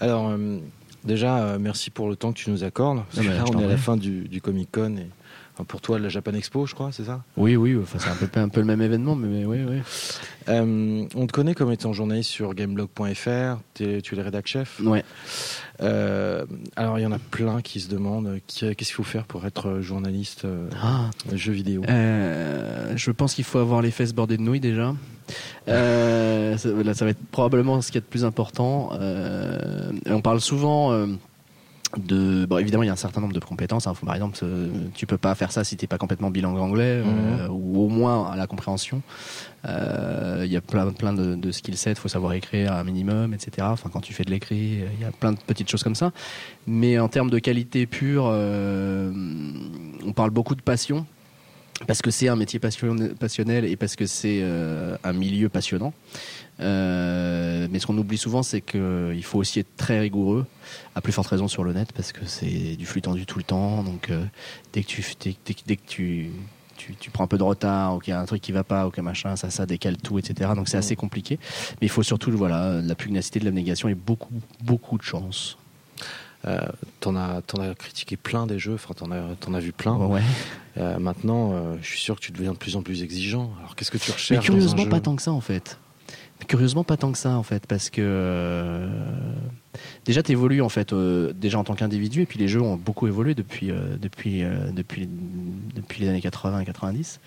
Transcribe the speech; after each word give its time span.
Alors, 0.00 0.28
euh, 0.28 0.58
déjà, 1.04 1.38
euh, 1.38 1.58
merci 1.58 1.90
pour 1.90 2.08
le 2.08 2.16
temps 2.16 2.32
que 2.32 2.38
tu 2.38 2.50
nous 2.50 2.64
accordes. 2.64 3.02
Parce 3.12 3.26
que 3.26 3.32
là, 3.32 3.44
on 3.52 3.60
est 3.60 3.64
à 3.64 3.68
la 3.68 3.76
fin 3.76 3.96
du, 3.96 4.28
du 4.28 4.40
Comic 4.40 4.70
Con 4.72 4.96
et 4.96 5.08
enfin, 5.54 5.64
pour 5.64 5.80
toi, 5.80 5.98
la 5.98 6.08
Japan 6.08 6.32
Expo, 6.34 6.66
je 6.66 6.74
crois, 6.74 6.90
c'est 6.92 7.04
ça? 7.04 7.22
Oui, 7.36 7.56
oui, 7.56 7.76
enfin, 7.80 7.98
c'est 7.98 8.10
un 8.10 8.26
peu, 8.26 8.40
un 8.40 8.48
peu 8.48 8.60
le 8.60 8.66
même 8.66 8.82
événement, 8.82 9.14
mais, 9.14 9.28
mais 9.28 9.44
oui, 9.44 9.58
oui. 9.68 9.78
Euh, 10.48 11.04
on 11.14 11.26
te 11.26 11.32
connaît 11.32 11.54
comme 11.54 11.72
étant 11.72 11.92
journaliste 11.92 12.30
sur 12.30 12.54
gameblog.fr, 12.54 13.60
tu 13.74 13.84
es 13.84 14.02
le 14.12 14.22
rédac 14.22 14.46
chef? 14.46 14.80
Ouais. 14.80 15.04
Euh, 15.82 16.44
alors, 16.76 16.98
il 16.98 17.02
y 17.02 17.06
en 17.06 17.12
a 17.12 17.18
plein 17.18 17.62
qui 17.62 17.80
se 17.80 17.88
demandent 17.88 18.38
qu'est-ce 18.46 18.74
qu'il 18.74 18.94
faut 18.94 19.02
faire 19.02 19.24
pour 19.24 19.44
être 19.46 19.80
journaliste 19.80 20.44
euh, 20.44 20.68
Ah, 20.82 21.10
jeux 21.34 21.52
vidéo? 21.52 21.82
Euh, 21.88 22.92
je 22.96 23.10
pense 23.10 23.34
qu'il 23.34 23.44
faut 23.44 23.58
avoir 23.58 23.82
les 23.82 23.90
fesses 23.90 24.14
bordées 24.14 24.36
de 24.36 24.42
nouilles 24.42 24.60
déjà. 24.60 24.94
Ça, 25.66 25.72
là, 25.74 26.94
ça 26.94 27.04
va 27.04 27.10
être 27.10 27.26
probablement 27.32 27.82
ce 27.82 27.90
qui 27.90 27.98
est 27.98 28.00
de 28.00 28.06
plus 28.06 28.24
important. 28.24 28.90
On 30.06 30.20
parle 30.20 30.40
souvent 30.40 31.06
de. 31.98 32.46
Bon, 32.46 32.58
évidemment, 32.58 32.82
il 32.82 32.86
y 32.86 32.90
a 32.90 32.92
un 32.92 32.96
certain 32.96 33.20
nombre 33.20 33.32
de 33.32 33.40
compétences. 33.40 33.86
hein. 33.86 33.94
Par 34.04 34.14
exemple, 34.14 34.38
euh, 34.42 34.68
tu 34.94 35.06
peux 35.06 35.18
pas 35.18 35.34
faire 35.34 35.52
ça 35.52 35.64
si 35.64 35.76
t'es 35.76 35.86
pas 35.86 35.98
complètement 35.98 36.30
bilingue 36.30 36.58
anglais, 36.58 37.02
euh, 37.04 37.48
ou 37.48 37.84
au 37.84 37.88
moins 37.88 38.30
à 38.30 38.36
la 38.36 38.46
compréhension. 38.46 39.02
Euh, 39.68 40.42
Il 40.44 40.52
y 40.52 40.56
a 40.56 40.60
plein, 40.60 40.90
plein 40.92 41.12
de, 41.12 41.34
de 41.34 41.50
skill 41.50 41.76
sets. 41.76 41.96
Faut 41.96 42.08
savoir 42.08 42.32
écrire 42.34 42.72
un 42.72 42.84
minimum, 42.84 43.34
etc. 43.34 43.66
Enfin, 43.70 43.90
quand 43.92 44.00
tu 44.00 44.12
fais 44.12 44.24
de 44.24 44.30
l'écrit, 44.30 44.80
il 44.94 45.00
y 45.00 45.04
a 45.04 45.10
plein 45.10 45.32
de 45.32 45.38
petites 45.38 45.68
choses 45.70 45.82
comme 45.82 45.94
ça. 45.96 46.12
Mais 46.66 46.98
en 46.98 47.08
termes 47.08 47.30
de 47.30 47.38
qualité 47.38 47.86
pure, 47.86 48.28
euh, 48.30 49.10
on 50.04 50.12
parle 50.12 50.30
beaucoup 50.30 50.54
de 50.54 50.62
passion 50.62 51.06
parce 51.86 52.00
que 52.02 52.10
c'est 52.10 52.28
un 52.28 52.36
métier 52.36 52.58
passion- 52.58 52.96
passionnel 53.18 53.64
et 53.64 53.76
parce 53.76 53.96
que 53.96 54.06
c'est 54.06 54.40
euh, 54.42 54.96
un 55.04 55.12
milieu 55.12 55.48
passionnant. 55.48 55.92
Euh, 56.60 57.68
mais 57.70 57.78
ce 57.78 57.86
qu'on 57.86 57.98
oublie 57.98 58.16
souvent, 58.18 58.42
c'est 58.42 58.60
qu'il 58.62 59.22
faut 59.24 59.38
aussi 59.38 59.60
être 59.60 59.76
très 59.76 60.00
rigoureux, 60.00 60.46
à 60.94 61.00
plus 61.00 61.12
forte 61.12 61.28
raison 61.28 61.48
sur 61.48 61.64
le 61.64 61.72
net, 61.72 61.92
parce 61.92 62.12
que 62.12 62.24
c'est 62.24 62.76
du 62.76 62.86
flux 62.86 63.02
tendu 63.02 63.26
tout 63.26 63.38
le 63.38 63.44
temps. 63.44 63.82
Donc 63.82 64.10
euh, 64.10 64.24
dès 64.72 64.82
que 64.82 64.86
tu 64.88 65.04
dès, 65.20 65.34
dès- 65.44 65.54
dès 65.66 65.76
que 65.76 65.86
tu, 65.86 66.30
tu 66.76 66.94
tu 66.94 67.10
prends 67.10 67.24
un 67.24 67.28
peu 67.28 67.38
de 67.38 67.42
retard, 67.42 67.96
ou 67.96 67.98
qu'il 67.98 68.12
y 68.12 68.14
a 68.14 68.20
un 68.20 68.24
truc 68.24 68.40
qui 68.40 68.52
va 68.52 68.64
pas, 68.64 68.86
ou 68.86 68.90
que 68.90 69.00
machin, 69.02 69.36
ça 69.36 69.50
ça 69.50 69.66
décale 69.66 69.98
tout, 69.98 70.18
etc. 70.18 70.52
Donc 70.56 70.68
c'est 70.68 70.78
assez 70.78 70.96
compliqué. 70.96 71.38
Mais 71.80 71.88
il 71.88 71.90
faut 71.90 72.02
surtout 72.02 72.30
voilà 72.32 72.80
la 72.82 72.94
pugnacité, 72.94 73.38
de 73.38 73.44
l'abnégation 73.44 73.88
et 73.90 73.94
beaucoup 73.94 74.32
beaucoup 74.64 74.96
de 74.96 75.02
chance. 75.02 75.58
Euh, 76.46 76.60
t'en 77.00 77.16
as, 77.16 77.42
t'en 77.42 77.60
as 77.60 77.74
critiqué 77.74 78.16
plein 78.16 78.46
des 78.46 78.58
jeux, 78.58 78.74
enfin, 78.74 78.94
t'en 78.94 79.10
as, 79.10 79.34
t'en 79.40 79.52
as 79.54 79.58
vu 79.58 79.72
plein. 79.72 79.96
Ouais. 79.96 80.20
Euh, 80.78 80.98
maintenant, 80.98 81.52
euh, 81.52 81.74
je 81.82 81.88
suis 81.88 81.98
sûr 81.98 82.14
que 82.16 82.20
tu 82.20 82.30
deviens 82.30 82.52
de 82.52 82.56
plus 82.56 82.76
en 82.76 82.82
plus 82.82 83.02
exigeant. 83.02 83.50
Alors, 83.58 83.74
qu'est-ce 83.74 83.90
que 83.90 83.98
tu 83.98 84.10
Mais 84.10 84.14
recherches 84.14 84.46
dans 84.46 84.52
un 84.52 84.56
curieusement, 84.56 84.84
jeu 84.84 84.88
pas 84.88 85.00
tant 85.00 85.16
que 85.16 85.22
ça 85.22 85.32
en 85.32 85.40
fait. 85.40 85.78
Curieusement, 86.46 86.84
pas 86.84 86.96
tant 86.96 87.10
que 87.10 87.18
ça 87.18 87.30
en 87.30 87.42
fait, 87.42 87.66
parce 87.66 87.90
que 87.90 88.02
euh, 88.04 88.88
déjà 90.04 90.22
tu 90.22 90.32
évolues 90.32 90.60
en 90.62 90.68
fait, 90.68 90.94
déjà 90.94 91.58
en 91.58 91.64
tant 91.64 91.74
qu'individu, 91.74 92.22
et 92.22 92.26
puis 92.26 92.38
les 92.38 92.46
jeux 92.46 92.60
ont 92.60 92.76
beaucoup 92.76 93.06
évolué 93.06 93.34
depuis 93.34 93.72
depuis 94.00 94.44
depuis 94.72 95.08
depuis 95.74 96.02
les 96.02 96.08
années 96.08 96.20
80 96.20 96.60
et 96.60 96.64
90. 96.66 97.20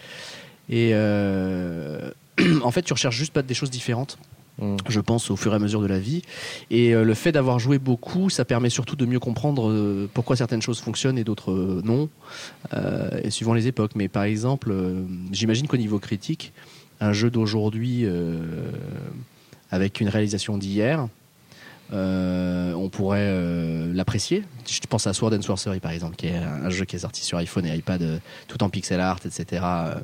Et 0.70 0.94
en 2.64 2.72
fait, 2.72 2.84
tu 2.84 2.94
recherches 2.94 3.18
juste 3.18 3.34
pas 3.34 3.42
des 3.42 3.56
choses 3.56 3.72
différentes 3.72 4.20
Mm. 4.60 4.78
je 4.90 5.00
pense, 5.00 5.32
au 5.32 5.36
fur 5.36 5.54
et 5.54 5.56
à 5.56 5.60
mesure 5.60 5.82
de 5.82 5.88
la 5.88 6.00
vie. 6.00 6.22
Et 6.70 6.94
euh, 6.94 7.04
le 7.04 7.14
fait 7.14 7.32
d'avoir 7.32 7.60
joué 7.60 7.80
beaucoup, 7.80 8.30
ça 8.30 8.44
permet 8.44 8.70
surtout 8.70 8.96
de 8.96 9.06
mieux 9.06 9.20
comprendre 9.20 9.70
euh, 9.70 10.10
pourquoi 10.14 10.36
certaines 10.36 10.62
choses 10.62 10.80
fonctionnent 10.80 11.18
et 11.18 11.24
d'autres 11.24 11.52
euh, 11.52 11.82
non, 11.84 12.10
et 13.24 13.30
suivant 13.30 13.54
les 13.54 13.68
époques. 13.68 13.92
Mais 13.96 14.08
par 14.08 14.24
exemple, 14.24 14.74
j'imagine 15.32 15.68
qu'au 15.68 15.78
niveau 15.78 16.00
critique, 16.00 16.54
un 17.00 17.14
jeu 17.14 17.30
d'aujourd'hui 17.30 18.06
avec 19.72 20.02
une 20.02 20.10
réalisation 20.10 20.58
d'hier, 20.58 21.08
euh, 21.92 22.74
on 22.74 22.90
pourrait 22.90 23.20
euh, 23.22 23.92
l'apprécier. 23.94 24.44
Je 24.68 24.80
pense 24.88 25.08
à 25.08 25.14
Sword 25.14 25.34
and 25.34 25.42
Sorcery 25.42 25.80
par 25.80 25.92
exemple, 25.92 26.16
qui 26.16 26.28
est 26.28 26.36
un 26.36 26.70
jeu 26.70 26.86
qui 26.86 26.96
est 26.96 27.00
sorti 27.00 27.24
sur 27.24 27.38
iPhone 27.38 27.66
et 27.66 27.76
iPad, 27.76 28.02
euh, 28.02 28.18
tout 28.48 28.64
en 28.64 28.70
pixel 28.70 29.00
art, 29.00 29.20
etc. 29.26 29.64
euh, 29.64 29.96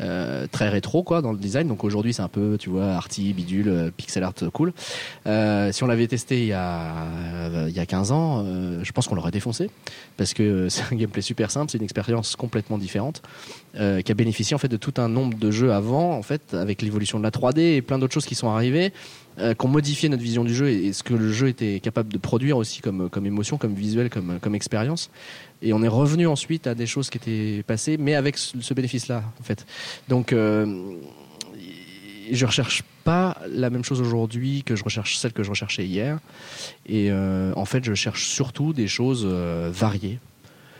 euh, 0.00 0.46
très 0.50 0.68
rétro 0.68 1.02
quoi 1.02 1.22
dans 1.22 1.32
le 1.32 1.38
design. 1.38 1.68
Donc 1.68 1.84
aujourd'hui 1.84 2.12
c'est 2.12 2.22
un 2.22 2.28
peu, 2.28 2.56
tu 2.58 2.68
vois, 2.68 2.92
arty, 2.92 3.32
bidule, 3.32 3.92
pixel 3.96 4.22
art 4.24 4.34
cool. 4.52 4.72
Si 5.24 5.82
on 5.82 5.86
l'avait 5.86 6.08
testé 6.08 6.40
il 6.40 6.48
y 6.48 6.52
a 6.52 6.92
il 7.68 7.74
y 7.74 7.80
a 7.80 7.86
15 7.86 8.12
ans, 8.12 8.44
je 8.82 8.92
pense 8.92 9.06
qu'on 9.06 9.14
l'aurait 9.14 9.30
défoncé 9.30 9.70
parce 10.16 10.34
que 10.34 10.68
c'est 10.68 10.82
un 10.92 10.96
gameplay 10.96 11.22
super 11.22 11.50
simple, 11.50 11.70
c'est 11.70 11.78
une 11.78 11.84
expérience 11.84 12.34
complètement 12.34 12.76
différente 12.76 13.22
qui 13.74 13.78
a 13.80 14.14
bénéficié 14.14 14.54
en 14.56 14.58
fait 14.58 14.68
de 14.68 14.76
tout 14.76 14.94
un 14.96 15.08
nombre 15.08 15.38
de 15.38 15.50
jeux 15.52 15.72
avant 15.72 16.12
en 16.12 16.22
fait 16.22 16.54
avec 16.54 16.82
l'évolution 16.82 17.18
de 17.18 17.24
la 17.24 17.30
3D 17.30 17.60
et 17.76 17.82
plein 17.82 18.00
d'autres 18.00 18.14
choses 18.14 18.26
qui 18.26 18.34
sont 18.34 18.48
arrivées 18.48 18.92
euh, 19.38 19.54
qui 19.54 19.66
ont 19.66 19.68
modifié 19.68 20.08
notre 20.08 20.22
vision 20.22 20.44
du 20.44 20.54
jeu 20.54 20.68
et, 20.68 20.92
ce 20.92 21.02
que 21.02 21.14
le 21.14 21.32
jeu 21.32 21.48
était 21.48 21.80
capable 21.80 22.12
de 22.12 22.18
produire 22.18 22.56
aussi 22.56 22.80
comme 22.80 23.08
comme 23.10 23.26
émotion, 23.26 23.56
comme 23.58 23.74
visuel, 23.74 24.10
comme 24.10 24.38
comme 24.40 24.54
expérience. 24.54 25.10
Et 25.62 25.72
on 25.72 25.82
est 25.82 25.88
revenu 25.88 26.26
ensuite 26.26 26.66
à 26.66 26.74
des 26.74 26.86
choses 26.86 27.10
qui 27.10 27.18
étaient 27.18 27.62
passées, 27.66 27.96
mais 27.96 28.14
avec 28.14 28.36
ce, 28.36 28.60
ce 28.60 28.74
bénéfice-là, 28.74 29.22
en 29.40 29.42
fait. 29.42 29.66
Donc, 30.08 30.32
euh, 30.32 30.66
je 32.30 32.46
recherche 32.46 32.82
pas 33.04 33.36
la 33.48 33.70
même 33.70 33.84
chose 33.84 34.00
aujourd'hui 34.00 34.62
que 34.62 34.76
je 34.76 34.84
recherche 34.84 35.16
celle 35.18 35.32
que 35.32 35.42
je 35.42 35.50
recherchais 35.50 35.84
hier. 35.84 36.18
Et 36.86 37.10
euh, 37.10 37.52
en 37.56 37.64
fait, 37.64 37.84
je 37.84 37.94
cherche 37.94 38.28
surtout 38.28 38.72
des 38.72 38.88
choses 38.88 39.24
euh, 39.26 39.70
variées. 39.72 40.18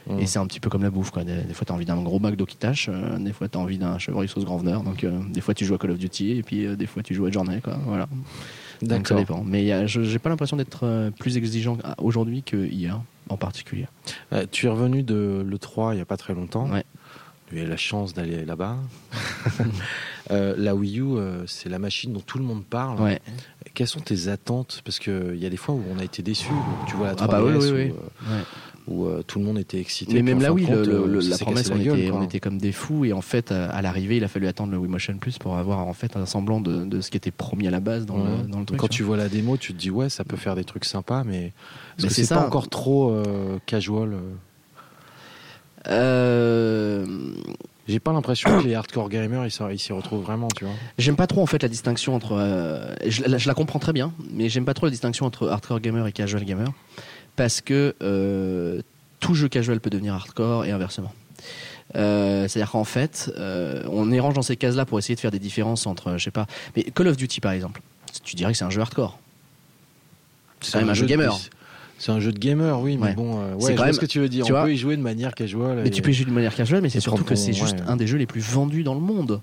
Mm. 0.07 0.19
Et 0.19 0.27
c'est 0.27 0.39
un 0.39 0.47
petit 0.47 0.61
peu 0.61 0.69
comme 0.71 0.83
la 0.83 0.91
bouffe. 0.91 1.11
Quoi. 1.11 1.25
Des, 1.25 1.43
des 1.43 1.55
fois, 1.55 1.65
tu 1.65 1.73
as 1.73 1.75
envie 1.75 1.87
d'un 1.87 2.01
gros 2.03 2.19
McDo 2.19 2.45
qui 2.47 2.57
tâche, 2.57 2.89
euh, 2.93 3.19
des 3.19 3.33
fois, 3.33 3.49
tu 3.49 3.57
as 3.57 3.61
envie 3.61 3.79
d'un 3.79 3.99
chevreuil 3.99 4.29
sauce 4.29 4.45
grand 4.45 4.59
veneur. 4.59 4.83
Donc, 4.83 5.03
euh, 5.05 5.19
des 5.31 5.41
fois, 5.41 5.55
tu 5.55 5.65
joues 5.65 5.75
à 5.75 5.79
Call 5.79 5.93
of 5.93 5.99
Duty, 5.99 6.33
et 6.33 6.43
puis 6.43 6.67
euh, 6.67 6.77
des 6.77 6.87
fois, 6.87 7.03
tu 7.03 7.15
joues 7.15 7.27
à 7.27 7.31
Journée. 7.31 7.61
Quoi. 7.63 7.79
Voilà. 7.87 8.07
Donc, 8.83 8.91
ça 9.09 9.15
D'accord. 9.15 9.19
dépend. 9.19 9.45
Mais 9.47 9.65
y 9.65 9.75
j'ai 9.87 10.19
pas 10.19 10.29
l'impression 10.29 10.57
d'être 10.57 11.11
plus 11.19 11.37
exigeant 11.39 11.79
aujourd'hui 11.99 12.43
que 12.43 12.67
hier, 12.67 13.01
en 13.31 13.37
particulier. 13.37 13.87
Tu 14.51 14.67
es 14.67 14.69
revenu 14.69 15.03
de 15.03 15.45
l'E3 15.49 15.93
il 15.93 15.97
n'y 15.97 16.03
a 16.03 16.05
pas 16.05 16.17
très 16.19 16.35
longtemps. 16.35 16.69
Ouais. 16.71 16.85
Tu 17.49 17.59
as 17.59 17.63
eu 17.63 17.67
la 17.67 17.77
chance 17.77 18.13
d'aller 18.15 18.45
là-bas. 18.45 18.77
La 20.31 20.75
Wii 20.75 21.01
U, 21.01 21.17
c'est 21.47 21.69
la 21.69 21.79
machine 21.79 22.13
dont 22.13 22.21
tout 22.21 22.39
le 22.39 22.45
monde 22.45 22.65
parle. 22.65 23.01
Ouais. 23.01 23.21
Quelles 23.75 23.87
sont 23.89 24.01
tes 24.01 24.29
attentes? 24.29 24.81
Parce 24.85 24.99
qu'il 24.99 25.37
y 25.37 25.47
a 25.47 25.51
des 25.51 25.57
fois 25.57 25.75
où 25.75 25.83
on 25.95 25.99
a 25.99 26.05
été 26.05 26.23
déçus. 26.23 26.53
où 26.53 26.87
Tu 26.87 26.97
vois 26.97 27.09
la 27.09 27.15
3DS 27.15 27.21
Ah 27.23 27.27
bah 27.29 27.43
oui, 27.45 27.53
oui, 27.57 27.71
oui. 27.73 27.93
euh, 27.93 28.37
Ouais. 28.39 28.45
Où, 28.87 29.07
euh, 29.07 29.23
tout 29.27 29.39
le 29.39 29.45
monde 29.47 29.59
était 29.59 29.81
excité. 29.81 30.13
Mais 30.15 30.23
même 30.23 30.41
là, 30.43 30.53
oui, 30.53 30.63
le- 30.63 30.77
compte, 30.77 30.87
le- 30.87 31.07
le- 31.07 31.21
ça 31.23 31.31
la 31.31 31.39
promesse, 31.39 31.71
on 31.71 31.77
la 31.79 31.85
gueule, 31.85 31.99
était, 32.01 32.11
quoi. 32.11 32.19
on 32.19 32.23
était 32.23 32.41
comme 32.41 32.59
des 32.59 32.73
fous. 32.73 33.05
Et 33.07 33.13
en 33.13 33.23
fait, 33.23 33.51
à, 33.51 33.71
à 33.71 33.81
l'arrivée, 33.83 34.19
il 34.19 34.25
a 34.25 34.29
fallu 34.29 34.47
attendre 34.47 34.73
le 34.73 34.79
Wii 34.79 34.91
Motion 34.91 35.17
Plus 35.19 35.39
pour 35.39 35.57
avoir 35.57 35.79
en 35.79 35.93
fait 35.95 36.17
un 36.17 36.27
semblant 36.27 36.61
de, 36.61 36.85
de 36.85 37.01
ce 37.01 37.11
qui 37.11 37.17
était 37.17 37.31
promis 37.31 37.67
à 37.67 37.71
la 37.71 37.81
base 37.81 38.05
dans, 38.07 38.17
Ouais. 38.19 38.43
le, 38.43 38.49
dans 38.49 38.61
le 38.61 38.65
truc. 38.67 38.79
Quand 38.79 38.89
tu 38.89 38.99
tu 38.99 39.03
vois 39.03 39.17
la 39.17 39.29
démo, 39.29 39.57
tu 39.57 39.73
te 39.75 39.79
dis 39.79 39.91
ouais, 39.91 40.09
ça 40.11 40.25
peut 40.25 40.37
faire 40.37 40.55
des 40.55 40.65
trucs 40.65 40.85
sympas, 40.85 41.25
mais 41.25 41.53
c'est 41.99 42.29
pas 42.29 42.45
encore 42.47 42.69
trop 42.69 43.11
euh, 43.11 43.59
casual 43.67 44.13
euh. 44.15 44.19
Euh, 45.89 47.05
J'ai 47.87 48.01
pas 48.01 48.13
l'impression 48.13 48.59
que 48.61 48.65
les 48.67 48.75
hardcore 48.75 49.11
gamers 49.11 49.45
ils 49.47 49.79
s'y 49.79 49.93
retrouvent 49.93 50.23
vraiment, 50.23 50.49
tu 50.57 50.65
vois. 50.65 50.73
J'aime 50.97 51.17
pas 51.17 51.27
trop 51.27 51.43
en 51.43 51.47
fait 51.47 51.63
la 51.63 51.69
distinction 51.69 52.15
entre. 52.15 52.33
euh, 52.39 52.95
je, 53.07 53.23
la- 53.25 53.37
je 53.37 53.47
la 53.47 53.55
comprends 53.55 53.79
très 53.79 53.93
bien, 53.93 54.13
mais 54.33 54.49
j'aime 54.49 54.65
pas 54.65 54.73
trop 54.73 54.87
la 54.87 54.91
distinction 54.91 55.27
entre 55.27 55.49
hardcore 55.49 55.81
gamer 55.81 56.07
et 56.07 56.13
casual 56.13 56.45
gamer 56.45 56.69
parce 57.37 57.61
que 57.61 57.95
euh, 58.03 58.81
tout 59.21 59.35
jeu 59.35 59.49
casual 59.49 59.81
peut 59.81 59.91
devenir 59.91 60.15
hardcore 60.15 60.65
et 60.65 60.71
inversement. 60.71 61.13
Euh, 61.97 62.49
C'est-à-dire 62.49 62.71
qu'en 62.73 62.85
fait, 62.85 63.33
euh, 63.39 63.83
on 63.91 64.11
est 64.11 64.21
range 64.21 64.35
dans 64.35 64.43
ces 64.43 64.57
cases-là 64.57 64.85
pour 64.87 64.99
essayer 64.99 65.15
de 65.15 65.21
faire 65.21 65.31
des 65.31 65.39
différences 65.39 65.87
entre, 65.87 66.17
je 66.19 66.25
sais 66.25 66.31
pas, 66.31 66.47
mais 66.77 66.83
Call 66.85 67.09
of 67.09 67.17
Duty 67.17 67.41
par 67.41 67.53
exemple, 67.53 67.81
tu 68.25 68.37
dirais 68.37 68.53
que 68.53 68.59
c'est 68.59 68.65
un 68.65 68.71
jeu 68.71 68.81
hardcore. 68.81 69.19
C'est 70.61 70.73
quand 70.73 70.79
même 70.81 70.89
un 70.91 70.95
jeu 70.95 71.03
de- 71.05 71.09
gamer. 71.11 71.39
C'est 71.99 72.11
un 72.11 72.21
jeu 72.21 72.33
de 72.33 72.39
gamer, 72.39 72.81
oui, 72.81 72.97
mais 72.97 73.09
Ouais. 73.09 73.15
bon, 73.15 73.39
euh, 73.41 73.55
C'est 73.61 73.75
quand 73.77 73.85
même- 73.85 73.93
ce 73.93 74.01
que 74.01 74.07
tu 74.07 74.19
veux 74.19 74.29
dire. 74.29 74.45
tu 74.45 74.53
on 74.53 74.57
vois, 74.57 74.65
peut 74.65 74.73
y 74.75 74.77
jouer 74.77 74.97
de 74.97 75.03
manière 75.03 75.35
casual. 75.35 75.79
Mais 75.83 75.89
et- 75.89 75.91
tu 75.91 76.03
peux 76.03 76.11
y 76.11 76.15
jouer 76.15 76.25
de 76.27 76.31
manière 76.33 76.55
casual, 76.55 76.81
mais 76.83 76.89
c'est 76.91 77.01
surtout 77.01 77.25
que 77.25 77.35
c'est 77.37 77.53
juste 77.53 77.77
un 77.87 77.97
des 77.97 78.07
jeux 78.07 78.19
les 78.19 78.27
plus 78.27 78.41
vendus 78.41 78.83
dans 78.83 78.95
le 78.95 79.01
monde. 79.01 79.41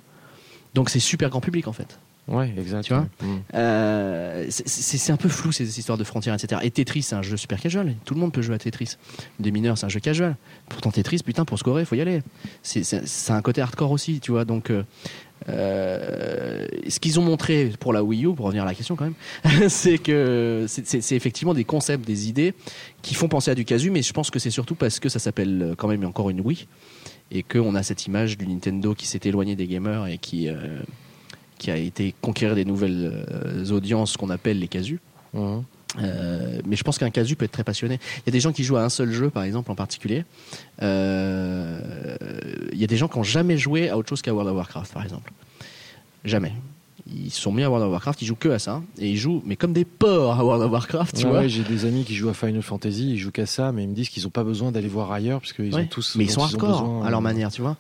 Donc 0.74 0.90
c'est 0.90 1.00
super 1.00 1.30
grand 1.30 1.42
public 1.42 1.68
en 1.68 1.74
fait. 1.74 1.98
Ouais, 2.32 2.52
exact. 2.58 2.84
Tu 2.84 2.94
vois 2.94 3.02
ouais. 3.22 3.28
Mm. 3.28 3.40
Euh, 3.56 4.46
c'est- 4.50 5.12
un 5.12 5.18
peu 5.18 5.30
flou 5.30 5.52
ces 5.52 5.78
histoires 5.80 5.98
de 5.98 6.04
frontières, 6.04 6.34
etc. 6.34 6.62
Et 6.64 6.72
Tetris, 6.72 7.04
c'est 7.04 7.16
un 7.16 7.22
jeu 7.22 7.36
super 7.38 7.60
casual. 7.60 7.94
Tout 8.06 8.14
le 8.14 8.20
monde 8.22 8.32
peut 8.32 8.42
jouer 8.42 8.56
à 8.56 8.58
Tetris. 8.58 8.96
Des 9.40 9.52
mineurs, 9.52 9.78
c'est 9.78 9.86
un 9.86 9.90
jeu 9.90 10.00
casual. 10.00 10.38
Pourtant, 10.70 10.92
Tetris, 10.92 11.20
putain, 11.26 11.44
pour 11.46 11.60
scorer, 11.60 11.82
il 11.82 11.86
faut 11.86 11.96
y 11.96 12.02
aller. 12.02 12.22
C'est- 12.64 12.84
C'est 12.84 13.06
c'est 13.08 13.34
un 13.34 13.42
côté 13.42 13.62
hardcore 13.62 13.92
aussi, 13.92 14.20
tu 14.22 14.32
vois. 14.32 14.46
Donc, 14.46 14.70
euh, 14.72 14.84
euh, 15.50 16.66
ce 16.88 17.00
qu'ils 17.00 17.20
ont 17.20 17.24
montré 17.24 17.72
pour 17.80 17.94
la 17.94 18.04
Wii 18.04 18.26
U, 18.26 18.34
pour 18.36 18.46
revenir 18.46 18.64
à 18.64 18.66
la 18.66 18.74
question 18.76 18.96
quand 18.96 19.06
même, 19.06 19.16
c'est 19.70 19.98
que 19.98 20.66
c'est 20.68 21.16
effectivement 21.16 21.54
des 21.54 21.64
concepts, 21.64 22.06
des 22.06 22.30
idées 22.30 22.54
qui 23.02 23.14
font 23.16 23.28
penser 23.28 23.52
à 23.52 23.56
du 23.56 23.66
casu, 23.66 23.90
mais 23.92 24.02
je 24.02 24.14
pense 24.14 24.30
que 24.32 24.40
c'est 24.40 24.52
surtout 24.52 24.76
parce 24.76 25.00
que 25.00 25.10
ça 25.10 25.20
s'appelle 25.20 25.62
euh, 25.62 25.76
quand 25.76 25.88
même 25.88 26.06
encore 26.06 26.30
une 26.30 26.42
Wii 26.42 26.68
et 27.32 27.44
qu'on 27.44 27.76
a 27.76 27.84
cette 27.84 28.06
image 28.08 28.38
du 28.38 28.46
Nintendo 28.48 28.94
qui 28.94 29.08
s'est 29.08 29.22
éloigné 29.24 29.56
des 29.56 29.66
gamers 29.68 30.06
et 30.08 30.18
qui, 30.18 30.48
euh, 30.50 30.56
qui 31.62 31.70
a 31.70 31.78
été 31.78 32.16
conquérir 32.22 32.56
des 32.56 32.66
nouvelles 32.66 33.24
euh, 33.30 33.70
audiences 33.70 34.18
qu'on 34.18 34.32
appelle 34.32 34.58
les 34.58 34.68
casus. 34.68 35.00
Mhm. 35.36 35.64
Euh, 36.00 36.60
mais 36.66 36.76
je 36.76 36.84
pense 36.84 36.98
qu'un 36.98 37.12
casu 37.12 37.36
peut 37.36 37.46
être 37.46 37.52
très 37.52 37.64
passionné. 37.64 38.00
Il 38.18 38.24
y 38.26 38.30
a 38.30 38.32
des 38.32 38.40
gens 38.40 38.52
qui 38.52 38.64
jouent 38.64 38.78
à 38.78 38.84
un 38.84 38.90
seul 38.90 39.12
jeu, 39.12 39.30
par 39.30 39.44
exemple, 39.44 39.70
en 39.70 39.76
particulier. 39.76 40.26
Euh, 40.82 42.18
il 42.72 42.80
y 42.80 42.84
a 42.84 42.88
des 42.88 42.98
gens 42.98 43.08
qui 43.08 43.20
n'ont 43.20 43.24
jamais 43.24 43.60
joué 43.60 43.90
à 43.90 43.98
autre 43.98 44.10
chose 44.10 44.24
qu'à 44.24 44.34
World 44.34 44.50
of 44.50 44.58
Warcraft, 44.58 44.92
par 44.92 45.04
exemple. 45.04 45.32
Jamais. 46.26 46.54
Ils 47.14 47.32
sont 47.32 47.52
mis 47.52 47.64
à 47.64 47.70
World 47.70 47.86
of 47.86 47.92
Warcraft, 47.92 48.22
ils 48.22 48.26
jouent 48.26 48.36
que 48.36 48.50
à 48.50 48.60
ça, 48.60 48.82
et 49.00 49.10
ils 49.10 49.18
jouent, 49.18 49.42
mais 49.46 49.56
comme 49.56 49.74
des 49.74 49.86
porcs 49.86 50.40
à 50.40 50.44
World 50.44 50.64
of 50.64 50.72
Warcraft, 50.72 51.16
tu 51.16 51.28
vois. 51.28 51.48
j'ai 51.48 51.64
des 51.64 51.86
amis 51.86 52.04
qui 52.04 52.16
jouent 52.16 52.30
à 52.30 52.34
Final 52.34 52.62
Fantasy, 52.62 53.12
ils 53.12 53.18
jouent 53.18 53.32
qu'à 53.32 53.46
ça, 53.46 53.72
mais 53.72 53.84
ils 53.84 53.90
me 53.90 53.94
disent 53.94 54.10
qu'ils 54.10 54.24
n'ont 54.24 54.30
pas 54.30 54.44
besoin 54.44 54.72
d'aller 54.72 54.88
voir 54.88 55.12
ailleurs, 55.12 55.40
parce 55.40 55.54
qu'ils 55.54 55.76
ont 55.76 55.86
tous. 55.86 56.16
Mais 56.16 56.26
ils 56.26 56.32
sont 56.32 56.42
hardcore 56.42 57.04
à 57.06 57.10
leur 57.10 57.22
manière, 57.22 57.52
tu 57.52 57.62
vois. 57.62 57.78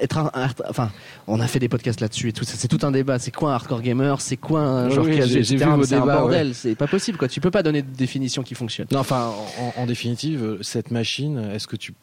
être 0.00 0.18
un, 0.18 0.30
enfin, 0.68 0.90
on 1.26 1.40
a 1.40 1.46
fait 1.46 1.58
des 1.58 1.68
podcasts 1.68 2.00
là-dessus 2.00 2.28
et 2.28 2.32
tout, 2.32 2.44
c'est 2.44 2.68
tout 2.68 2.84
un 2.86 2.90
débat. 2.90 3.18
C'est 3.18 3.34
quoi 3.34 3.52
un 3.52 3.54
hardcore 3.54 3.82
gamer 3.82 4.20
C'est 4.20 4.36
quoi 4.36 4.60
un 4.60 4.90
genre 4.90 5.04
oui, 5.04 5.20
C'est 5.44 5.94
un 5.94 6.06
bordel, 6.06 6.54
c'est 6.54 6.74
pas 6.74 6.86
possible, 6.86 7.18
quoi. 7.18 7.28
Tu 7.28 7.40
peux 7.40 7.50
pas 7.50 7.62
donner 7.62 7.82
de 7.82 7.90
définition 7.90 8.42
qui 8.42 8.54
fonctionne. 8.54 8.86
Non, 8.92 9.00
enfin, 9.00 9.32
en 9.76 9.86
définitive, 9.86 10.58
cette 10.62 10.90
machine, 10.90 11.38
est-ce 11.54 11.66
que 11.66 11.76
tu 11.76 11.94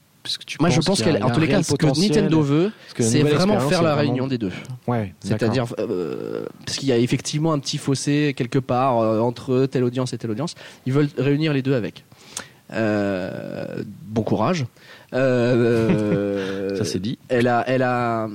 moi, 0.59 0.69
je 0.69 0.81
pense 0.81 1.01
qu'en 1.01 1.29
tous 1.31 1.39
les 1.39 1.47
cas, 1.47 1.63
ce 1.63 1.75
que 1.75 1.85
Nintendo 1.85 2.41
veut, 2.41 2.71
c'est 2.97 3.23
vraiment 3.23 3.59
faire 3.59 3.81
la 3.81 3.95
réunion 3.95 4.27
des 4.27 4.37
deux. 4.37 4.51
Ouais, 4.87 5.13
C'est-à-dire, 5.21 5.65
euh, 5.79 6.45
parce 6.65 6.77
qu'il 6.77 6.89
y 6.89 6.91
a 6.91 6.97
effectivement 6.97 7.53
un 7.53 7.59
petit 7.59 7.77
fossé 7.77 8.33
quelque 8.35 8.59
part 8.59 8.99
euh, 8.99 9.19
entre 9.19 9.65
telle 9.65 9.83
audience 9.83 10.13
et 10.13 10.17
telle 10.17 10.31
audience. 10.31 10.55
Ils 10.85 10.93
veulent 10.93 11.09
réunir 11.17 11.53
les 11.53 11.61
deux 11.61 11.73
avec. 11.73 12.03
Euh, 12.71 13.83
bon 14.07 14.23
courage. 14.23 14.65
Ça 15.11 16.85
c'est 16.85 16.99
dit. 16.99 17.17
Elle 17.29 17.47
a, 17.47 17.63
elle 17.67 17.83
a. 17.83 18.27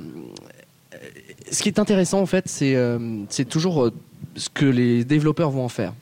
Ce 1.50 1.62
qui 1.62 1.68
est 1.68 1.78
intéressant 1.78 2.20
en 2.20 2.26
fait, 2.26 2.44
c'est 2.48 2.76
c'est 3.28 3.48
toujours 3.48 3.90
ce 4.36 4.48
que 4.48 4.64
les 4.64 5.04
développeurs 5.04 5.50
vont 5.50 5.64
en 5.64 5.68
faire. 5.68 5.92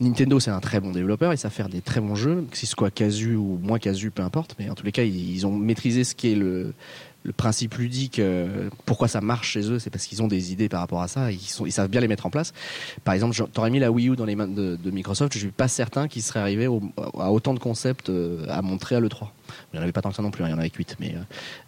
Nintendo, 0.00 0.38
c'est 0.38 0.50
un 0.50 0.60
très 0.60 0.80
bon 0.80 0.92
développeur, 0.92 1.34
ils 1.34 1.38
savent 1.38 1.52
faire 1.52 1.68
des 1.68 1.80
très 1.80 2.00
bons 2.00 2.14
jeux, 2.14 2.46
que 2.50 2.56
ce 2.56 2.66
soit 2.66 2.90
casu 2.90 3.34
ou 3.34 3.58
moins 3.60 3.78
casu, 3.78 4.10
peu 4.10 4.22
importe, 4.22 4.54
mais 4.58 4.70
en 4.70 4.74
tous 4.74 4.84
les 4.84 4.92
cas, 4.92 5.02
ils, 5.02 5.46
ont 5.46 5.56
maîtrisé 5.56 6.04
ce 6.04 6.14
qui 6.14 6.32
est 6.32 6.34
le, 6.36 6.72
principe 7.36 7.74
ludique, 7.74 8.18
euh, 8.18 8.70
pourquoi 8.86 9.08
ça 9.08 9.20
marche 9.20 9.50
chez 9.50 9.70
eux, 9.70 9.78
c'est 9.78 9.90
parce 9.90 10.06
qu'ils 10.06 10.22
ont 10.22 10.28
des 10.28 10.52
idées 10.52 10.68
par 10.68 10.80
rapport 10.80 11.02
à 11.02 11.08
ça, 11.08 11.30
ils, 11.30 11.72
savent 11.72 11.90
bien 11.90 12.00
les 12.00 12.08
mettre 12.08 12.26
en 12.26 12.30
place. 12.30 12.52
Par 13.04 13.14
exemple, 13.14 13.36
t'aurais 13.52 13.70
mis 13.70 13.78
la 13.78 13.90
Wii 13.90 14.10
U 14.10 14.16
dans 14.16 14.24
les 14.24 14.36
mains 14.36 14.48
de, 14.48 14.78
Microsoft, 14.90 15.34
je 15.34 15.38
suis 15.38 15.48
pas 15.48 15.68
certain 15.68 16.08
qu'ils 16.08 16.22
seraient 16.22 16.40
arrivés 16.40 16.66
à 16.66 17.30
autant 17.30 17.54
de 17.54 17.58
concepts 17.58 18.08
euh, 18.08 18.46
à 18.48 18.62
montrer 18.62 18.96
à 18.96 19.00
l'E3. 19.00 19.28
Il 19.72 19.76
n'y 19.76 19.80
en 19.80 19.82
avait 19.82 19.92
pas 19.92 20.02
tant 20.02 20.10
que 20.10 20.16
ça 20.16 20.22
non 20.22 20.30
plus, 20.30 20.44
hein, 20.44 20.48
il 20.48 20.50
y 20.50 20.54
en 20.54 20.58
avait 20.58 20.70
8. 20.74 20.96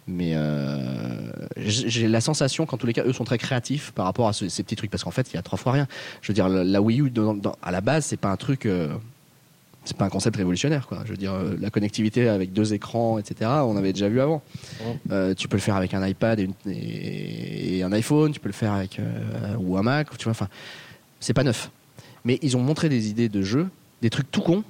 Mais, 0.07 0.33
euh, 0.35 1.31
j'ai 1.57 2.07
la 2.07 2.21
sensation 2.21 2.65
qu'en 2.65 2.77
tous 2.77 2.87
les 2.87 2.93
cas, 2.93 3.03
eux 3.05 3.13
sont 3.13 3.23
très 3.23 3.37
créatifs 3.37 3.91
par 3.91 4.05
rapport 4.05 4.27
à 4.27 4.33
ces 4.33 4.63
petits 4.63 4.75
trucs. 4.75 4.91
Parce 4.91 5.03
qu'en 5.03 5.11
fait, 5.11 5.31
il 5.31 5.35
y 5.35 5.39
a 5.39 5.41
trois 5.41 5.57
fois 5.57 5.73
rien. 5.73 5.87
Je 6.21 6.29
veux 6.29 6.33
dire, 6.33 6.49
la 6.49 6.81
Wii 6.81 7.01
U, 7.01 7.13
à 7.61 7.71
la 7.71 7.81
base, 7.81 8.05
c'est 8.05 8.17
pas 8.17 8.29
un 8.29 8.37
truc. 8.37 8.67
C'est 9.83 9.97
pas 9.97 10.05
un 10.05 10.09
concept 10.09 10.37
révolutionnaire, 10.37 10.87
quoi. 10.87 10.99
Je 11.05 11.11
veux 11.11 11.17
dire, 11.17 11.33
la 11.59 11.69
connectivité 11.69 12.29
avec 12.29 12.53
deux 12.53 12.73
écrans, 12.73 13.17
etc. 13.17 13.49
On 13.63 13.75
avait 13.77 13.93
déjà 13.93 14.09
vu 14.09 14.21
avant. 14.21 14.43
tu 15.37 15.47
peux 15.47 15.57
le 15.57 15.61
faire 15.61 15.75
avec 15.75 15.93
un 15.93 16.05
iPad 16.05 16.39
et, 16.67 17.81
un 17.83 17.91
iPhone. 17.91 18.31
Tu 18.31 18.39
peux 18.39 18.49
le 18.49 18.53
faire 18.53 18.73
avec 18.73 18.99
ou 19.57 19.77
un 19.77 19.81
Mac. 19.81 20.15
Tu 20.17 20.25
vois, 20.25 20.31
enfin, 20.31 20.49
c'est 21.19 21.33
pas 21.33 21.43
neuf. 21.43 21.71
Mais 22.25 22.37
ils 22.41 22.55
ont 22.57 22.61
montré 22.61 22.89
des 22.89 23.09
idées 23.09 23.29
de 23.29 23.41
jeu, 23.41 23.67
des 24.01 24.09
trucs 24.09 24.29
tout 24.29 24.41
cons, 24.41 24.63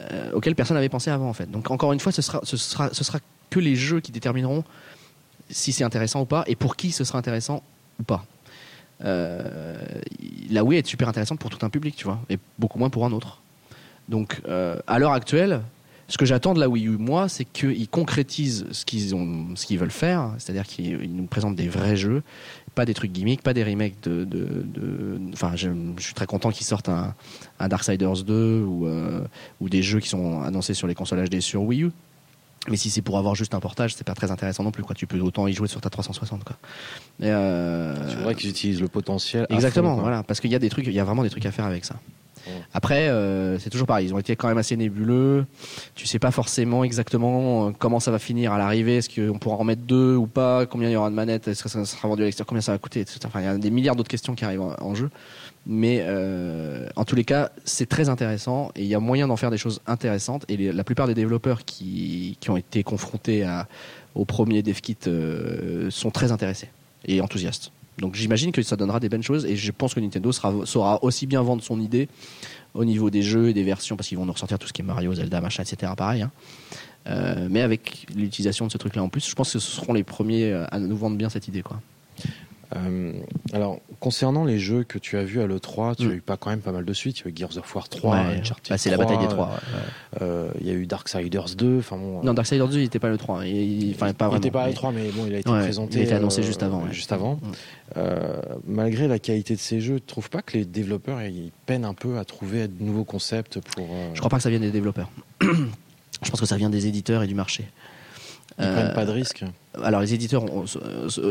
euh, 0.00 0.32
auquel 0.32 0.54
personne 0.54 0.76
n'avait 0.76 0.88
pensé 0.88 1.10
avant 1.10 1.28
en 1.28 1.32
fait. 1.32 1.50
Donc 1.50 1.70
encore 1.70 1.92
une 1.92 2.00
fois, 2.00 2.12
ce 2.12 2.22
sera, 2.22 2.40
ce 2.42 2.56
sera, 2.56 2.92
ce 2.92 3.04
sera 3.04 3.18
que 3.50 3.60
les 3.60 3.76
jeux 3.76 4.00
qui 4.00 4.12
détermineront 4.12 4.64
si 5.50 5.72
c'est 5.72 5.84
intéressant 5.84 6.22
ou 6.22 6.26
pas 6.26 6.44
et 6.46 6.56
pour 6.56 6.76
qui 6.76 6.92
ce 6.92 7.04
sera 7.04 7.18
intéressant 7.18 7.62
ou 7.98 8.02
pas. 8.02 8.24
Euh, 9.02 9.78
la 10.50 10.64
Wii 10.64 10.78
est 10.78 10.86
super 10.86 11.08
intéressante 11.08 11.38
pour 11.38 11.50
tout 11.50 11.64
un 11.64 11.70
public, 11.70 11.96
tu 11.96 12.04
vois, 12.04 12.20
et 12.28 12.38
beaucoup 12.58 12.78
moins 12.78 12.90
pour 12.90 13.04
un 13.04 13.12
autre. 13.12 13.40
Donc 14.10 14.42
euh, 14.48 14.76
à 14.86 14.98
l'heure 14.98 15.12
actuelle, 15.12 15.62
ce 16.08 16.18
que 16.18 16.26
j'attends 16.26 16.52
de 16.52 16.60
la 16.60 16.68
Wii 16.68 16.88
U, 16.88 16.96
moi, 16.98 17.28
c'est 17.28 17.44
qu'ils 17.44 17.88
concrétisent 17.88 18.66
ce 18.72 18.84
qu'ils 18.84 19.14
ont, 19.14 19.54
ce 19.54 19.64
qu'ils 19.64 19.78
veulent 19.78 19.92
faire, 19.92 20.34
c'est-à-dire 20.38 20.64
qu'ils 20.64 21.14
nous 21.14 21.26
présentent 21.26 21.54
des 21.54 21.68
vrais 21.68 21.96
jeux, 21.96 22.22
pas 22.74 22.84
des 22.84 22.94
trucs 22.94 23.12
gimmicks, 23.12 23.42
pas 23.42 23.54
des 23.54 23.62
remakes 23.62 24.00
de. 24.02 24.26
Enfin, 25.32 25.52
je, 25.54 25.70
suis 25.98 26.14
très 26.14 26.26
content 26.26 26.50
qu'ils 26.50 26.66
sortent 26.66 26.88
un, 26.88 27.14
un, 27.60 27.68
Darksiders 27.68 28.24
2 28.24 28.62
ou, 28.62 28.86
euh, 28.86 29.20
ou 29.60 29.68
des 29.68 29.82
jeux 29.82 30.00
qui 30.00 30.08
sont 30.08 30.42
annoncés 30.42 30.74
sur 30.74 30.88
les 30.88 30.94
consoles 30.94 31.24
HD 31.28 31.40
sur 31.40 31.62
Wii 31.62 31.84
U. 31.84 31.90
Mais 32.68 32.76
si 32.76 32.90
c'est 32.90 33.00
pour 33.00 33.16
avoir 33.16 33.34
juste 33.34 33.54
un 33.54 33.60
portage, 33.60 33.94
c'est 33.94 34.04
pas 34.04 34.14
très 34.14 34.30
intéressant 34.30 34.64
non 34.64 34.70
plus. 34.70 34.82
Quoi. 34.82 34.94
Tu 34.94 35.06
peux 35.06 35.18
autant 35.20 35.46
y 35.46 35.52
jouer 35.52 35.68
sur 35.68 35.80
ta 35.80 35.88
360. 35.88 36.44
Quoi. 36.44 36.56
Euh... 37.22 37.94
C'est 38.08 38.16
vrai 38.16 38.34
qu'ils 38.34 38.50
utilisent 38.50 38.82
le 38.82 38.88
potentiel. 38.88 39.46
Exactement, 39.48 39.94
voilà, 39.94 40.22
parce 40.24 40.40
qu'il 40.40 40.50
y 40.50 40.54
a 40.54 40.58
des 40.58 40.68
trucs, 40.68 40.86
il 40.86 40.92
y 40.92 41.00
a 41.00 41.04
vraiment 41.04 41.22
des 41.22 41.30
trucs 41.30 41.46
à 41.46 41.52
faire 41.52 41.64
avec 41.64 41.84
ça. 41.84 41.96
Après, 42.72 43.08
euh, 43.08 43.58
c'est 43.58 43.70
toujours 43.70 43.86
pareil. 43.86 44.06
Ils 44.06 44.14
ont 44.14 44.18
été 44.18 44.36
quand 44.36 44.48
même 44.48 44.58
assez 44.58 44.76
nébuleux. 44.76 45.46
Tu 45.94 46.06
sais 46.06 46.18
pas 46.18 46.30
forcément 46.30 46.84
exactement 46.84 47.68
euh, 47.68 47.70
comment 47.78 48.00
ça 48.00 48.10
va 48.10 48.18
finir 48.18 48.52
à 48.52 48.58
l'arrivée. 48.58 48.98
Est-ce 48.98 49.08
qu'on 49.08 49.38
pourra 49.38 49.56
en 49.56 49.64
mettre 49.64 49.82
deux 49.82 50.16
ou 50.16 50.26
pas? 50.26 50.66
Combien 50.66 50.88
il 50.88 50.92
y 50.92 50.96
aura 50.96 51.10
de 51.10 51.14
manettes? 51.14 51.48
Est-ce 51.48 51.62
que 51.62 51.68
ça 51.68 51.84
sera 51.84 52.08
vendu 52.08 52.22
à 52.22 52.24
l'extérieur? 52.24 52.46
Combien 52.46 52.62
ça 52.62 52.72
va 52.72 52.78
coûter? 52.78 53.04
Enfin, 53.24 53.40
il 53.40 53.44
y 53.44 53.48
a 53.48 53.56
des 53.56 53.70
milliards 53.70 53.96
d'autres 53.96 54.10
questions 54.10 54.34
qui 54.34 54.44
arrivent 54.44 54.62
en, 54.62 54.94
jeu. 54.94 55.10
Mais 55.66 55.98
euh, 56.02 56.88
en 56.96 57.04
tous 57.04 57.16
les 57.16 57.24
cas, 57.24 57.50
c'est 57.64 57.88
très 57.88 58.08
intéressant 58.08 58.70
et 58.74 58.82
il 58.82 58.88
y 58.88 58.94
a 58.94 59.00
moyen 59.00 59.28
d'en 59.28 59.36
faire 59.36 59.50
des 59.50 59.58
choses 59.58 59.80
intéressantes. 59.86 60.44
Et 60.48 60.72
la 60.72 60.84
plupart 60.84 61.06
des 61.06 61.14
développeurs 61.14 61.64
qui, 61.64 62.36
qui 62.40 62.50
ont 62.50 62.56
été 62.56 62.82
confrontés 62.82 63.46
au 64.14 64.24
premier 64.24 64.62
DevKit 64.62 64.96
sont 65.90 66.10
très 66.10 66.32
intéressés 66.32 66.70
et 67.04 67.20
enthousiastes. 67.20 67.72
Donc 68.00 68.14
j'imagine 68.14 68.52
que 68.52 68.62
ça 68.62 68.76
donnera 68.76 69.00
des 69.00 69.08
bonnes 69.08 69.22
choses 69.22 69.44
et 69.46 69.56
je 69.56 69.72
pense 69.72 69.94
que 69.94 70.00
Nintendo 70.00 70.32
saura 70.32 71.02
aussi 71.04 71.26
bien 71.26 71.42
vendre 71.42 71.62
son 71.62 71.80
idée 71.80 72.08
au 72.74 72.84
niveau 72.84 73.10
des 73.10 73.22
jeux 73.22 73.48
et 73.48 73.54
des 73.54 73.62
versions 73.62 73.96
parce 73.96 74.08
qu'ils 74.08 74.18
vont 74.18 74.26
nous 74.26 74.32
ressortir 74.32 74.58
tout 74.58 74.66
ce 74.66 74.72
qui 74.72 74.82
est 74.82 74.84
Mario, 74.84 75.14
Zelda, 75.14 75.40
machin, 75.40 75.62
etc. 75.62 75.92
Pareil. 75.96 76.22
Hein. 76.22 76.30
Euh, 77.06 77.48
mais 77.50 77.62
avec 77.62 78.06
l'utilisation 78.14 78.66
de 78.66 78.72
ce 78.72 78.78
truc-là 78.78 79.02
en 79.02 79.08
plus, 79.08 79.28
je 79.28 79.34
pense 79.34 79.52
que 79.52 79.58
ce 79.58 79.70
seront 79.70 79.92
les 79.92 80.04
premiers 80.04 80.52
à 80.70 80.78
nous 80.78 80.96
vendre 80.96 81.16
bien 81.16 81.28
cette 81.28 81.48
idée, 81.48 81.62
quoi. 81.62 81.80
Euh, 82.76 83.12
alors, 83.52 83.80
concernant 83.98 84.44
les 84.44 84.58
jeux 84.58 84.84
que 84.84 84.98
tu 84.98 85.16
as 85.16 85.24
vus 85.24 85.40
à 85.40 85.46
l'E3, 85.46 85.96
tu 85.96 86.06
mm. 86.06 86.10
as 86.10 86.14
eu 86.14 86.20
pas 86.20 86.36
quand 86.36 86.50
même 86.50 86.60
pas 86.60 86.72
mal 86.72 86.84
de 86.84 86.92
suites. 86.92 87.18
Il 87.20 87.24
y 87.24 87.26
a 87.26 87.30
eu 87.30 87.36
Gears 87.36 87.58
of 87.58 87.74
War 87.74 87.88
3, 87.88 88.16
bah, 88.68 88.78
c'est 88.78 88.90
la 88.90 88.96
bataille 88.96 89.18
des 89.18 89.28
3. 89.28 89.50
Euh, 90.22 90.50
il 90.60 90.66
y 90.66 90.70
a 90.70 90.74
eu 90.74 90.86
Darksiders 90.86 91.56
2. 91.56 91.78
Enfin 91.78 91.96
bon, 91.96 92.22
non, 92.22 92.34
Darksiders 92.34 92.68
2, 92.68 92.78
il 92.78 92.82
n'était 92.82 92.98
pas 92.98 93.08
à 93.08 93.10
l'E3. 93.10 93.46
Il, 93.46 93.94
pas 93.96 94.06
n'était 94.06 94.50
pas 94.50 94.64
à 94.64 94.70
l'E3, 94.70 94.92
mais 94.94 95.10
bon, 95.10 95.26
il 95.26 95.34
a 95.34 95.38
été 95.38 95.50
présenté. 95.50 95.98
Il 95.98 96.00
a 96.00 96.04
été 96.04 96.14
annoncé 96.14 96.42
juste 96.42 96.62
avant. 96.62 96.90
Juste 96.90 97.12
avant. 97.12 97.40
Mm. 97.96 98.00
malgré 98.66 99.08
la 99.08 99.18
qualité 99.18 99.54
de 99.54 99.60
ces 99.60 99.80
jeux, 99.80 100.00
tu 100.00 100.06
trouves 100.06 100.30
pas 100.30 100.42
que 100.42 100.56
les 100.56 100.64
développeurs 100.64 101.22
ils 101.22 101.50
peinent 101.66 101.84
un 101.84 101.94
peu 101.94 102.18
à 102.18 102.24
trouver 102.24 102.68
de 102.68 102.82
nouveaux 102.82 103.04
concepts 103.04 103.60
pour. 103.60 103.86
Je 104.14 104.18
crois 104.18 104.30
pas 104.30 104.36
que 104.36 104.42
ça 104.42 104.50
vienne 104.50 104.62
des 104.62 104.70
développeurs. 104.70 105.10
Je 106.22 106.28
pense 106.30 106.40
que 106.40 106.46
ça 106.46 106.56
vient 106.56 106.68
des 106.68 106.86
éditeurs 106.86 107.22
et 107.22 107.26
du 107.26 107.34
marché. 107.34 107.64
Ils 108.58 108.66
ne 108.66 108.72
prennent 108.72 108.94
pas 108.94 109.06
de 109.06 109.12
risques 109.12 109.44
alors 109.82 110.00
les 110.00 110.14
éditeurs, 110.14 110.44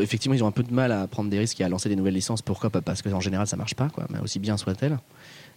effectivement, 0.00 0.34
ils 0.34 0.42
ont 0.42 0.46
un 0.46 0.52
peu 0.52 0.62
de 0.62 0.72
mal 0.72 0.92
à 0.92 1.06
prendre 1.06 1.30
des 1.30 1.38
risques 1.38 1.60
et 1.60 1.64
à 1.64 1.68
lancer 1.68 1.88
des 1.88 1.96
nouvelles 1.96 2.14
licences. 2.14 2.42
Pourquoi 2.42 2.70
Parce 2.70 3.02
qu'en 3.02 3.20
général, 3.20 3.46
ça 3.46 3.56
marche 3.56 3.74
pas, 3.74 3.88
quoi. 3.88 4.06
Mais 4.10 4.18
aussi 4.18 4.38
bien 4.38 4.56
soit-elle, 4.56 4.98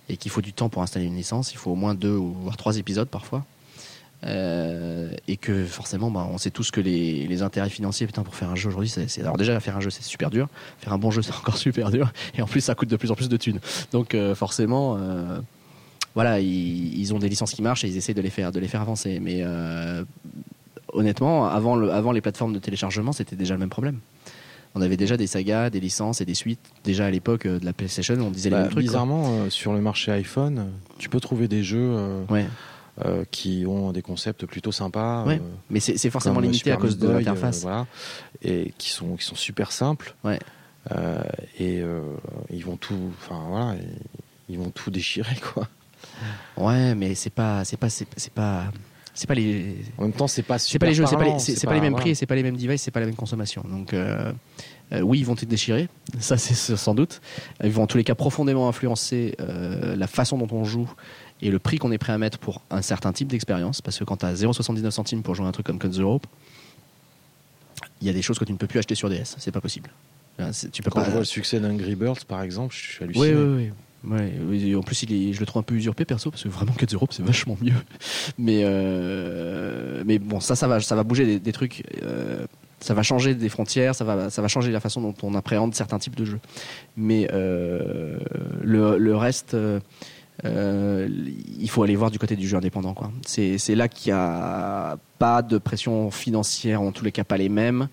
et 0.10 0.18
qu'il 0.18 0.32
faut 0.32 0.42
du 0.42 0.54
temps 0.54 0.70
pour 0.70 0.82
installer 0.82 1.06
une 1.06 1.16
licence. 1.16 1.54
Il 1.54 1.58
faut 1.58 1.72
au 1.72 1.76
moins 1.76 1.96
deux 1.96 2.16
ou 2.16 2.34
voire 2.34 2.58
trois 2.58 2.78
épisodes 2.78 3.08
parfois. 3.08 3.46
Euh, 4.26 5.12
et 5.28 5.36
que 5.36 5.66
forcément, 5.66 6.10
bah, 6.10 6.28
on 6.32 6.38
sait 6.38 6.50
tous 6.50 6.72
que 6.72 6.80
les, 6.80 7.42
intérêts 7.42 7.70
financiers, 7.70 8.08
putain, 8.08 8.24
pour 8.24 8.36
faire 8.36 8.50
un 8.50 8.56
jeu 8.56 8.70
aujourd'hui, 8.70 8.90
c'est 8.90 9.20
alors 9.20 9.38
déjà 9.38 9.60
faire 9.60 9.76
un 9.76 9.82
jeu, 9.82 9.90
c'est 9.90 10.04
super 10.04 10.30
dur. 10.30 10.48
Faire 10.80 10.94
un 10.94 10.98
bon 10.98 11.12
jeu, 11.12 11.22
c'est 11.22 11.34
encore 11.38 11.58
super 11.58 11.90
dur. 11.90 12.12
Et 12.36 12.42
en 12.42 12.48
plus, 12.48 12.62
ça 12.62 12.76
coûte 12.76 12.90
de 12.90 12.98
plus 12.98 13.12
en 13.12 13.16
plus 13.16 13.30
de 13.30 13.38
thunes. 13.38 13.60
Donc 13.92 14.14
euh, 14.14 14.36
forcément. 14.36 14.98
Euh, 15.00 15.40
voilà, 16.16 16.40
ils, 16.40 17.12
ont 17.16 17.18
des 17.18 17.28
licences 17.28 17.54
qui 17.54 17.64
marchent 17.64 17.84
et 17.86 17.88
ils 17.88 17.98
essaient 17.98 18.14
de 18.14 18.22
les 18.22 18.30
faire, 18.30 18.52
de 18.52 18.60
les 18.60 18.68
faire 18.68 18.82
avancer. 18.82 19.20
Mais 19.20 19.44
honnêtement, 20.94 21.46
avant, 21.46 21.76
le, 21.76 21.92
avant 21.92 22.12
les 22.12 22.22
plateformes 22.22 22.54
de 22.54 22.60
téléchargement, 22.60 23.12
c'était 23.12 23.36
déjà 23.36 23.54
le 23.54 23.60
même 23.60 23.70
problème. 23.70 24.00
On 24.76 24.82
avait 24.82 24.98
déjà 24.98 25.18
des 25.18 25.28
sagas, 25.28 25.70
des 25.70 25.80
licences 25.80 26.22
et 26.22 26.26
des 26.26 26.34
suites. 26.34 26.60
Déjà 26.84 27.06
à 27.06 27.12
l'époque 27.12 27.46
euh, 27.46 27.60
de 27.60 27.66
la 27.66 27.74
PlayStation, 27.74 28.16
on 28.16 28.32
disait 28.32 28.50
les 28.50 28.56
bah, 28.56 28.62
mêmes 28.64 28.72
trucs. 28.72 28.84
Bizarrement, 28.84 29.26
euh, 29.28 29.50
sur 29.50 29.74
le 29.74 29.82
marché 29.82 30.12
iPhone, 30.12 30.72
tu 30.98 31.10
peux 31.10 31.20
trouver 31.20 31.48
des 31.48 31.64
jeux 31.64 32.26
euh, 33.04 33.26
qui 33.30 33.66
ont 33.68 33.92
des 33.92 34.02
concepts 34.02 34.46
plutôt 34.46 34.72
sympas. 34.72 35.26
mais 35.70 35.80
c'est 35.80 36.10
forcément 36.10 36.40
limité 36.40 36.72
à 36.72 36.78
cause 36.78 36.98
de 36.98 37.10
l'interface. 37.10 37.62
voilà, 37.62 37.86
et 38.42 38.74
qui 38.78 38.90
sont, 38.90 39.16
qui 39.16 39.26
sont 39.26 39.36
super 39.36 39.72
simples. 39.72 40.16
Ouais. 40.24 40.40
et 41.60 41.84
ils 42.50 42.66
vont 42.66 42.78
tout, 42.78 43.12
enfin 43.20 43.42
voilà, 43.48 43.76
ils 44.50 44.58
vont 44.58 44.70
tout 44.70 44.90
déchirer 44.90 45.36
quoi. 45.54 45.68
Ouais, 46.58 46.94
mais 46.96 47.16
c'est 47.16 47.32
pas, 47.32 47.64
c'est 47.64 47.78
pas, 47.78 47.90
c'est 47.90 48.34
pas 48.34 48.66
c'est 49.14 49.28
pas 49.28 49.36
les. 49.36 49.76
En 49.98 50.04
même 50.04 50.14
temps, 50.14 50.28
c'est 50.28 50.42
pas 50.42 50.58
c'est 50.58 50.80
pas 50.80 50.88
les 50.88 50.94
jeux, 50.94 51.06
c'est 51.06 51.16
pas 51.16 51.26
les, 51.26 51.40
c'est 51.40 51.68
pas, 51.68 51.74
les 51.74 51.82
mêmes 51.82 51.96
prix, 51.96 52.16
c'est 52.16 52.26
pas 52.26 52.36
les 52.36 52.44
mêmes 52.44 52.58
devices, 52.58 52.82
c'est 52.82 52.92
pas 52.92 53.00
la 53.00 53.06
même 53.06 53.16
consommation. 53.16 53.64
Donc 53.70 53.94
euh, 53.94 54.32
euh, 54.92 55.02
oui, 55.02 55.20
ils 55.20 55.26
vont 55.26 55.36
te 55.36 55.46
déchirer, 55.46 55.88
ça 56.20 56.38
c'est 56.38 56.76
sans 56.76 56.96
doute. 56.96 57.22
Ils 57.64 57.72
vont 57.72 57.84
en 57.84 57.88
tous 57.88 57.98
les 57.98 58.04
cas 58.04 58.16
profondément 58.16 58.68
influencer 58.68 59.36
euh, 59.40 59.96
la 59.96 60.08
façon 60.08 60.38
dont 60.38 60.48
on 60.52 60.64
joue 60.64 60.92
et 61.42 61.52
le 61.52 61.60
prix 61.60 61.78
qu'on 61.78 61.92
est 61.92 61.98
prêt 61.98 62.14
à 62.14 62.18
mettre 62.18 62.40
pour 62.40 62.62
un 62.72 62.82
certain 62.82 63.14
type 63.14 63.28
d'expérience. 63.28 63.82
Parce 63.82 64.00
que 64.00 64.04
quand 64.04 64.18
tu 64.18 64.26
as 64.26 64.34
0,79 64.34 64.90
centimes 64.92 65.22
pour 65.22 65.36
jouer 65.36 65.46
un 65.46 65.52
truc 65.52 65.66
comme 65.66 65.80
Cut 65.80 65.90
the 65.90 66.02
Rope, 66.02 66.26
il 68.02 68.08
y 68.08 68.10
a 68.10 68.14
des 68.14 68.22
choses 68.22 68.40
que 68.40 68.46
tu 68.46 68.52
ne 68.52 68.58
peux 68.58 68.68
plus 68.68 68.80
acheter 68.80 68.96
sur 68.96 69.10
DS, 69.10 69.36
c'est 69.38 69.52
pas 69.52 69.62
possible. 69.62 69.92
Tu 70.72 70.82
peux 70.82 70.90
quand 70.90 71.02
pas... 71.02 71.06
je 71.06 71.12
vois 71.12 71.20
le 71.20 71.26
succès 71.26 71.60
d'Angry 71.60 71.96
Birds 71.96 72.26
par 72.28 72.42
exemple, 72.42 72.74
je 72.76 72.94
suis 72.94 73.04
halluciné. 73.04 73.36
Oui, 73.36 73.36
oui, 73.36 73.66
oui. 73.66 73.72
Ouais, 74.06 74.76
en 74.76 74.82
plus, 74.82 75.04
il 75.04 75.34
je 75.34 75.40
le 75.40 75.46
trouve 75.46 75.62
un 75.62 75.64
peu 75.64 75.76
usurpé 75.76 76.04
perso 76.04 76.30
parce 76.30 76.44
que 76.44 76.50
vraiment 76.50 76.74
Cut 76.74 76.88
Europe 76.94 77.14
c'est 77.14 77.24
vachement 77.24 77.58
mieux. 77.62 77.74
Mais, 78.38 78.62
euh, 78.64 80.04
mais 80.06 80.20
bon, 80.20 80.40
ça, 80.40 80.56
ça 80.56 80.68
va, 80.68 80.80
ça 80.80 80.96
va 80.96 81.04
bouger 81.04 81.40
des, 81.40 81.52
trucs. 81.54 81.84
Euh, 82.04 82.46
Ça 82.80 82.94
va 82.94 83.04
changer 83.04 83.34
des 83.34 83.50
frontières, 83.50 83.96
ça 83.96 84.04
va, 84.04 84.30
ça 84.30 84.42
va 84.42 84.48
changer 84.50 84.72
la 84.72 84.82
façon 84.82 85.02
dont 85.02 85.14
on 85.24 85.36
appréhende 85.36 85.74
certains 85.74 86.00
types 86.00 86.16
de 86.16 86.26
jeux. 86.26 86.40
Mais 86.98 87.30
euh, 87.32 88.18
le, 88.62 89.16
reste, 89.16 89.56
il 90.44 91.70
faut 91.70 91.84
aller 91.84 91.96
voir 91.96 92.12
du 92.12 92.20
côté 92.20 92.36
du 92.36 92.48
jeu 92.48 92.58
indépendant. 92.58 92.94
Quoi. 92.94 93.12
C'est, 93.26 93.58
c'est 93.58 93.76
là 93.76 93.88
qu'il 93.88 94.12
n'y 94.12 94.20
a 94.20 94.98
pas 95.18 95.42
de 95.42 95.58
pression 95.58 96.12
financière, 96.12 96.82
en 96.82 96.92
tous 96.92 97.06
les 97.06 97.14
cas 97.14 97.24
pas 97.24 97.38
les 97.38 97.50
mêmes. 97.50 97.88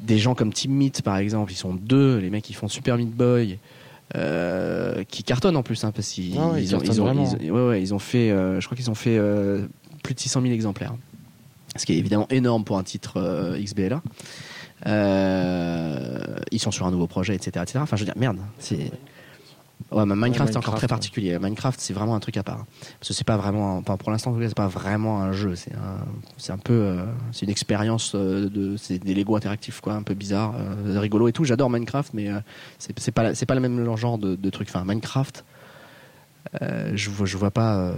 Des 0.00 0.18
gens 0.18 0.34
comme 0.34 0.52
Team 0.52 0.72
Meat, 0.72 1.02
par 1.02 1.16
exemple, 1.16 1.52
ils 1.52 1.56
sont 1.56 1.74
deux, 1.74 2.18
les 2.18 2.30
mecs 2.30 2.44
qui 2.44 2.54
font 2.54 2.68
Super 2.68 2.96
Meat 2.96 3.10
Boy. 3.10 3.58
Euh, 4.16 5.04
qui 5.04 5.22
cartonnent 5.22 5.58
en 5.58 5.62
plus 5.62 5.84
hein, 5.84 5.92
parce 5.92 6.08
qu'ils 6.08 6.38
ah 6.38 6.58
ils, 6.58 6.74
ont, 6.74 6.80
ils, 6.80 7.02
ont, 7.02 7.36
ils, 7.42 7.52
ouais, 7.52 7.68
ouais, 7.68 7.82
ils 7.82 7.92
ont 7.92 7.98
fait 7.98 8.30
euh, 8.30 8.58
je 8.58 8.64
crois 8.64 8.74
qu'ils 8.74 8.90
ont 8.90 8.94
fait 8.94 9.18
euh, 9.18 9.66
plus 10.02 10.14
de 10.14 10.20
600 10.20 10.40
000 10.40 10.54
exemplaires. 10.54 10.94
Ce 11.76 11.84
qui 11.84 11.92
est 11.92 11.98
évidemment 11.98 12.26
énorme 12.30 12.64
pour 12.64 12.78
un 12.78 12.84
titre 12.84 13.20
XBLA 13.58 14.00
ils 16.50 16.58
sont 16.58 16.70
sur 16.70 16.86
un 16.86 16.90
nouveau 16.90 17.06
projet 17.06 17.34
etc 17.34 17.62
etc 17.62 17.80
enfin 17.82 17.96
je 17.96 18.00
veux 18.00 18.06
dire 18.06 18.16
merde 18.16 18.38
c'est 18.58 18.90
Ouais, 19.90 20.04
mais 20.04 20.14
Minecraft, 20.16 20.52
c'est 20.52 20.58
encore 20.58 20.74
très 20.74 20.88
particulier. 20.88 21.38
Minecraft, 21.38 21.80
c'est 21.80 21.94
vraiment 21.94 22.14
un 22.14 22.20
truc 22.20 22.36
à 22.36 22.42
part. 22.42 22.66
Parce 22.98 23.08
que 23.08 23.14
c'est 23.14 23.26
pas 23.26 23.36
vraiment, 23.36 23.82
pour 23.82 24.10
l'instant, 24.10 24.36
c'est 24.40 24.54
pas 24.54 24.66
vraiment 24.66 25.22
un 25.22 25.32
jeu. 25.32 25.54
C'est 25.54 25.72
un, 25.72 26.04
c'est 26.36 26.52
un 26.52 26.58
peu, 26.58 26.74
euh, 26.74 27.04
c'est 27.32 27.46
une 27.46 27.50
expérience 27.50 28.12
euh, 28.14 28.50
de, 28.50 28.76
c'est 28.76 28.98
des 28.98 29.14
Lego 29.14 29.36
interactifs, 29.36 29.80
quoi, 29.80 29.94
un 29.94 30.02
peu 30.02 30.14
bizarre, 30.14 30.54
euh, 30.58 31.00
rigolo 31.00 31.28
et 31.28 31.32
tout. 31.32 31.44
J'adore 31.44 31.70
Minecraft, 31.70 32.12
mais 32.12 32.28
c'est, 32.78 32.98
c'est 32.98 33.12
pas, 33.12 33.34
c'est 33.34 33.46
pas 33.46 33.54
le 33.54 33.60
même 33.60 33.96
genre 33.96 34.18
de, 34.18 34.36
de 34.36 34.50
truc. 34.50 34.68
Enfin, 34.68 34.84
Minecraft, 34.84 35.44
je 36.60 37.10
vois, 37.10 37.26
je 37.26 37.36
vois 37.36 37.50
pas. 37.50 37.94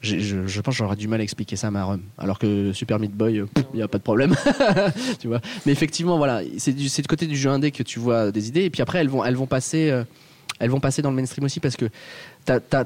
Je, 0.00 0.16
je, 0.20 0.46
je, 0.46 0.60
pense 0.60 0.74
que 0.74 0.78
j'aurais 0.78 0.94
du 0.94 1.08
mal 1.08 1.20
à 1.20 1.24
expliquer 1.24 1.56
ça 1.56 1.68
à 1.68 1.70
ma 1.72 1.82
rhum. 1.82 2.02
Alors 2.18 2.38
que 2.38 2.72
Super 2.72 3.00
Meat 3.00 3.12
Boy, 3.12 3.42
il 3.56 3.76
n'y 3.76 3.82
a 3.82 3.88
pas 3.88 3.98
de 3.98 4.02
problème. 4.04 4.36
tu 5.18 5.26
vois. 5.26 5.40
Mais 5.66 5.72
effectivement, 5.72 6.18
voilà, 6.18 6.42
c'est 6.58 6.72
du, 6.72 6.88
c'est 6.88 7.02
du 7.02 7.08
côté 7.08 7.26
du 7.26 7.36
jeu 7.36 7.50
indé 7.50 7.72
que 7.72 7.82
tu 7.82 7.98
vois 7.98 8.30
des 8.30 8.46
idées. 8.46 8.64
Et 8.64 8.70
puis 8.70 8.82
après, 8.82 8.98
elles 8.98 9.08
vont, 9.08 9.24
elles 9.24 9.34
vont 9.34 9.46
passer 9.46 10.04
elles 10.58 10.70
vont 10.70 10.80
passer 10.80 11.02
dans 11.02 11.10
le 11.10 11.16
mainstream 11.16 11.44
aussi 11.44 11.60
parce 11.60 11.76
que 11.76 11.86
t'as, 12.44 12.84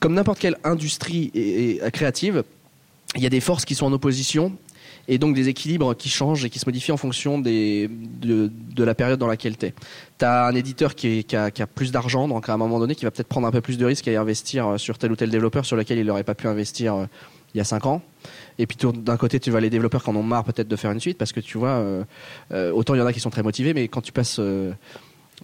comme 0.00 0.14
n'importe 0.14 0.38
quelle 0.38 0.56
industrie 0.64 1.30
et, 1.34 1.80
créative, 1.92 2.44
il 3.14 3.22
y 3.22 3.26
a 3.26 3.30
des 3.30 3.40
forces 3.40 3.64
qui 3.64 3.74
sont 3.74 3.86
en 3.86 3.92
opposition 3.92 4.52
et 5.08 5.18
donc 5.18 5.34
des 5.34 5.48
équilibres 5.48 5.96
qui 5.96 6.08
changent 6.08 6.44
et 6.44 6.50
qui 6.50 6.58
se 6.58 6.66
modifient 6.66 6.92
en 6.92 6.96
fonction 6.96 7.38
des, 7.38 7.88
de, 7.90 8.50
la 8.84 8.94
période 8.94 9.18
dans 9.18 9.28
laquelle 9.28 9.56
tu 9.56 9.66
es. 9.66 9.74
Tu 10.18 10.24
as 10.24 10.46
un 10.46 10.54
éditeur 10.54 10.94
qui, 10.94 11.24
a, 11.34 11.66
plus 11.66 11.92
d'argent, 11.92 12.26
donc 12.28 12.48
à 12.48 12.54
un 12.54 12.56
moment 12.56 12.78
donné, 12.78 12.94
qui 12.94 13.04
va 13.04 13.10
peut-être 13.10 13.28
prendre 13.28 13.46
un 13.46 13.52
peu 13.52 13.60
plus 13.60 13.78
de 13.78 13.84
risques 13.84 14.08
à 14.08 14.20
investir 14.20 14.78
sur 14.78 14.98
tel 14.98 15.12
ou 15.12 15.16
tel 15.16 15.30
développeur 15.30 15.64
sur 15.64 15.76
lequel 15.76 15.98
il 15.98 16.06
n'aurait 16.06 16.24
pas 16.24 16.34
pu 16.34 16.48
investir 16.48 16.94
euh, 16.94 17.06
il 17.54 17.58
y 17.58 17.60
a 17.60 17.64
5 17.64 17.86
ans. 17.86 18.02
Et 18.58 18.66
puis 18.66 18.76
d'un 18.94 19.16
côté, 19.16 19.38
tu 19.38 19.50
vas 19.50 19.60
les 19.60 19.70
développeurs 19.70 20.02
qui 20.02 20.10
en 20.10 20.16
ont 20.16 20.22
marre 20.22 20.44
peut-être 20.44 20.68
de 20.68 20.76
faire 20.76 20.90
une 20.90 21.00
suite, 21.00 21.18
parce 21.18 21.32
que 21.32 21.40
tu 21.40 21.56
vois, 21.56 21.70
euh, 21.70 22.04
euh, 22.52 22.72
autant 22.72 22.94
il 22.94 22.98
y 22.98 23.00
en 23.00 23.06
a 23.06 23.12
qui 23.12 23.20
sont 23.20 23.30
très 23.30 23.42
motivés, 23.42 23.74
mais 23.74 23.86
quand 23.88 24.00
tu 24.00 24.12
passes 24.12 24.40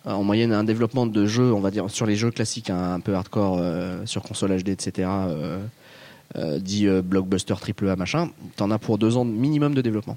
en 0.05 0.25
moyenne 0.25 0.53
un 0.53 0.65
développement 0.65 1.07
de 1.07 1.27
jeux, 1.27 1.53
on 1.53 1.61
va 1.61 1.71
dire 1.71 1.89
sur 1.91 2.07
les 2.07 2.17
jeux 2.17 2.31
classiques 2.31 2.71
hein, 2.71 2.95
un 2.95 3.01
peu 3.01 3.15
hardcore 3.15 3.59
euh, 3.59 4.05
sur 4.07 4.23
console 4.23 4.57
HD, 4.63 4.71
etc. 4.71 5.09
Euh, 5.11 5.59
euh, 6.37 6.59
dit 6.59 6.87
blockbuster 6.87 7.55
triple 7.61 7.89
A 7.89 7.97
machin, 7.97 8.31
t'en 8.57 8.71
as 8.71 8.79
pour 8.79 8.99
deux 8.99 9.17
ans 9.17 9.25
minimum 9.25 9.75
de 9.75 9.83
développement. 9.83 10.17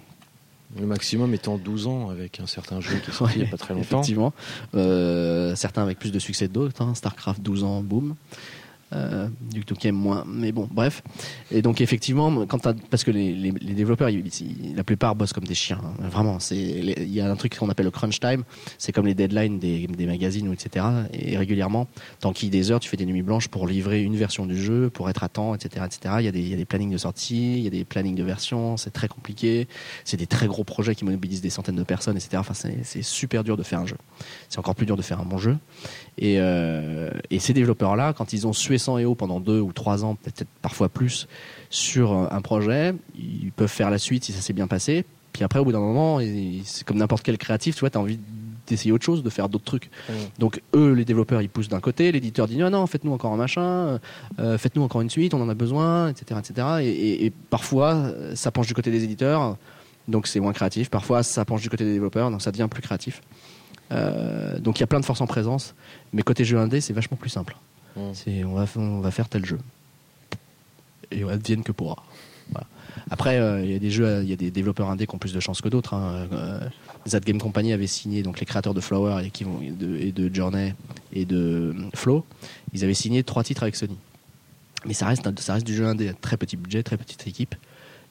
Le 0.80 0.86
maximum 0.86 1.34
étant 1.34 1.58
12 1.58 1.88
ans 1.88 2.10
avec 2.10 2.42
un 2.42 2.48
certain 2.48 2.82
jeu 2.82 2.98
qui 2.98 3.10
est 3.10 3.14
sorti 3.14 3.36
il 3.38 3.42
n'y 3.44 3.48
a 3.48 3.52
pas 3.52 3.58
très 3.58 3.74
longtemps. 3.74 4.02
Effectivement. 4.02 4.34
certains 5.56 5.84
avec 5.84 6.00
plus 6.00 6.12
de 6.12 6.20
succès 6.20 6.48
que 6.48 6.54
d'autres. 6.54 6.82
Hein. 6.82 6.96
Starcraft 6.96 7.42
12 7.42 7.64
ans, 7.64 7.82
boum 7.82 8.16
euh, 8.96 9.28
du 9.52 9.64
aime 9.84 9.96
moins. 9.96 10.24
Mais 10.28 10.52
bon, 10.52 10.68
bref. 10.72 11.04
Et 11.52 11.62
donc 11.62 11.82
effectivement, 11.82 12.46
quand 12.46 12.68
parce 12.90 13.04
que 13.04 13.12
les, 13.12 13.52
développeurs, 13.52 14.10
la 14.76 14.84
plupart 14.84 15.16
bossent 15.16 15.34
comme 15.34 15.44
des 15.44 15.56
chiens. 15.56 15.82
Hein. 15.84 16.08
Vraiment, 16.10 16.40
c'est 16.40 16.56
il 16.56 17.14
y 17.14 17.22
a 17.22 17.30
un 17.30 17.36
truc 17.36 17.58
qu'on 17.58 17.70
appelle 17.70 17.86
le 17.86 17.92
crunch 17.92 18.20
time. 18.20 18.44
C'est 18.78 18.92
comme 18.92 19.06
les 19.06 19.14
deadlines 19.14 19.60
des, 19.60 19.88
magazines 20.06 20.52
etc. 20.54 20.86
Et 21.14 21.38
régulièrement, 21.38 21.88
tant 22.20 22.34
qu'il 22.34 22.50
des 22.50 22.72
heures, 22.72 22.80
tu 22.80 22.90
fais 22.90 22.98
des 22.98 23.06
nuits 23.06 23.24
blanches 23.24 23.48
pour 23.48 23.68
livrer 23.68 24.02
une 24.02 24.16
version 24.16 24.46
du 24.46 24.58
jeu, 24.58 24.90
pour 24.90 25.10
être 25.10 25.24
à 25.24 25.30
temps, 25.30 25.54
etc., 25.56 25.86
etc. 25.86 26.16
Il 26.20 26.26
y 26.26 26.28
a 26.28 26.32
des 26.32 26.46
il 26.46 26.52
y 26.52 26.54
a 26.54 26.58
des 26.58 26.66
plannings 26.66 26.92
de 26.92 26.98
sortie, 26.98 27.58
il 27.58 27.64
y 27.64 27.68
a 27.68 27.72
des 27.72 27.86
plannings 27.86 28.16
de 28.16 28.24
version. 28.24 28.78
C'est 28.78 28.92
très 28.92 29.08
compliqué. 29.08 29.68
C'est 30.04 30.18
des 30.18 30.28
très 30.28 30.48
gros 30.48 30.64
projets 30.64 30.96
qui 30.96 31.06
mobilisent 31.06 31.42
des 31.42 31.50
centaines 31.50 31.76
de 31.76 31.84
personnes, 31.84 32.16
etc. 32.16 32.38
Enfin, 32.38 32.54
c'est 32.54 33.02
super 33.02 33.44
dur 33.44 33.58
de 33.58 33.64
faire 33.64 33.80
un 33.80 33.86
jeu. 33.86 33.98
C'est 34.50 34.60
encore 34.60 34.76
plus 34.76 34.86
dur 34.86 34.96
de 34.96 35.02
faire 35.02 35.20
un 35.20 35.26
bon 35.26 35.38
jeu. 35.38 35.58
Et, 36.18 36.36
euh, 36.40 37.12
et 37.30 37.40
ces 37.40 37.54
développeurs-là, 37.54 38.14
quand 38.14 38.34
ils 38.34 38.48
ont 38.48 38.54
sué 38.54 38.78
sang 38.86 38.98
et 38.98 39.06
eau 39.06 39.16
pendant 39.16 39.40
deux 39.40 39.60
ou 39.60 39.72
trois 39.74 40.04
ans, 40.04 40.16
peut-être 40.16 40.48
parfois 40.62 40.90
plus, 40.90 41.28
sur 41.70 42.14
un 42.14 42.42
projet, 42.42 42.94
ils 43.18 43.52
peuvent 43.52 43.68
faire 43.68 43.90
la 43.90 43.98
suite 43.98 44.24
si 44.26 44.32
ça 44.32 44.42
s'est 44.42 44.54
bien 44.54 44.68
passé. 44.68 45.06
Puis 45.34 45.44
après, 45.44 45.60
au 45.60 45.66
bout 45.66 45.74
d'un 45.74 45.80
moment, 45.80 46.20
c'est 46.64 46.86
comme 46.86 46.98
n'importe 46.98 47.24
quel 47.24 47.38
créatif, 47.38 47.76
tu 47.76 47.82
vois, 47.82 47.90
tu 47.90 47.98
as 47.98 48.02
envie 48.02 48.20
d'essayer 48.68 48.92
autre 48.92 49.06
chose, 49.06 49.22
de 49.22 49.30
faire 49.30 49.50
d'autres 49.50 49.66
trucs. 49.66 49.90
Donc 50.40 50.62
eux, 50.74 50.94
les 50.94 51.06
développeurs, 51.06 51.42
ils 51.42 51.50
poussent 51.50 51.68
d'un 51.68 51.82
côté, 51.82 52.12
l'éditeur 52.12 52.48
dit 52.48 52.58
non, 52.58 52.70
non, 52.70 52.88
faites-nous 52.88 53.12
encore 53.12 53.34
un 53.34 53.38
machin, 53.38 54.00
euh, 54.40 54.58
faites-nous 54.58 54.82
encore 54.82 55.02
une 55.02 55.10
suite, 55.10 55.34
on 55.34 55.42
en 55.42 55.50
a 55.50 55.54
besoin, 55.54 56.10
etc., 56.10 56.40
etc. 56.40 56.68
Et, 56.82 57.26
et, 57.26 57.34
parfois, 57.50 58.12
ça 58.34 58.52
penche 58.52 58.68
du 58.68 58.74
côté 58.74 58.92
des 58.92 59.04
éditeurs, 59.04 59.58
donc 60.08 60.28
c'est 60.28 60.40
moins 60.40 60.54
créatif. 60.54 60.90
Parfois, 60.90 61.22
ça 61.22 61.46
penche 61.46 61.62
du 61.62 61.70
côté 61.70 61.84
des 61.84 61.94
développeurs, 61.94 62.32
donc 62.32 62.42
ça 62.42 62.52
devient 62.52 62.68
plus 62.72 62.82
créatif. 62.82 63.22
Euh, 63.92 64.60
donc 64.60 64.80
il 64.80 64.82
y 64.82 64.84
a 64.84 64.88
plein 64.88 65.00
de 65.00 65.06
forces 65.06 65.22
en 65.22 65.28
présence, 65.28 65.76
mais 66.14 66.22
côté 66.22 66.44
jeu 66.44 66.58
indé, 66.58 66.82
c'est 66.82 66.94
vachement 66.94 67.18
plus 67.18 67.30
simple. 67.30 67.56
Mmh. 67.96 68.02
C'est 68.14 68.44
on 68.44 68.54
va, 68.54 68.66
on 68.76 69.00
va 69.00 69.12
faire 69.12 69.30
tel 69.30 69.46
jeu. 69.46 69.60
Et 71.12 71.24
on 71.24 71.30
advienne 71.30 71.64
que 71.64 71.72
pourra. 71.72 72.04
Après, 73.10 73.38
euh, 73.38 73.64
il 73.64 73.72
y 73.72 73.76
a 73.76 73.80
des 73.80 73.92
jeux, 73.92 74.24
il 74.24 74.30
y 74.30 74.34
a 74.34 74.36
des 74.36 74.52
développeurs 74.52 74.90
indés 74.90 75.06
qui 75.06 75.14
ont 75.14 75.20
plus 75.20 75.34
de 75.34 75.40
chance 75.40 75.62
que 75.62 75.70
d'autres. 75.70 75.94
Hein. 75.94 76.28
Euh, 76.32 77.20
Game 77.20 77.40
Company 77.40 77.74
avait 77.74 77.88
signé, 77.88 78.24
donc 78.24 78.40
les 78.40 78.46
créateurs 78.46 78.74
de 78.74 78.82
Flower 78.82 79.24
et, 79.24 79.30
qui 79.30 79.44
vont, 79.44 79.60
de, 79.60 79.98
et 79.98 80.12
de 80.12 80.34
Journey 80.34 80.74
et 81.14 81.26
de 81.26 81.76
Flow, 81.94 82.26
ils 82.74 82.84
avaient 82.84 82.94
signé 82.96 83.24
trois 83.24 83.44
titres 83.44 83.64
avec 83.64 83.76
Sony. 83.76 83.98
Mais 84.86 84.94
ça 84.94 85.08
reste, 85.08 85.40
ça 85.40 85.54
reste 85.54 85.68
du 85.68 85.76
jeu 85.76 85.86
indé, 85.86 86.12
très 86.20 86.38
petit 86.38 86.58
budget, 86.58 86.84
très 86.84 86.98
petite 86.98 87.28
équipe. 87.28 87.56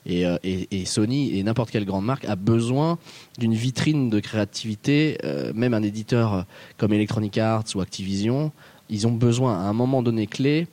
Euh, 0.08 0.38
et, 0.44 0.68
et, 0.70 0.84
Sony 0.84 1.38
et 1.38 1.42
n'importe 1.42 1.70
quelle 1.70 1.86
grande 1.86 2.04
marque 2.04 2.26
a 2.26 2.36
besoin 2.36 2.98
d'une 3.38 3.54
vitrine 3.54 4.10
de 4.10 4.20
créativité. 4.20 5.18
Euh, 5.24 5.52
même 5.54 5.74
un 5.74 5.82
éditeur 5.82 6.44
comme 6.76 6.92
Electronic 6.92 7.38
Arts 7.38 7.64
ou 7.74 7.80
Activision, 7.80 8.52
ils 8.88 9.06
ont 9.06 9.12
besoin 9.12 9.54
à 9.54 9.62
un 9.68 9.72
moment 9.72 10.02
donné 10.02 10.26
clé 10.26 10.66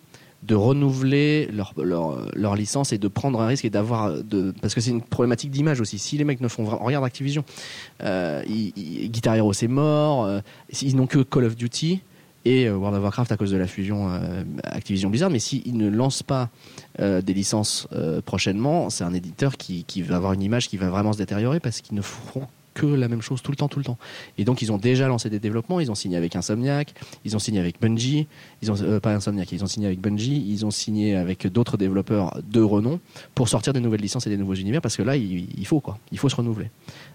de 0.44 0.56
renouveler 0.56 1.50
leur, 1.52 2.56
licence 2.56 2.94
et 2.94 2.98
de 2.98 3.08
prendre 3.08 3.42
un 3.42 3.48
risque 3.48 3.66
et 3.66 3.70
d'avoir 3.70 4.24
de 4.24 4.54
parce 4.62 4.74
que 4.74 4.82
c'est 4.82 4.90
une 4.90 5.02
problématique 5.02 5.52
d'image 5.52 5.80
aussi 5.82 6.00
si 6.00 6.18
les 6.18 6.24
mecs 6.24 6.42
ne 6.42 6.48
font 6.48 6.66
regarde 6.66 7.06
Activision 7.06 7.44
euh, 8.04 8.44
Guitar 8.46 9.36
Hero 9.36 9.54
c'est 9.54 9.68
mort 9.68 10.26
euh, 10.26 10.40
ils 10.82 10.96
n'ont 10.96 11.06
que 11.06 11.20
Call 11.20 11.46
of 11.46 11.56
Duty 11.56 12.02
et 12.44 12.68
euh, 12.68 12.76
World 12.76 12.98
of 12.98 13.04
Warcraft 13.04 13.32
à 13.32 13.38
cause 13.38 13.52
de 13.52 13.58
la 13.58 13.68
fusion 13.68 14.10
Activision 14.64 15.12
Blizzard. 15.12 15.30
Mais 15.30 15.38
s'ils 15.38 15.78
ne 15.78 15.88
lancent 15.88 16.24
pas 16.24 16.50
des 16.98 17.34
licences 17.34 17.88
prochainement, 18.26 18.90
c'est 18.90 19.04
un 19.04 19.14
éditeur 19.14 19.58
qui, 19.58 19.84
qui 19.84 20.02
va 20.02 20.16
avoir 20.16 20.34
une 20.34 20.42
image 20.42 20.68
qui 20.68 20.78
va 20.78 20.90
vraiment 20.90 21.14
se 21.14 21.20
détériorer 21.20 21.60
parce 21.60 21.82
qu'ils 21.82 21.96
ne 21.96 22.02
feront 22.02 22.48
que 22.82 22.88
la 22.88 23.08
même 23.08 23.22
chose 23.22 23.42
tout 23.42 23.52
le 23.52 23.58
temps, 23.58 23.68
tout 23.68 23.80
le 23.80 23.86
temps. 23.86 23.98
Et 24.38 24.46
donc 24.46 24.62
ils 24.62 24.72
ont 24.72 24.78
déjà 24.78 25.08
lancé 25.08 25.30
des 25.30 25.40
développements. 25.40 25.80
Ils 25.80 25.92
ont 25.92 25.96
signé 25.96 26.18
avec 26.18 26.36
Insomniac, 26.36 26.94
ils 27.26 27.36
ont 27.36 27.40
signé 27.40 27.60
avec 27.60 27.80
Bungie, 27.80 28.28
ils 28.62 28.72
ont 28.72 29.00
pas 29.00 29.14
Insomniac, 29.14 29.52
ils 29.52 29.64
ont 29.64 29.68
signé 29.68 29.88
avec 29.88 30.00
Bungie, 30.00 30.44
ils 30.48 30.66
ont 30.66 30.72
signé 30.72 31.16
avec 31.16 31.48
d'autres 31.48 31.78
développeurs 31.78 32.40
de 32.44 32.62
renom 32.62 33.00
pour 33.36 33.50
sortir 33.50 33.74
des 33.74 33.80
nouvelles 33.80 34.02
licences 34.02 34.28
et 34.28 34.30
des 34.30 34.38
nouveaux 34.38 34.56
univers 34.56 34.82
parce 34.82 34.98
que 34.98 35.04
là 35.04 35.16
il, 35.16 35.48
il 35.58 35.66
faut 35.66 35.80
quoi, 35.80 35.98
il 36.12 36.18
faut 36.18 36.30
se 36.30 36.36
renouveler. 36.36 36.70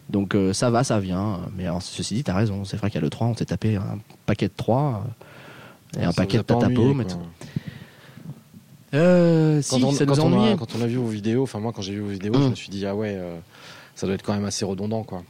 Donc 0.09 0.35
euh, 0.35 0.53
ça 0.53 0.71
va, 0.71 0.85
ça 0.85 1.01
vient. 1.01 1.41
Mais 1.57 1.65
alors, 1.65 1.83
ceci 1.83 2.15
dit, 2.15 2.25
t'as 2.25 2.35
raison. 2.35 2.65
C'est 2.65 2.77
vrai 2.77 2.91
qu'à 2.91 3.01
l'E3, 3.01 3.25
on 3.25 3.35
s'est 3.35 3.47
tapé 3.47 3.77
un 3.77 3.99
paquet 4.25 4.47
de 4.47 4.53
3 4.57 5.05
euh, 5.97 6.01
et 6.01 6.05
un 6.05 6.13
paquet 6.13 6.39
de 6.39 6.43
Tatapo. 6.43 6.95
Euh, 8.95 9.61
si, 9.63 9.81
quand, 9.81 9.89
on, 9.89 9.93
ça 9.93 10.07
nous 10.07 10.15
quand, 10.15 10.25
on 10.25 10.45
a, 10.45 10.57
quand 10.57 10.75
on 10.79 10.83
a 10.83 10.87
vu 10.87 10.97
vos 10.97 11.09
vidéos, 11.09 11.43
enfin 11.43 11.59
moi 11.59 11.73
quand 11.75 11.83
j'ai 11.83 11.93
vu 11.93 12.01
vos 12.01 12.09
vidéos, 12.09 12.35
je 12.35 12.39
hum. 12.39 12.51
me 12.51 12.55
suis 12.55 12.71
dit 12.71 12.87
ah 12.87 12.95
ouais, 12.95 13.15
euh, 13.17 13.37
ça 13.95 14.07
doit 14.07 14.15
être 14.15 14.23
quand 14.23 14.33
même 14.33 14.45
assez 14.45 14.65
redondant 14.65 15.03
quoi. 15.03 15.23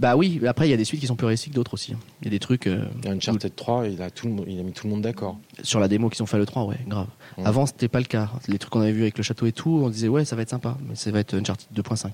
Bah 0.00 0.16
oui, 0.16 0.40
après 0.46 0.66
il 0.66 0.70
y 0.70 0.74
a 0.74 0.78
des 0.78 0.86
suites 0.86 1.00
qui 1.00 1.06
sont 1.06 1.14
plus 1.14 1.26
réussies 1.26 1.50
que 1.50 1.54
d'autres 1.54 1.74
aussi. 1.74 1.94
Il 2.22 2.24
y 2.24 2.28
a 2.28 2.30
des 2.30 2.38
trucs. 2.38 2.66
Euh, 2.66 2.86
il 3.00 3.04
y 3.04 3.08
a 3.08 3.12
Uncharted 3.12 3.54
3, 3.54 3.86
il 3.86 4.00
a, 4.00 4.10
tout 4.10 4.28
le, 4.28 4.48
il 4.48 4.58
a 4.58 4.62
mis 4.62 4.72
tout 4.72 4.86
le 4.86 4.90
monde 4.90 5.02
d'accord. 5.02 5.38
Sur 5.62 5.78
la 5.78 5.88
démo 5.88 6.08
qui 6.08 6.16
sont 6.16 6.24
fait 6.24 6.38
le 6.38 6.46
3, 6.46 6.64
ouais, 6.64 6.78
grave. 6.88 7.06
Hum. 7.36 7.46
Avant 7.46 7.66
c'était 7.66 7.88
pas 7.88 7.98
le 7.98 8.06
cas. 8.06 8.30
Les 8.48 8.58
trucs 8.58 8.72
qu'on 8.72 8.80
avait 8.80 8.92
vu 8.92 9.02
avec 9.02 9.18
le 9.18 9.22
château 9.22 9.44
et 9.44 9.52
tout, 9.52 9.82
on 9.84 9.90
disait 9.90 10.08
ouais 10.08 10.24
ça 10.24 10.36
va 10.36 10.42
être 10.42 10.50
sympa, 10.50 10.78
mais 10.88 10.94
ça 10.94 11.10
va 11.10 11.20
être 11.20 11.34
Uncharted 11.34 11.68
2.5. 11.76 12.08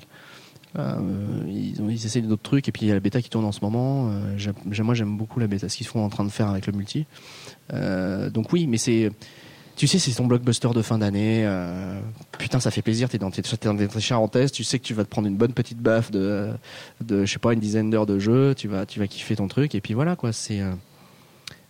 Euh, 0.79 0.99
ils, 1.47 1.81
ont, 1.81 1.89
ils 1.89 2.05
essayent 2.05 2.23
d'autres 2.23 2.43
trucs 2.43 2.69
et 2.69 2.73
puis 2.73 2.83
il 2.83 2.89
y 2.89 2.91
a 2.91 2.95
la 2.95 3.01
bêta 3.01 3.23
qui 3.23 3.31
tourne 3.31 3.45
en 3.45 3.53
ce 3.53 3.61
moment. 3.61 4.11
Euh, 4.11 4.83
moi 4.83 4.95
j'aime 4.95 5.17
beaucoup 5.17 5.39
la 5.41 5.47
bêta, 5.47 5.69
ce 5.69 5.77
qu'ils 5.77 5.87
sont 5.87 6.01
en 6.01 6.09
train 6.09 6.25
de 6.25 6.31
faire 6.31 6.49
avec 6.49 6.67
le 6.67 6.73
multi. 6.73 7.07
Euh, 7.73 8.31
donc 8.31 8.53
oui, 8.53 8.67
mais 8.67 8.79
c'est 8.79 9.11
tu 9.77 9.87
sais, 9.87 9.99
c'est 9.99 10.13
ton 10.13 10.27
blockbuster 10.27 10.71
de 10.75 10.83
fin 10.83 10.99
d'année. 10.99 11.45
Euh, 11.45 12.01
putain, 12.39 12.61
ça 12.61 12.71
fait 12.71 12.83
plaisir. 12.83 13.09
T'es 13.09 13.19
dans 13.19 13.31
tes, 13.31 13.43
es 13.43 13.65
dans 13.65 13.77
tes 13.77 14.01
charentaises. 14.01 14.51
Tu 14.51 14.65
sais 14.65 14.79
que 14.79 14.85
tu 14.85 14.95
vas 14.95 15.05
te 15.05 15.09
prendre 15.09 15.29
une 15.29 15.37
bonne 15.37 15.53
petite 15.53 15.79
baffe 15.79 16.11
de, 16.11 16.51
de 17.05 17.25
je 17.25 17.33
sais 17.33 17.39
pas, 17.39 17.53
une 17.53 17.61
dizaine 17.61 17.91
d'heures 17.91 18.07
de 18.07 18.19
jeu. 18.19 18.55
Tu 18.57 18.69
vas, 18.69 18.87
tu 18.87 18.99
vas 18.99 19.07
kiffer 19.07 19.37
ton 19.37 19.49
truc. 19.49 19.75
Et 19.75 19.81
puis 19.81 19.95
voilà, 19.95 20.17
quoi. 20.17 20.33
C'est, 20.33 20.63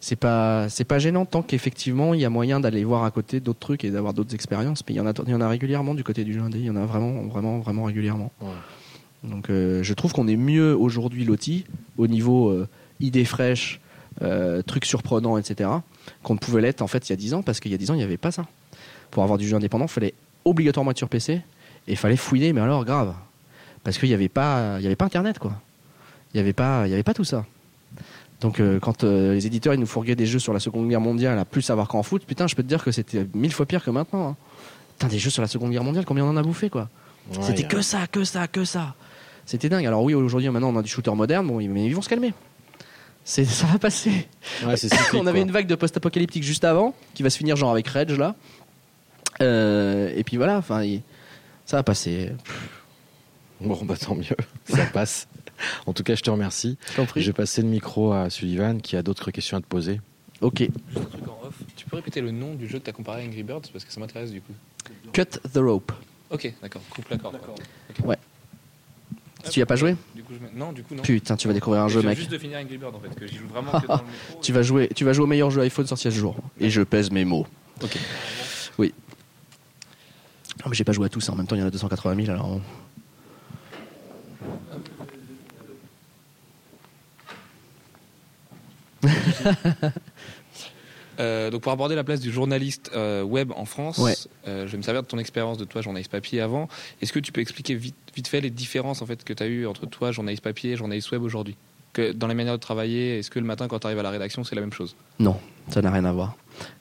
c'est 0.01 0.17
pas 0.17 0.69
c'est 0.69 0.85
pas 0.85 0.99
gênant 0.99 1.25
tant 1.25 1.43
qu'effectivement 1.43 2.15
il 2.15 2.21
y 2.21 2.25
a 2.25 2.31
moyen 2.31 2.61
d'aller 2.61 2.85
voir 2.85 3.03
à 3.05 3.11
côté 3.11 3.41
d'autres 3.41 3.59
trucs 3.59 3.85
et 3.85 3.91
d'avoir 3.91 4.15
d'autres 4.15 4.35
expériences. 4.35 4.83
Mais 4.87 4.95
il 4.95 4.99
y 4.99 5.01
en 5.01 5.07
a 5.07 5.13
il 5.27 5.33
y 5.33 5.35
en 5.35 5.41
a 5.41 5.49
régulièrement 5.49 5.95
du 5.95 6.05
côté 6.05 6.23
du 6.23 6.33
jeu 6.33 6.41
indé. 6.41 6.59
Il 6.59 6.65
y 6.65 6.71
en 6.71 6.77
a 6.77 6.87
vraiment 6.87 7.25
vraiment 7.25 7.59
vraiment 7.59 7.85
régulièrement. 7.85 8.31
Donc 9.25 9.51
euh, 9.51 9.83
je 9.83 9.95
trouve 9.95 10.13
qu'on 10.13 10.29
est 10.29 10.37
mieux 10.37 10.77
aujourd'hui 10.77 11.25
loti 11.25 11.65
au 11.97 12.07
niveau 12.07 12.51
euh, 12.51 12.69
idées 13.01 13.25
fraîches, 13.25 13.81
euh, 14.23 14.63
trucs 14.63 14.85
surprenants, 14.85 15.39
etc. 15.39 15.71
Qu'on 16.23 16.35
ne 16.35 16.39
pouvait 16.39 16.61
l'être 16.61 16.83
en 16.83 16.87
fait 16.87 17.09
il 17.09 17.13
y 17.13 17.15
a 17.15 17.17
10 17.17 17.35
ans 17.35 17.43
parce 17.43 17.61
qu'il 17.61 17.71
y 17.71 17.75
a 17.75 17.79
10 17.79 17.91
ans 17.91 17.95
il 17.95 17.99
n'y 17.99 18.05
avait 18.05 18.17
pas 18.17 18.33
ça. 18.33 18.47
Pour 19.11 19.23
avoir 19.23 19.39
du 19.39 19.47
jeu 19.47 19.57
indépendant, 19.57 19.87
il 19.87 19.91
fallait 19.91 20.15
obligatoirement 20.45 20.91
être 20.91 20.99
sur 20.99 21.09
PC 21.09 21.33
et 21.35 21.43
il 21.87 21.97
fallait 21.97 22.17
fouiner, 22.17 22.53
mais 22.53 22.61
alors 22.61 22.85
grave, 22.85 23.15
parce 23.85 23.99
qu'il 23.99 24.09
n'y 24.09 24.15
avait 24.15 24.29
pas 24.29 24.81
y 24.81 24.87
avait 24.87 24.97
pas 24.97 25.05
internet 25.05 25.39
quoi. 25.39 25.53
Il 26.35 26.39
n'y 26.39 26.41
avait 26.41 26.53
pas 26.53 26.87
y 26.89 26.93
avait 26.93 27.03
pas 27.03 27.15
tout 27.15 27.25
ça. 27.25 27.45
Donc 28.41 28.61
euh, 28.61 28.79
quand 28.79 29.05
euh, 29.05 29.35
les 29.35 29.47
éditeurs 29.47 29.75
ils 29.75 29.81
nous 29.81 29.87
fourguaient 29.87 30.17
des 30.17 30.27
jeux 30.27 30.39
sur 30.39 30.53
la 30.53 30.61
Seconde 30.61 30.89
Guerre 30.89 31.01
mondiale 31.01 31.39
à 31.39 31.45
plus 31.45 31.63
savoir 31.63 31.89
qu'en 31.89 32.03
foot, 32.03 32.25
putain, 32.27 32.47
je 32.47 32.55
peux 32.55 32.63
te 32.63 32.69
dire 32.69 32.85
que 32.85 32.93
c'était 32.93 33.27
mille 33.35 33.53
fois 33.53 33.67
pire 33.67 33.83
que 33.83 33.91
maintenant. 33.91 34.29
Hein. 34.29 34.37
Putain, 34.99 35.09
des 35.09 35.19
jeux 35.19 35.31
sur 35.31 35.43
la 35.43 35.49
Seconde 35.49 35.71
Guerre 35.71 35.85
mondiale, 35.85 36.05
combien 36.05 36.25
on 36.25 36.31
en 36.31 36.37
a 36.37 36.43
bouffé 36.43 36.71
quoi 36.71 36.89
C'était 37.41 37.65
que 37.65 37.81
ça, 37.81 38.07
que 38.07 38.25
ça, 38.25 38.47
que 38.49 38.65
ça. 38.65 38.95
C'était 39.47 39.69
dingue. 39.69 39.87
Alors 39.87 40.03
oui, 40.03 40.15
aujourd'hui 40.15 40.49
maintenant 40.51 40.71
on 40.75 40.77
a 40.77 40.83
du 40.83 40.89
shooter 40.89 41.15
moderne, 41.15 41.47
bon, 41.47 41.57
mais 41.57 41.87
ils 41.87 41.95
vont 41.95 42.03
se 42.03 42.09
calmer. 42.09 42.35
C'est, 43.29 43.45
ça 43.45 43.67
va 43.67 43.81
passer. 43.81 44.29
on 45.15 45.27
avait 45.27 45.43
une 45.43 45.51
vague 45.51 45.67
de 45.67 45.75
post-apocalyptique 45.75 46.45
juste 46.45 46.65
avant, 46.65 46.95
qui 47.13 47.25
va 47.25 47.29
se 47.29 47.37
finir 47.37 47.57
genre 47.57 47.73
avec 47.73 47.89
Rage 47.89 48.17
là. 48.17 48.37
Euh, 49.43 50.15
et 50.17 50.23
puis 50.23 50.37
voilà, 50.37 50.59
enfin, 50.59 50.87
ça 51.67 51.77
va 51.77 51.83
passer. 51.83 52.31
Bon, 53.61 53.85
bah 53.85 53.97
tant 53.97 54.15
mieux, 54.15 54.37
ça 54.65 54.87
passe. 54.87 55.27
En 55.87 55.93
tout 55.93 56.05
cas, 56.05 56.15
je 56.15 56.23
te 56.23 56.31
remercie. 56.31 56.79
Je 57.17 57.27
vais 57.27 57.33
passer 57.33 57.63
le 57.63 57.69
micro 57.69 58.13
à 58.13 58.31
Sullivan 58.31 58.81
qui 58.81 58.97
a 58.97 59.03
d'autres 59.03 59.33
questions 59.33 59.57
à 59.57 59.61
te 59.61 59.67
poser. 59.67 60.01
Ok. 60.41 60.61
Juste 60.61 60.73
un 60.97 61.01
truc 61.01 61.29
en 61.29 61.47
off. 61.49 61.55
Tu 61.75 61.85
peux 61.87 61.97
répéter 61.97 62.21
le 62.21 62.31
nom 62.31 62.55
du 62.55 62.69
jeu 62.69 62.79
que 62.79 62.85
tu 62.85 62.91
as 62.91 62.93
comparé 62.93 63.25
à 63.25 63.27
Angry 63.27 63.43
Birds 63.43 63.63
parce 63.73 63.85
que 63.85 63.93
ça 63.93 63.99
m'intéresse 63.99 64.31
du 64.31 64.41
coup. 64.41 64.53
Cut 65.13 65.41
the 65.53 65.59
rope. 65.59 65.91
Ok, 66.31 66.53
d'accord. 66.63 66.83
Coupe 66.91 67.09
la 67.09 67.19
corde. 67.19 67.41
Ouais. 68.05 68.19
Tu 69.51 69.61
y 69.61 69.63
as 69.63 69.67
pas 69.67 69.77
joué 69.77 69.97
du 70.15 70.23
coup, 70.23 70.33
Non, 70.55 70.73
du 70.73 70.83
coup 70.83 70.95
non. 70.95 71.03
Putain, 71.03 71.37
tu 71.37 71.49
vas 71.49 71.55
découvrir 71.55 71.83
un 71.83 71.89
jeu, 71.89 72.03
mec. 72.03 72.19
juste 72.19 72.31
de 72.31 72.39
finir 72.39 72.59
Angry 72.59 72.79
Birds 72.79 72.95
en 72.95 73.01
fait, 73.01 73.15
que 73.15 73.27
j'y 73.27 73.37
joue 73.37 73.49
vraiment 73.49 73.81
que 73.81 73.87
dans 73.87 73.97
le 73.97 74.41
tu 74.43 74.53
vas 74.53 74.63
jouer, 74.63 74.89
tu 74.95 75.05
vas 75.05 75.13
jouer 75.13 75.25
au 75.25 75.29
meilleur 75.29 75.51
jeu 75.51 75.61
iPhone 75.63 75.87
sorti 75.87 76.09
à 76.09 76.11
ce 76.11 76.17
jour. 76.17 76.37
Et 76.61 76.71
je 76.71 76.83
pèse 76.83 77.11
mes 77.11 77.25
mots. 77.25 77.47
Ok. 77.83 77.99
Oui. 78.79 78.93
Non, 80.65 80.71
mais 80.71 80.75
j'ai 80.75 80.85
pas 80.85 80.93
joué 80.93 81.07
à 81.07 81.09
tous. 81.09 81.29
En 81.29 81.37
même 81.37 81.47
temps, 81.47 81.55
il 81.55 81.61
y 81.61 81.63
en 81.63 81.67
a 81.67 81.71
280 81.71 82.25
000, 82.25 82.31
alors. 82.31 82.61
Euh, 91.21 91.51
donc 91.51 91.63
pour 91.63 91.73
aborder 91.73 91.95
la 91.95 92.05
place 92.05 92.21
du 92.21 92.31
journaliste 92.31 92.91
euh, 92.95 93.23
web 93.23 93.53
en 93.57 93.65
France, 93.65 94.29
euh, 94.47 94.67
je 94.67 94.73
vais 94.73 94.79
me 94.79 94.83
servir 94.83 95.03
de 95.03 95.07
ton 95.07 95.19
expérience 95.19 95.59
de 95.59 95.65
toi 95.65 95.83
journaliste 95.83 96.11
papier 96.11 96.41
avant. 96.41 96.69
Est-ce 97.01 97.13
que 97.13 97.19
tu 97.19 97.33
peux 97.33 97.41
expliquer 97.41 97.75
vite, 97.75 97.97
vite 98.15 98.29
fait 98.29 98.41
les 98.41 98.51
différences 98.51 99.03
en 99.03 99.07
fait 99.07 99.25
que 99.25 99.33
tu 99.33 99.43
as 99.43 99.47
eues 99.47 99.67
entre 99.67 99.87
toi 99.87 100.13
journaliste 100.13 100.43
papier 100.43 100.73
et 100.73 100.77
journaliste 100.77 101.11
web 101.13 101.23
aujourd'hui? 101.23 101.57
Que 101.93 102.13
dans 102.13 102.27
les 102.27 102.35
manières 102.35 102.55
de 102.55 102.61
travailler, 102.61 103.19
est-ce 103.19 103.31
que 103.31 103.39
le 103.39 103.47
matin 103.47 103.69
quand 103.69 103.79
tu 103.79 103.87
arrives 103.87 103.99
à 103.99 104.03
la 104.03 104.11
rédaction 104.11 104.45
c'est 104.45 104.55
la 104.55 104.61
même 104.61 104.73
chose? 104.73 104.97
Non, 105.19 105.37
ça 105.71 105.81
n'a 105.81 105.91
rien 105.91 106.05
à 106.05 106.13
voir. 106.13 106.37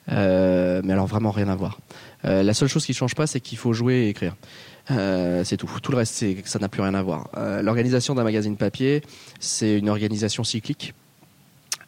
mais 0.08 0.92
alors 0.92 1.06
vraiment 1.06 1.30
rien 1.30 1.48
à 1.48 1.56
voir. 1.56 1.78
la 2.24 2.54
seule 2.54 2.68
chose 2.68 2.84
qui 2.84 2.94
change 2.94 3.14
pas 3.14 3.26
c'est 3.26 3.40
qu'il 3.40 3.58
faut 3.58 3.72
jouer 3.72 3.94
et 3.94 4.08
écrire. 4.10 4.36
c'est 4.88 5.56
tout. 5.56 5.70
Tout 5.82 5.92
le 5.92 5.98
reste, 5.98 6.24
ça 6.44 6.58
n'a 6.58 6.68
plus 6.68 6.82
rien 6.82 6.94
à 6.94 7.02
voir. 7.02 7.30
L'organisation 7.62 8.14
d'un 8.14 8.24
magazine 8.24 8.56
papier, 8.56 9.02
c'est 9.40 9.78
une 9.78 9.88
organisation 9.88 10.44
cyclique 10.44 10.92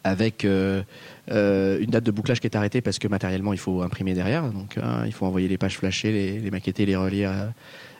avec 0.03 0.45
euh, 0.45 0.83
euh, 1.31 1.79
une 1.79 1.89
date 1.89 2.03
de 2.03 2.11
bouclage 2.11 2.39
qui 2.39 2.47
est 2.47 2.55
arrêtée 2.55 2.81
parce 2.81 2.99
que 2.99 3.07
matériellement 3.07 3.53
il 3.53 3.59
faut 3.59 3.81
imprimer 3.81 4.13
derrière, 4.13 4.49
donc 4.49 4.77
hein, 4.77 5.03
il 5.05 5.13
faut 5.13 5.25
envoyer 5.25 5.47
les 5.47 5.57
pages 5.57 5.77
flashées, 5.77 6.11
les, 6.11 6.39
les 6.39 6.51
maqueter, 6.51 6.85
les 6.85 6.95
relire, 6.95 7.31
euh, 7.31 7.47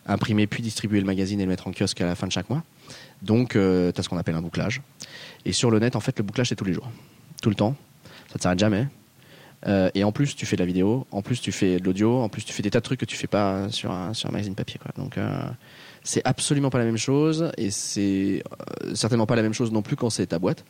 imprimer 0.07 0.47
puis 0.47 0.63
distribuer 0.63 0.99
le 0.99 1.05
magazine 1.05 1.39
et 1.39 1.43
le 1.43 1.49
mettre 1.49 1.67
en 1.67 1.71
kiosque 1.71 2.01
à 2.01 2.05
la 2.05 2.15
fin 2.15 2.27
de 2.27 2.31
chaque 2.31 2.49
mois. 2.49 2.63
Donc 3.21 3.51
tu 3.51 3.59
as 3.59 4.01
ce 4.01 4.09
qu'on 4.09 4.17
appelle 4.17 4.35
un 4.35 4.41
bouclage. 4.41 4.81
Et 5.45 5.51
sur 5.51 5.71
le 5.71 5.79
net, 5.79 5.95
en 5.95 5.99
fait, 5.99 6.17
le 6.17 6.23
bouclage 6.23 6.49
c'est 6.49 6.55
tous 6.55 6.65
les 6.65 6.73
jours, 6.73 6.89
tout 7.41 7.49
le 7.49 7.55
temps, 7.55 7.75
ça 8.29 8.35
ne 8.37 8.41
s'arrête 8.41 8.59
jamais. 8.59 8.87
et 9.93 10.03
en 10.03 10.11
plus, 10.11 10.35
tu 10.35 10.45
fais 10.45 10.55
de 10.55 10.61
la 10.61 10.65
vidéo, 10.65 11.05
en 11.11 11.21
plus, 11.21 11.41
tu 11.41 11.51
fais 11.51 11.79
de 11.79 11.83
l'audio, 11.83 12.21
en 12.21 12.29
plus, 12.29 12.45
tu 12.45 12.53
fais 12.53 12.63
des 12.63 12.69
tas 12.69 12.79
de 12.79 12.83
trucs 12.83 12.99
que 12.99 13.05
tu 13.05 13.17
fais 13.17 13.27
pas 13.27 13.69
sur 13.69 13.91
un, 13.91 14.13
sur 14.13 14.29
un 14.29 14.31
magazine 14.31 14.55
papier. 14.55 14.79
Donc, 14.97 15.17
c'est 16.03 16.21
absolument 16.23 16.69
pas 16.69 16.79
la 16.79 16.85
même 16.85 16.97
chose, 16.97 17.51
et 17.57 17.69
c'est 17.69 18.41
certainement 18.93 19.25
pas 19.25 19.35
la 19.35 19.43
même 19.43 19.53
chose 19.53 19.71
non 19.71 19.81
plus 19.81 19.97
quand 19.97 20.09
c'est 20.09 20.27
ta 20.27 20.39
boîte. 20.39 20.63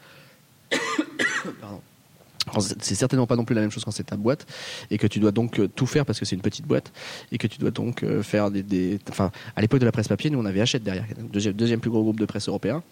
C'est 2.81 2.95
certainement 2.95 3.27
pas 3.27 3.35
non 3.35 3.45
plus 3.45 3.55
la 3.55 3.61
même 3.61 3.71
chose 3.71 3.83
quand 3.83 3.91
c'est 3.91 4.05
ta 4.05 4.17
boîte 4.17 4.47
et 4.89 4.97
que 4.97 5.07
tu 5.07 5.19
dois 5.19 5.31
donc 5.31 5.59
euh, 5.59 5.67
tout 5.67 5.85
faire 5.85 6.05
parce 6.05 6.19
que 6.19 6.25
c'est 6.25 6.35
une 6.35 6.41
petite 6.41 6.65
boîte 6.65 6.91
et 7.31 7.37
que 7.37 7.47
tu 7.47 7.57
dois 7.59 7.71
donc 7.71 8.03
euh, 8.03 8.23
faire 8.23 8.49
des, 8.51 8.99
enfin 9.09 9.31
à 9.55 9.61
l'époque 9.61 9.79
de 9.79 9.85
la 9.85 9.91
presse 9.91 10.07
papier 10.07 10.29
nous 10.29 10.39
on 10.39 10.45
avait 10.45 10.61
Hachette 10.61 10.83
derrière 10.83 11.05
deuxième, 11.31 11.53
deuxième 11.53 11.79
plus 11.79 11.89
gros 11.89 12.01
groupe 12.01 12.19
de 12.19 12.25
presse 12.25 12.47
européen. 12.47 12.83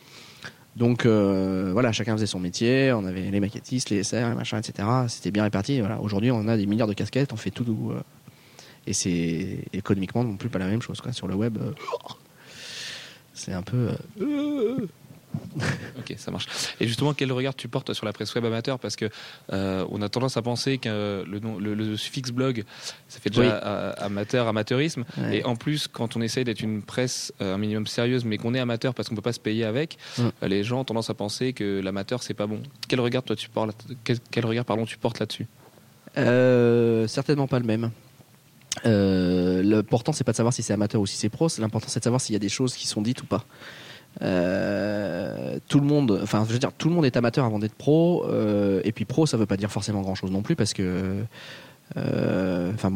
Donc 0.75 1.05
euh, 1.05 1.71
voilà 1.73 1.91
chacun 1.91 2.13
faisait 2.13 2.27
son 2.27 2.39
métier 2.39 2.93
on 2.93 3.05
avait 3.05 3.31
les 3.31 3.39
maquettistes 3.39 3.89
les 3.89 4.03
SR 4.03 4.29
les 4.29 4.35
machins 4.35 4.59
etc 4.59 4.87
c'était 5.07 5.31
bien 5.31 5.43
réparti 5.43 5.79
voilà. 5.79 5.99
Aujourd'hui 6.01 6.29
on 6.31 6.47
a 6.47 6.57
des 6.57 6.65
milliards 6.65 6.87
de 6.87 6.93
casquettes 6.93 7.33
on 7.33 7.37
fait 7.37 7.51
tout 7.51 7.93
et 8.85 8.93
c'est 8.93 9.59
économiquement 9.73 10.23
non 10.23 10.37
plus 10.37 10.49
pas 10.49 10.59
la 10.59 10.67
même 10.67 10.81
chose 10.81 11.01
quoi. 11.01 11.13
Sur 11.13 11.27
le 11.27 11.35
web 11.35 11.57
c'est 13.33 13.53
un 13.53 13.63
peu 13.63 13.89
ok, 15.99 16.15
ça 16.17 16.31
marche. 16.31 16.47
Et 16.79 16.87
justement, 16.87 17.13
quel 17.13 17.31
regard 17.31 17.55
tu 17.55 17.67
portes 17.67 17.93
sur 17.93 18.05
la 18.05 18.13
presse 18.13 18.33
web 18.35 18.45
amateur? 18.45 18.79
Parce 18.79 18.95
que 18.95 19.09
euh, 19.53 19.85
on 19.89 20.01
a 20.01 20.09
tendance 20.09 20.37
à 20.37 20.41
penser 20.41 20.77
que 20.77 21.23
le, 21.27 21.75
le, 21.75 21.97
suffixe 21.97 22.31
blog, 22.31 22.63
ça 23.07 23.19
fait 23.19 23.29
déjà 23.29 23.57
amateur, 23.97 24.47
amateurisme. 24.47 25.05
Et 25.31 25.43
en 25.43 25.55
plus, 25.55 25.87
quand 25.87 26.15
on 26.15 26.21
essaye 26.21 26.43
d'être 26.43 26.61
une 26.61 26.81
presse 26.81 27.33
euh, 27.41 27.55
un 27.55 27.57
minimum 27.57 27.87
sérieuse, 27.87 28.25
mais 28.25 28.37
qu'on 28.37 28.53
est 28.53 28.59
amateur 28.59 28.93
parce 28.93 29.09
qu'on 29.09 29.15
peut 29.15 29.21
pas 29.21 29.33
se 29.33 29.39
payer 29.39 29.63
avec, 29.65 29.97
euh, 30.19 30.31
les 30.43 30.63
gens 30.63 30.81
ont 30.81 30.83
tendance 30.83 31.09
à 31.09 31.13
penser 31.13 31.53
que 31.53 31.81
l'amateur 31.81 32.23
c'est 32.23 32.33
pas 32.33 32.47
bon. 32.47 32.61
Quel 32.87 32.99
regard 32.99 33.23
toi 33.23 33.35
tu 33.35 33.49
portes, 33.49 33.85
quel, 34.03 34.45
regard 34.45 34.65
pardon 34.65 34.85
tu 34.85 34.97
portes 34.97 35.19
là-dessus? 35.19 35.47
Certainement 37.07 37.47
pas 37.47 37.59
le 37.59 37.65
même. 37.65 37.91
L'important 38.83 40.13
c'est 40.13 40.23
pas 40.23 40.31
de 40.31 40.37
savoir 40.37 40.53
si 40.53 40.63
c'est 40.63 40.73
amateur 40.73 41.01
ou 41.01 41.05
si 41.05 41.17
c'est 41.17 41.29
pro. 41.29 41.47
L'important 41.59 41.87
c'est 41.89 41.99
de 41.99 42.03
savoir 42.03 42.21
s'il 42.21 42.33
y 42.33 42.35
a 42.35 42.39
des 42.39 42.49
choses 42.49 42.75
qui 42.75 42.87
sont 42.87 43.01
dites 43.01 43.21
ou 43.21 43.25
pas. 43.25 43.45
Euh, 44.21 45.59
tout 45.67 45.79
le 45.79 45.85
monde, 45.85 46.19
enfin, 46.21 46.45
je 46.47 46.53
veux 46.53 46.59
dire, 46.59 46.71
tout 46.73 46.89
le 46.89 46.95
monde 46.95 47.05
est 47.05 47.17
amateur 47.17 47.45
avant 47.45 47.59
d'être 47.59 47.75
pro. 47.75 48.25
Euh, 48.27 48.81
et 48.83 48.91
puis 48.91 49.05
pro, 49.05 49.25
ça 49.25 49.37
veut 49.37 49.45
pas 49.45 49.57
dire 49.57 49.71
forcément 49.71 50.01
grand 50.01 50.15
chose 50.15 50.31
non 50.31 50.41
plus 50.41 50.55
parce 50.55 50.73
que, 50.73 51.23
euh, 51.95 52.71
enfin, 52.73 52.91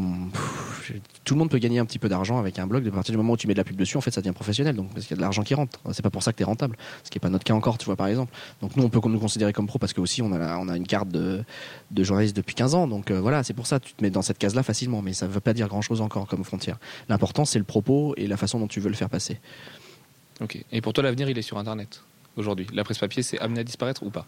tout 1.24 1.36
le 1.36 1.40
monde 1.40 1.50
peut 1.50 1.60
gagner 1.60 1.80
un 1.80 1.86
petit 1.86 2.00
peu 2.00 2.10
d'argent 2.10 2.40
avec 2.40 2.60
un 2.60 2.68
blog. 2.68 2.84
De 2.84 2.90
partir 2.90 3.14
du 3.14 3.18
moment 3.18 3.34
où 3.34 3.38
tu 3.38 3.48
mets 3.48 3.54
de 3.54 3.60
la 3.60 3.64
pub 3.64 3.76
dessus, 3.76 3.98
en 3.98 4.02
fait, 4.02 4.12
ça 4.12 4.22
devient 4.22 4.34
professionnel. 4.34 4.76
Donc, 4.76 4.94
parce 4.94 5.06
qu'il 5.06 5.12
y 5.12 5.18
a 5.18 5.18
de 5.18 5.22
l'argent 5.22 5.44
qui 5.44 5.54
rentre. 5.54 5.80
C'est 5.92 6.02
pas 6.02 6.10
pour 6.10 6.24
ça 6.24 6.32
que 6.32 6.38
tu 6.38 6.44
es 6.44 6.46
rentable. 6.46 6.76
Ce 7.04 7.10
qui 7.10 7.18
est 7.18 7.22
pas 7.22 7.30
notre 7.30 7.44
cas 7.44 7.54
encore, 7.54 7.78
tu 7.78 7.86
vois, 7.86 7.96
par 7.96 8.08
exemple. 8.08 8.34
Donc, 8.62 8.76
nous, 8.76 8.84
on 8.84 8.90
peut 8.90 9.00
nous 9.08 9.20
considérer 9.20 9.54
comme 9.54 9.68
pro 9.68 9.80
parce 9.80 9.94
que 9.94 10.02
aussi, 10.02 10.22
on 10.22 10.32
a, 10.34 10.58
on 10.58 10.68
a 10.70 10.76
une 10.76 10.88
carte 10.88 11.10
de, 11.10 11.44
journaliste 11.98 12.36
depuis 12.36 12.56
15 12.56 12.76
ans. 12.76 12.88
Donc, 12.88 13.12
voilà, 13.12 13.44
c'est 13.44 13.54
pour 13.54 13.68
ça, 13.68 13.80
tu 13.80 13.94
te 13.94 14.04
mets 14.04 14.10
dans 14.10 14.24
cette 14.24 14.40
case-là 14.40 14.64
facilement. 14.64 15.02
Mais 15.02 15.14
ça 15.14 15.28
veut 15.28 15.40
pas 15.40 15.54
dire 15.54 15.68
grand 15.68 15.82
chose 15.82 16.02
encore 16.02 16.28
comme 16.28 16.44
frontière. 16.44 16.78
L'important, 17.10 17.46
c'est 17.46 17.60
le 17.60 17.66
propos 17.66 18.14
et 18.18 18.28
la 18.28 18.38
façon 18.38 18.60
dont 18.60 18.68
tu 18.68 18.80
veux 18.80 18.90
le 18.90 18.96
faire 18.96 19.10
passer. 19.10 19.40
Ok. 20.40 20.64
Et 20.72 20.82
pour 20.82 20.94
toi, 20.94 21.04
l'avenir, 21.04 21.30
il 21.30 21.38
est 21.38 21.44
sur 21.44 21.58
Internet 21.58 22.04
aujourd'hui. 22.38 22.68
La 22.74 22.84
presse 22.84 23.00
papier, 23.00 23.24
c'est 23.24 23.40
amené 23.40 23.62
à 23.62 23.64
disparaître 23.64 24.04
ou 24.04 24.10
pas? 24.10 24.26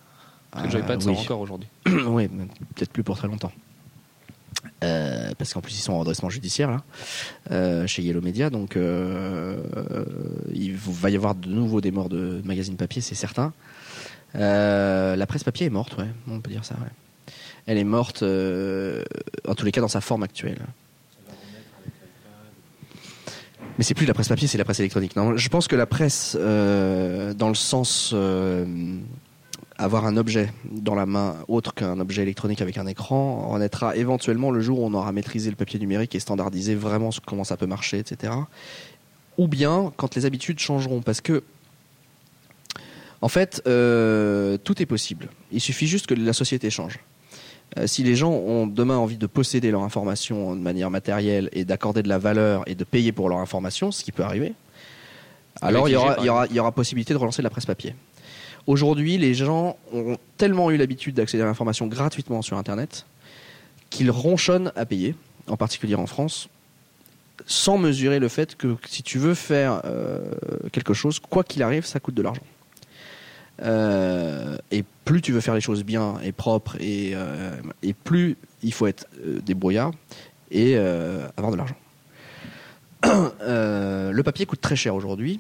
Parce 0.52 0.64
que 0.64 0.68
le 0.68 0.72
joypad, 0.72 1.04
oui. 1.04 1.18
encore 1.18 1.40
aujourd'hui. 1.40 1.68
oui, 1.86 2.28
peut-être 2.28 2.92
plus 2.92 3.04
pour 3.04 3.18
très 3.18 3.28
longtemps. 3.28 3.52
Euh, 4.84 5.32
parce 5.38 5.54
qu'en 5.54 5.62
plus 5.62 5.78
ils 5.78 5.82
sont 5.82 5.94
en 5.94 6.00
redressement 6.00 6.30
judiciaire 6.30 6.70
là, 6.70 6.84
euh, 7.52 7.88
chez 7.88 8.02
Yellow 8.02 8.22
Media, 8.22 8.50
donc 8.50 8.76
euh, 8.76 9.58
il 10.54 10.76
va 10.76 11.10
y 11.10 11.16
avoir 11.16 11.36
de 11.36 11.50
nouveau 11.50 11.80
des 11.82 11.92
morts 11.92 12.10
de 12.10 12.42
magazines 12.44 12.76
papier, 12.76 13.02
c'est 13.02 13.16
certain. 13.16 13.54
la 14.34 15.26
presse 15.28 15.44
papier 15.44 15.68
est 15.68 15.72
morte, 15.72 15.98
ouais, 15.98 16.08
on 16.30 16.40
peut 16.40 16.52
dire 16.52 16.66
ça. 16.66 16.76
Ouais. 16.76 17.34
Elle 17.66 17.78
est 17.78 17.86
morte, 17.86 18.24
en 18.24 19.56
tous 19.56 19.66
les 19.66 19.72
cas 19.72 19.82
dans 19.82 19.88
sa 19.88 20.02
forme 20.02 20.24
actuelle. 20.24 20.60
Mais 23.78 23.84
c'est 23.84 23.94
plus 23.94 24.06
la 24.06 24.14
presse 24.14 24.28
papier, 24.28 24.48
c'est 24.48 24.58
la 24.58 24.66
presse 24.66 24.80
électronique. 24.80 25.14
Je 25.36 25.50
pense 25.50 25.68
que 25.68 25.76
la 25.76 25.86
presse, 25.86 26.38
euh, 26.40 27.34
dans 27.34 27.50
le 27.50 27.56
sens 27.56 28.12
euh, 28.14 28.66
avoir 29.78 30.06
un 30.06 30.18
objet 30.18 30.54
dans 30.70 30.96
la 30.96 31.06
main 31.06 31.38
autre 31.48 31.74
qu'un 31.74 32.00
objet 32.00 32.22
électronique 32.22 32.62
avec 32.62 32.78
un 32.78 32.86
écran, 32.86 33.48
en 33.50 33.60
être 33.62 33.96
éventuellement 33.96 34.52
le 34.52 34.62
jour 34.62 34.80
où 34.80 34.86
on 34.86 34.94
aura 34.94 35.12
maîtrisé 35.12 35.50
le 35.50 35.56
papier 35.56 35.80
numérique 35.80 36.14
et 36.14 36.20
standardisé 36.20 36.76
vraiment 36.76 37.10
comment 37.26 37.44
ça 37.44 37.58
peut 37.58 37.66
marcher, 37.66 37.98
etc. 37.98 38.34
Ou 39.38 39.48
bien 39.48 39.92
quand 39.98 40.16
les 40.16 40.26
habitudes 40.26 40.60
changeront, 40.60 41.02
parce 41.02 41.22
que 41.22 41.44
en 43.22 43.30
fait, 43.30 43.62
euh, 43.68 44.58
tout 44.58 44.82
est 44.82 44.86
possible. 44.86 45.30
Il 45.54 45.62
suffit 45.62 45.88
juste 45.88 46.08
que 46.08 46.14
la 46.14 46.34
société 46.34 46.70
change. 46.70 47.00
Euh, 47.78 47.88
si 47.88 48.04
les 48.04 48.16
gens 48.16 48.32
ont 48.32 48.68
demain 48.68 48.98
envie 48.98 49.18
de 49.18 49.28
posséder 49.28 49.72
leur 49.72 49.84
information 49.84 50.56
de 50.56 50.62
manière 50.62 50.90
matérielle 50.90 51.50
et 51.54 51.66
d'accorder 51.66 52.04
de 52.04 52.10
la 52.10 52.18
valeur 52.18 52.64
et 52.68 52.76
de 52.76 52.84
payer 52.84 53.12
pour 53.12 53.30
leur 53.30 53.40
information, 53.40 53.92
ce 53.92 54.04
qui 54.04 54.12
peut 54.12 54.24
arriver, 54.24 54.54
alors 55.62 55.88
il 55.88 55.94
y, 55.94 56.60
aura, 56.60 56.72
possibilité 56.72 57.14
de 57.14 57.20
relancer 57.20 57.42
la 57.42 57.50
presse 57.50 57.66
papier. 57.66 57.96
Aujourd'hui, 58.66 59.18
les 59.18 59.34
gens 59.34 59.78
ont 59.94 60.18
tellement 60.38 60.72
eu 60.72 60.78
l'habitude 60.78 61.16
d'accéder 61.16 61.44
à 61.44 61.46
l'information 61.46 61.88
gratuitement 61.88 62.42
sur 62.42 62.58
Internet 62.58 63.06
qu'ils 63.90 64.10
ronchonnent 64.10 64.72
à 64.76 64.86
payer, 64.86 65.16
en 65.48 65.58
particulier 65.58 65.96
en 65.96 66.08
France, 66.08 66.50
sans 67.46 67.78
mesurer 67.78 68.20
le 68.20 68.28
fait 68.28 68.56
que 68.56 68.76
si 68.88 69.04
tu 69.04 69.20
veux 69.20 69.36
faire 69.36 69.82
euh, 69.86 70.32
quelque 70.72 70.94
chose, 70.94 71.20
quoi 71.20 71.44
qu'il 71.44 71.62
arrive, 71.62 71.86
ça 71.86 72.00
coûte 72.00 72.16
de 72.16 72.22
l'argent. 72.22 72.42
Euh, 73.62 74.58
et 74.72 74.84
plus 75.06 75.22
tu 75.22 75.32
veux 75.32 75.42
faire 75.42 75.54
les 75.54 75.62
choses 75.62 75.84
bien 75.84 76.16
et 76.24 76.32
propres, 76.32 76.76
et, 76.80 77.12
euh, 77.14 77.52
plus 78.04 78.38
il 78.64 78.74
faut 78.74 78.88
être 78.88 79.08
débrouillard 79.46 79.92
et 80.52 80.78
avoir 80.78 81.52
de 81.52 81.58
l'argent. 81.58 81.76
le 83.04 84.22
papier 84.22 84.46
coûte 84.46 84.62
très 84.62 84.76
cher 84.76 84.96
aujourd'hui. 84.96 85.40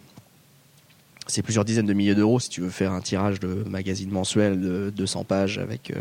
C'est 1.25 1.41
plusieurs 1.41 1.63
dizaines 1.63 1.85
de 1.85 1.93
milliers 1.93 2.15
d'euros 2.15 2.39
si 2.41 2.49
tu 2.49 2.59
veux 2.59 2.69
faire 2.69 2.91
un 2.91 2.99
tirage 2.99 3.39
de 3.39 3.63
magazine 3.67 4.09
mensuel 4.09 4.59
de 4.59 4.91
200 4.93 5.23
pages 5.23 5.57
avec 5.57 5.93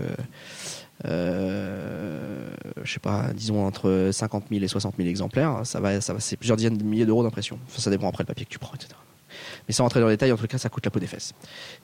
euh, 1.04 2.48
je 2.84 2.92
sais 2.92 3.00
pas, 3.00 3.32
disons 3.34 3.64
entre 3.66 4.10
50 4.12 4.44
000 4.50 4.62
et 4.64 4.68
60 4.68 4.94
000 4.96 5.08
exemplaires, 5.08 5.60
ça 5.64 5.80
va, 5.80 6.00
ça 6.00 6.14
va, 6.14 6.20
c'est 6.20 6.36
plusieurs 6.36 6.56
dizaines 6.56 6.76
de 6.76 6.84
milliers 6.84 7.06
d'euros 7.06 7.22
d'impression. 7.22 7.58
ça 7.68 7.90
dépend 7.90 8.08
après 8.08 8.22
le 8.22 8.28
papier 8.28 8.44
que 8.44 8.50
tu 8.50 8.58
prends, 8.58 8.74
etc. 8.74 8.94
Mais 9.68 9.74
sans 9.74 9.84
rentrer 9.84 10.00
dans 10.00 10.06
les 10.06 10.14
détails, 10.14 10.32
en 10.32 10.36
tout 10.36 10.46
cas, 10.46 10.58
ça 10.58 10.68
coûte 10.68 10.84
la 10.84 10.90
peau 10.90 11.00
des 11.00 11.06
fesses. 11.06 11.34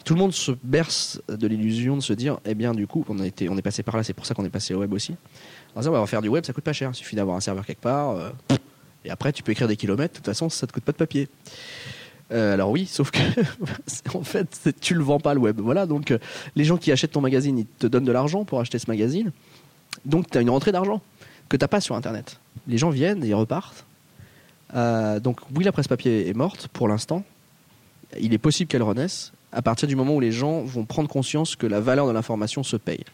Tout 0.04 0.14
le 0.14 0.20
monde 0.20 0.32
se 0.32 0.52
berce 0.62 1.20
de 1.28 1.46
l'illusion 1.46 1.96
de 1.96 2.02
se 2.02 2.12
dire, 2.12 2.38
eh 2.44 2.54
bien, 2.54 2.74
du 2.74 2.86
coup, 2.86 3.04
on, 3.08 3.18
a 3.18 3.26
été, 3.26 3.48
on 3.48 3.56
est 3.56 3.62
passé 3.62 3.82
par 3.82 3.96
là, 3.96 4.02
c'est 4.02 4.14
pour 4.14 4.26
ça 4.26 4.34
qu'on 4.34 4.44
est 4.44 4.50
passé 4.50 4.74
au 4.74 4.80
web 4.80 4.92
aussi. 4.92 5.14
Va, 5.74 5.90
on 5.90 5.92
va 5.92 6.06
faire 6.06 6.22
du 6.22 6.28
web, 6.28 6.44
ça 6.44 6.52
coûte 6.52 6.64
pas 6.64 6.72
cher. 6.72 6.90
Il 6.92 6.96
suffit 6.96 7.16
d'avoir 7.16 7.36
un 7.36 7.40
serveur 7.40 7.64
quelque 7.64 7.80
part. 7.80 8.10
Euh, 8.10 8.30
et 9.04 9.10
après, 9.10 9.32
tu 9.32 9.42
peux 9.42 9.52
écrire 9.52 9.68
des 9.68 9.76
kilomètres. 9.76 10.14
De 10.14 10.18
toute 10.18 10.26
façon, 10.26 10.48
ça 10.48 10.66
te 10.66 10.72
coûte 10.72 10.84
pas 10.84 10.92
de 10.92 10.96
papier. 10.96 11.28
Euh, 12.30 12.54
alors 12.54 12.70
oui, 12.70 12.86
sauf 12.86 13.10
que 13.10 13.20
en 14.14 14.22
fait, 14.22 14.74
tu 14.80 14.94
le 14.94 15.02
vends 15.02 15.20
pas 15.20 15.34
le 15.34 15.40
web. 15.40 15.60
Voilà, 15.60 15.86
donc 15.86 16.10
euh, 16.10 16.18
les 16.56 16.64
gens 16.64 16.76
qui 16.76 16.92
achètent 16.92 17.12
ton 17.12 17.20
magazine, 17.20 17.58
ils 17.58 17.66
te 17.66 17.86
donnent 17.86 18.04
de 18.04 18.12
l'argent 18.12 18.44
pour 18.44 18.60
acheter 18.60 18.78
ce 18.78 18.90
magazine. 18.90 19.32
Donc 20.04 20.30
tu 20.30 20.36
as 20.36 20.40
une 20.40 20.50
rentrée 20.50 20.72
d'argent 20.72 21.00
que 21.48 21.56
t'as 21.56 21.68
pas 21.68 21.80
sur 21.80 21.94
Internet. 21.94 22.38
Les 22.66 22.76
gens 22.76 22.90
viennent 22.90 23.24
et 23.24 23.28
ils 23.28 23.34
repartent. 23.34 23.84
Donc 25.22 25.40
oui, 25.56 25.64
la 25.64 25.72
presse 25.72 25.88
papier 25.88 26.28
est 26.28 26.34
morte 26.34 26.68
pour 26.68 26.86
l'instant. 26.88 27.24
Il 28.20 28.32
est 28.32 28.38
possible 28.38 28.68
qu'elle 28.68 28.82
renaisse 28.82 29.32
à 29.52 29.62
partir 29.62 29.88
du 29.88 29.96
moment 29.96 30.14
où 30.14 30.20
les 30.20 30.32
gens 30.32 30.62
vont 30.62 30.84
prendre 30.84 31.08
conscience 31.08 31.56
que 31.56 31.66
la 31.66 31.80
valeur 31.80 32.06
de 32.06 32.12
l'information 32.12 32.62
se 32.62 32.76
paye. 32.76 33.04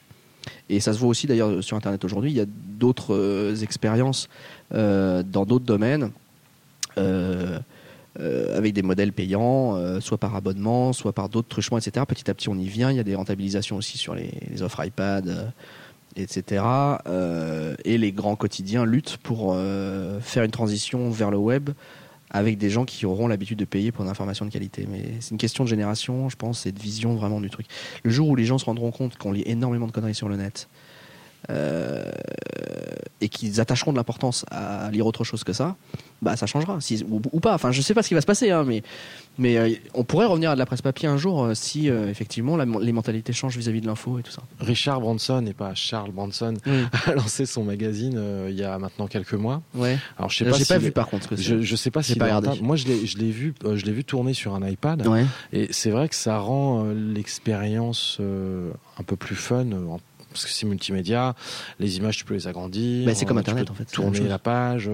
Et 0.69 0.81
ça 0.81 0.93
se 0.93 0.99
voit 0.99 1.09
aussi 1.09 1.27
d'ailleurs 1.27 1.63
sur 1.63 1.77
Internet 1.77 2.05
aujourd'hui. 2.05 2.31
Il 2.31 2.37
y 2.37 2.41
a 2.41 2.47
d'autres 2.47 3.63
expériences 3.63 4.29
dans 4.71 5.23
d'autres 5.47 5.65
domaines. 5.65 6.11
Euh, 8.21 8.57
avec 8.57 8.75
des 8.75 8.83
modèles 8.83 9.13
payants, 9.13 9.75
euh, 9.75 9.99
soit 9.99 10.19
par 10.19 10.37
abonnement, 10.37 10.93
soit 10.93 11.13
par 11.13 11.29
d'autres 11.29 11.49
truchements, 11.49 11.79
etc. 11.79 12.07
Petit 12.07 12.31
à 12.31 12.35
petit, 12.35 12.49
on 12.49 12.55
y 12.55 12.69
vient. 12.69 12.93
Il 12.93 12.97
y 12.97 13.01
a 13.01 13.03
des 13.05 13.17
rentabilisations 13.17 13.77
aussi 13.77 13.99
sur 13.99 14.15
les, 14.15 14.63
offres 14.63 14.85
iPad, 14.85 15.29
euh, 15.29 15.47
etc. 16.15 16.63
et 17.85 17.99
les 17.99 18.13
grands 18.13 18.37
quotidiens 18.37 18.85
luttent 18.85 19.17
pour 19.17 19.57
faire 20.21 20.45
une 20.45 20.53
transition 20.53 21.11
vers 21.11 21.33
le 21.33 21.39
web 21.39 21.71
avec 22.35 22.59
des 22.59 22.69
gens 22.69 22.85
qui 22.85 23.07
auront 23.07 23.29
l'habitude 23.29 23.61
de 23.61 23.65
payer 23.65 23.93
pour 23.93 24.05
une 24.05 24.11
information 24.11 24.45
de 24.45 24.51
qualité. 24.51 24.89
Mais 24.91 25.03
c'est 25.21 25.31
une 25.31 25.39
question 25.39 25.63
de 25.63 25.69
génération, 25.69 26.29
je 26.29 26.35
pense, 26.35 26.67
et 26.67 26.73
de 26.73 26.81
vision 26.81 27.15
vraiment 27.15 27.41
du 27.41 27.49
truc. 27.49 27.67
Le 28.03 28.11
jour 28.11 28.29
où 28.29 28.35
les 28.35 28.45
gens 28.45 28.59
se 28.59 28.65
rendront 28.65 28.91
compte 28.91 29.17
qu'on 29.17 29.31
lit 29.31 29.45
énormément 29.47 29.87
de 29.87 29.93
conneries 29.93 30.17
sur 30.17 30.29
le 30.29 30.37
net, 30.37 30.69
euh, 31.51 32.05
et 33.21 33.29
qu'ils 33.29 33.61
attacheront 33.61 33.93
de 33.93 33.97
l'importance 33.97 34.45
à 34.51 34.91
lire 34.91 35.07
autre 35.07 35.25
chose 35.25 35.45
que 35.45 35.53
ça, 35.53 35.77
bah 36.21 36.37
ça 36.37 36.47
changera, 36.47 36.81
si, 36.81 37.05
ou, 37.09 37.41
pas. 37.41 37.55
Enfin, 37.55 37.73
je 37.73 37.81
sais 37.81 37.95
pas 37.95 38.03
ce 38.03 38.09
qui 38.09 38.15
va 38.15 38.21
se 38.21 38.27
passer, 38.27 38.51
hein, 38.51 38.65
mais 38.67 38.83
mais 39.37 39.57
euh, 39.57 39.71
on 39.95 40.05
pourrait 40.05 40.27
revenir 40.27 40.51
à 40.51 40.55
de 40.55 40.59
la 40.59 40.67
presse 40.67 40.83
papier 40.83 41.09
un 41.09 41.17
jour 41.17 41.43
euh, 41.43 41.55
si 41.55 41.89
effectivement 41.89 42.57
les 42.57 42.93
mentalités 42.93 43.33
changent 43.33 43.57
vis-à-vis 43.57 43.81
de 43.81 43.87
l'info 43.87 44.19
et 44.19 44.23
tout 44.23 44.31
ça. 44.31 44.43
Richard 44.61 45.01
Branson 45.01 45.45
et 45.47 45.53
pas 45.53 45.75
Charles 45.75 46.13
Branson 46.13 46.55
a 47.07 47.15
lancé 47.15 47.47
son 47.47 47.65
magazine 47.65 48.21
il 48.49 48.55
y 48.55 48.63
a 48.63 48.79
maintenant 48.79 49.07
quelques 49.07 49.35
mois. 49.35 49.63
Ouais. 49.75 49.99
Alors 50.19 50.31
je 50.31 50.39
sais 50.39 50.45
pas. 50.45 50.57
J'ai 50.57 50.65
pas 50.65 50.79
vu 50.79 50.93
par 50.93 51.09
contre. 51.09 51.37
Je, 51.37 51.61
je 51.63 51.77
sais 51.77 51.91
pas 51.91 52.03
si 52.03 52.17
pas 52.17 52.27
regardé. 52.27 52.61
Moi 52.61 52.77
je 52.77 52.87
l'ai 52.87 53.07
je 53.07 53.19
l'ai 53.19 53.31
vu 53.31 53.55
je 53.63 53.85
l'ai 53.85 53.93
vu 53.93 54.05
tourner 54.05 54.35
sur 54.35 54.55
un 54.55 54.67
iPad. 54.67 55.07
Ouais. 55.07 55.27
Et 55.53 55.69
c'est 55.73 55.91
vrai 55.91 56.09
que 56.09 56.15
ça 56.15 56.39
rend 56.39 56.85
l'expérience 56.93 58.21
un 58.21 59.03
peu 59.03 59.17
plus 59.17 59.37
fun 59.37 59.67
parce 60.35 60.45
que 60.45 60.51
c'est 60.51 60.67
multimédia, 60.67 61.35
les 61.79 61.97
images 61.97 62.17
tu 62.17 62.25
peux 62.25 62.35
les 62.35 62.49
agrandir. 62.49 63.07
Bah, 63.07 63.15
c'est 63.15 63.25
comme 63.25 63.39
Internet 63.39 63.71
en 63.71 63.75
fait. 63.75 63.85
Tourner 63.85 64.21
la 64.21 64.39
page 64.39 64.91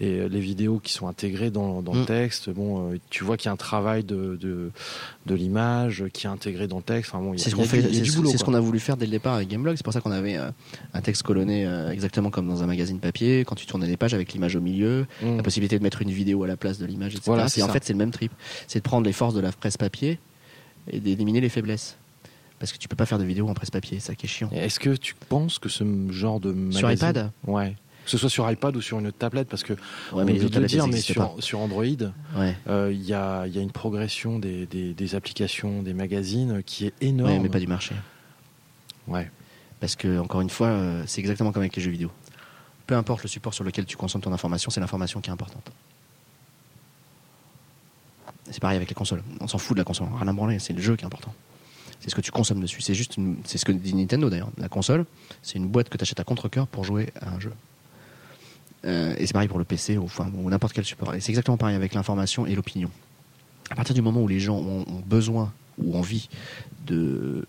et 0.00 0.20
euh, 0.20 0.28
les 0.28 0.40
vidéos 0.40 0.80
qui 0.80 0.92
sont 0.92 1.06
intégrées 1.06 1.50
dans, 1.50 1.80
dans 1.80 1.94
le 1.94 2.02
mm. 2.02 2.06
texte. 2.06 2.50
Bon, 2.50 2.90
euh, 2.90 2.98
tu 3.08 3.24
vois 3.24 3.36
qu'il 3.36 3.46
y 3.46 3.48
a 3.48 3.52
un 3.52 3.56
travail 3.56 4.02
de, 4.02 4.36
de, 4.40 4.72
de 5.26 5.34
l'image 5.34 6.04
qui 6.12 6.26
est 6.26 6.30
intégré 6.30 6.66
dans 6.66 6.78
le 6.78 6.82
texte. 6.82 7.12
Enfin, 7.14 7.22
bon, 7.22 7.38
c'est 7.38 7.50
ce 7.50 7.56
qu'on 7.56 7.64
fait, 7.64 7.82
c'est 7.82 8.04
ce 8.04 8.44
qu'on 8.44 8.54
a 8.54 8.60
voulu 8.60 8.80
faire 8.80 8.96
dès 8.96 9.06
le 9.06 9.12
départ 9.12 9.34
avec 9.34 9.48
Gameblog. 9.48 9.76
C'est 9.76 9.84
pour 9.84 9.92
ça 9.92 10.00
qu'on 10.00 10.10
avait 10.10 10.36
euh, 10.36 10.50
un 10.92 11.00
texte 11.00 11.22
colonné 11.22 11.68
exactement 11.92 12.30
comme 12.30 12.48
dans 12.48 12.62
un 12.62 12.66
magazine 12.66 12.98
papier. 12.98 13.44
Quand 13.46 13.54
tu 13.54 13.66
tournais 13.66 13.86
les 13.86 13.96
pages 13.96 14.14
avec 14.14 14.32
l'image 14.32 14.56
au 14.56 14.60
milieu, 14.60 15.06
mm. 15.22 15.36
la 15.36 15.42
possibilité 15.42 15.78
de 15.78 15.84
mettre 15.84 16.02
une 16.02 16.10
vidéo 16.10 16.42
à 16.42 16.48
la 16.48 16.56
place 16.56 16.78
de 16.78 16.86
l'image, 16.86 17.12
etc. 17.12 17.22
Voilà, 17.26 17.46
et 17.56 17.62
en 17.62 17.68
fait, 17.68 17.84
c'est 17.84 17.92
le 17.92 17.98
même 17.98 18.10
trip. 18.10 18.32
C'est 18.66 18.80
de 18.80 18.84
prendre 18.84 19.06
les 19.06 19.12
forces 19.12 19.34
de 19.34 19.40
la 19.40 19.52
presse 19.52 19.76
papier 19.76 20.18
et 20.90 20.98
d'éliminer 20.98 21.40
les 21.40 21.48
faiblesses 21.48 21.96
parce 22.60 22.72
que 22.72 22.78
tu 22.78 22.88
peux 22.88 22.96
pas 22.96 23.06
faire 23.06 23.18
de 23.18 23.24
vidéo 23.24 23.48
en 23.48 23.54
presse-papier, 23.54 24.00
ça 24.00 24.14
qui 24.14 24.26
est 24.26 24.28
chiant. 24.28 24.50
Est-ce 24.52 24.78
que 24.78 24.90
tu 24.90 25.14
penses 25.14 25.58
que 25.58 25.70
ce 25.70 25.82
genre 26.10 26.40
de 26.40 26.52
magazine... 26.52 26.78
Sur 26.78 26.92
iPad 26.92 27.30
Ouais. 27.46 27.74
Que 28.04 28.10
ce 28.10 28.18
soit 28.18 28.28
sur 28.28 28.50
iPad 28.50 28.76
ou 28.76 28.82
sur 28.82 28.98
une 28.98 29.10
tablette, 29.12 29.48
parce 29.48 29.62
que 29.62 29.72
ouais, 30.12 30.24
mais 30.24 30.32
on 30.32 30.60
dire, 30.66 30.86
mais 30.86 31.00
sur, 31.00 31.36
sur 31.38 31.58
Android, 31.60 31.84
il 31.84 32.12
ouais. 32.36 32.56
euh, 32.68 32.92
y, 32.92 33.14
a, 33.14 33.46
y, 33.46 33.58
a, 33.58 33.62
une 33.62 33.70
progression 33.70 34.38
des, 34.38 34.66
des, 34.66 34.92
des, 34.92 35.14
applications, 35.14 35.82
des 35.82 35.94
magazines 35.94 36.62
qui 36.62 36.86
est 36.86 36.92
énorme. 37.00 37.30
Ouais, 37.30 37.38
mais 37.38 37.48
pas 37.48 37.60
du 37.60 37.66
marché. 37.66 37.94
Ouais. 39.08 39.30
Parce 39.80 39.96
que, 39.96 40.18
encore 40.18 40.42
une 40.42 40.50
fois, 40.50 40.68
euh, 40.68 41.02
c'est 41.06 41.20
exactement 41.20 41.52
comme 41.52 41.62
avec 41.62 41.76
les 41.76 41.82
jeux 41.82 41.90
vidéo. 41.90 42.10
Peu 42.86 42.94
importe 42.94 43.22
le 43.22 43.28
support 43.28 43.54
sur 43.54 43.64
lequel 43.64 43.86
tu 43.86 43.96
consommes 43.96 44.22
ton 44.22 44.32
information, 44.32 44.70
c'est 44.70 44.80
l'information 44.80 45.22
qui 45.22 45.30
est 45.30 45.32
importante. 45.32 45.70
C'est 48.50 48.60
pareil 48.60 48.76
avec 48.76 48.88
les 48.90 48.94
consoles. 48.94 49.22
On 49.40 49.46
s'en 49.46 49.58
fout 49.58 49.76
de 49.76 49.80
la 49.80 49.84
console, 49.84 50.08
rien 50.14 50.28
à 50.28 50.32
branler, 50.32 50.58
c'est 50.58 50.74
le 50.74 50.82
jeu 50.82 50.96
qui 50.96 51.04
est 51.04 51.06
important 51.06 51.32
c'est 52.00 52.10
ce 52.10 52.14
que 52.14 52.20
tu 52.20 52.30
consommes 52.30 52.60
dessus. 52.60 52.80
C'est 52.80 52.94
juste, 52.94 53.16
c'est 53.44 53.58
ce 53.58 53.64
que 53.64 53.72
dit 53.72 53.94
Nintendo 53.94 54.30
d'ailleurs. 54.30 54.50
La 54.58 54.68
console, 54.68 55.04
c'est 55.42 55.56
une 55.56 55.68
boîte 55.68 55.88
que 55.88 55.98
tu 55.98 56.02
achètes 56.02 56.20
à 56.20 56.24
contre-coeur 56.24 56.66
pour 56.66 56.84
jouer 56.84 57.12
à 57.20 57.30
un 57.30 57.40
jeu. 57.40 57.52
Euh, 58.86 59.14
et 59.18 59.26
c'est 59.26 59.34
pareil 59.34 59.48
pour 59.48 59.58
le 59.58 59.64
PC 59.64 59.98
ou, 59.98 60.08
n'importe 60.48 60.72
quel 60.72 60.84
support. 60.84 61.14
Et 61.14 61.20
c'est 61.20 61.30
exactement 61.30 61.58
pareil 61.58 61.76
avec 61.76 61.94
l'information 61.94 62.46
et 62.46 62.54
l'opinion. 62.54 62.90
À 63.70 63.74
partir 63.74 63.94
du 63.94 64.02
moment 64.02 64.22
où 64.22 64.28
les 64.28 64.40
gens 64.40 64.56
ont, 64.56 64.84
besoin 65.06 65.52
ou 65.78 65.96
envie 65.96 66.28
de 66.86 67.44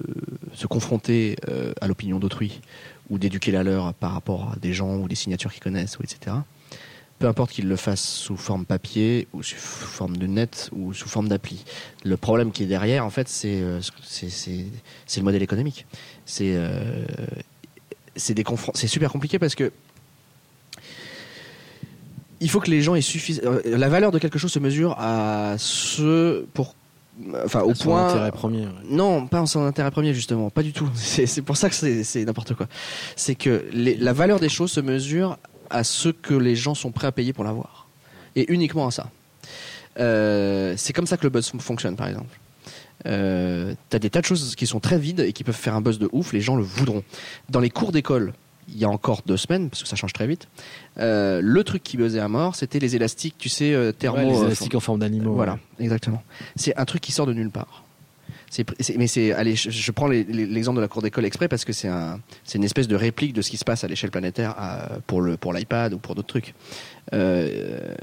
se 0.53 0.67
confronter 0.67 1.35
euh, 1.49 1.73
à 1.81 1.87
l'opinion 1.87 2.19
d'autrui 2.19 2.61
ou 3.09 3.17
d'éduquer 3.17 3.51
la 3.51 3.63
leur 3.63 3.93
par 3.93 4.13
rapport 4.13 4.51
à 4.53 4.55
des 4.57 4.73
gens 4.73 4.97
ou 4.97 5.07
des 5.07 5.15
signatures 5.15 5.51
qu'ils 5.51 5.63
connaissent, 5.63 5.97
etc 6.03 6.35
peu 7.21 7.27
importe 7.27 7.51
qu'ils 7.51 7.67
le 7.67 7.75
fassent 7.75 8.03
sous 8.03 8.35
forme 8.35 8.65
papier 8.65 9.27
ou 9.31 9.43
sous 9.43 9.55
forme 9.55 10.17
de 10.17 10.25
net 10.25 10.69
ou 10.73 10.91
sous 10.91 11.07
forme 11.07 11.29
d'appli. 11.29 11.63
Le 12.03 12.17
problème 12.17 12.51
qui 12.51 12.63
est 12.63 12.65
derrière, 12.65 13.05
en 13.05 13.11
fait, 13.11 13.29
c'est 13.29 13.61
euh, 13.61 13.79
c'est 14.09 15.19
le 15.19 15.23
modèle 15.23 15.43
économique. 15.43 15.85
C'est 16.25 16.53
euh, 16.55 17.05
c'est 18.15 18.87
super 18.87 19.11
compliqué 19.11 19.37
parce 19.37 19.53
que 19.53 19.71
il 22.39 22.49
faut 22.49 22.59
que 22.59 22.71
les 22.71 22.81
gens 22.81 22.95
aient 22.95 23.01
suffisamment. 23.01 23.59
Euh, 23.65 23.77
la 23.77 23.87
valeur 23.87 24.11
de 24.11 24.17
quelque 24.17 24.39
chose 24.39 24.51
se 24.51 24.59
mesure 24.59 24.95
à 24.97 25.55
ce 25.59 26.43
pour 26.53 26.75
enfin 27.45 27.61
au 27.61 27.73
point 27.73 28.07
intérêt 28.07 28.31
premier 28.31 28.67
non 28.89 29.27
pas 29.27 29.41
en 29.41 29.45
son 29.45 29.63
intérêt 29.65 29.91
premier 29.91 30.13
justement 30.13 30.49
pas 30.49 30.63
du 30.63 30.71
tout 30.73 30.89
c'est 30.95 31.41
pour 31.41 31.57
ça 31.57 31.69
que 31.69 31.75
c'est 31.75 32.25
n'importe 32.25 32.55
quoi 32.55 32.67
c'est 33.15 33.35
que 33.35 33.65
la 33.73 34.13
valeur 34.13 34.39
des 34.39 34.49
choses 34.49 34.71
se 34.71 34.79
mesure 34.79 35.37
à 35.71 35.83
ce 35.83 36.09
que 36.09 36.33
les 36.33 36.55
gens 36.55 36.75
sont 36.75 36.91
prêts 36.91 37.07
à 37.07 37.11
payer 37.11 37.33
pour 37.33 37.43
l'avoir. 37.43 37.87
Et 38.35 38.51
uniquement 38.51 38.87
à 38.87 38.91
ça. 38.91 39.09
Euh, 39.99 40.75
c'est 40.77 40.93
comme 40.93 41.07
ça 41.07 41.17
que 41.17 41.23
le 41.23 41.29
buzz 41.29 41.51
fonctionne, 41.59 41.95
par 41.95 42.07
exemple. 42.07 42.39
Euh, 43.07 43.73
T'as 43.89 43.99
des 43.99 44.09
tas 44.09 44.21
de 44.21 44.25
choses 44.25 44.55
qui 44.55 44.67
sont 44.67 44.79
très 44.79 44.99
vides 44.99 45.21
et 45.21 45.33
qui 45.33 45.43
peuvent 45.43 45.55
faire 45.55 45.75
un 45.75 45.81
buzz 45.81 45.99
de 45.99 46.07
ouf, 46.11 46.33
les 46.33 46.41
gens 46.41 46.55
le 46.55 46.63
voudront. 46.63 47.03
Dans 47.49 47.59
les 47.59 47.69
cours 47.69 47.91
d'école, 47.91 48.33
il 48.69 48.77
y 48.77 48.85
a 48.85 48.89
encore 48.89 49.21
deux 49.25 49.37
semaines, 49.37 49.69
parce 49.69 49.81
que 49.81 49.89
ça 49.89 49.95
change 49.95 50.13
très 50.13 50.27
vite, 50.27 50.47
euh, 50.99 51.41
le 51.43 51.63
truc 51.63 51.83
qui 51.83 51.97
buzzait 51.97 52.19
à 52.19 52.27
mort, 52.27 52.55
c'était 52.55 52.79
les 52.79 52.95
élastiques, 52.95 53.35
tu 53.37 53.49
sais, 53.49 53.73
euh, 53.73 53.91
thermo... 53.91 54.29
les 54.29 54.45
élastiques 54.45 54.75
en 54.75 54.79
forme 54.79 54.99
d'animaux. 54.99 55.33
voilà, 55.33 55.57
exactement. 55.79 56.23
C'est 56.55 56.75
un 56.77 56.85
truc 56.85 57.01
qui 57.01 57.11
sort 57.11 57.25
de 57.25 57.33
nulle 57.33 57.49
part 57.49 57.83
mais 58.97 59.07
c'est, 59.07 59.55
je, 59.55 59.91
prends 59.91 60.07
l'exemple 60.07 60.77
de 60.77 60.81
la 60.81 60.87
cour 60.87 61.01
d'école 61.01 61.25
exprès 61.25 61.47
parce 61.47 61.63
que 61.63 61.71
c'est 61.71 61.87
un, 61.87 62.19
c'est 62.43 62.57
une 62.57 62.65
espèce 62.65 62.87
de 62.87 62.95
réplique 62.95 63.33
de 63.33 63.41
ce 63.41 63.49
qui 63.49 63.57
se 63.57 63.63
passe 63.63 63.83
à 63.83 63.87
l'échelle 63.87 64.11
planétaire 64.11 64.55
pour 65.07 65.53
l'iPad 65.53 65.93
ou 65.93 65.97
pour 65.97 66.15
d'autres 66.15 66.27
trucs. 66.27 66.53
Euh, 67.13 67.93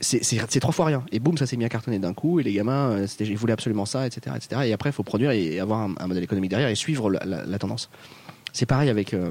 c'est 0.00 0.60
trois 0.60 0.72
fois 0.72 0.86
rien. 0.86 1.04
Et 1.12 1.20
boum, 1.20 1.38
ça 1.38 1.46
s'est 1.46 1.56
mis 1.56 1.64
à 1.64 1.68
cartonner 1.68 2.00
d'un 2.00 2.14
coup. 2.14 2.40
Et 2.40 2.42
les 2.42 2.52
gamins, 2.52 2.90
euh, 2.90 3.06
ils 3.20 3.36
voulaient 3.36 3.52
absolument 3.52 3.86
ça, 3.86 4.06
etc., 4.06 4.34
etc. 4.36 4.62
Et 4.64 4.72
après, 4.72 4.90
il 4.90 4.92
faut 4.92 5.04
produire 5.04 5.30
et 5.30 5.60
avoir 5.60 5.82
un, 5.82 6.06
modèle 6.06 6.24
économique 6.24 6.50
derrière 6.50 6.68
et 6.68 6.74
suivre 6.74 7.10
la, 7.10 7.58
tendance. 7.58 7.90
C'est 8.52 8.66
pareil 8.66 8.90
avec 8.90 9.14
euh, 9.14 9.30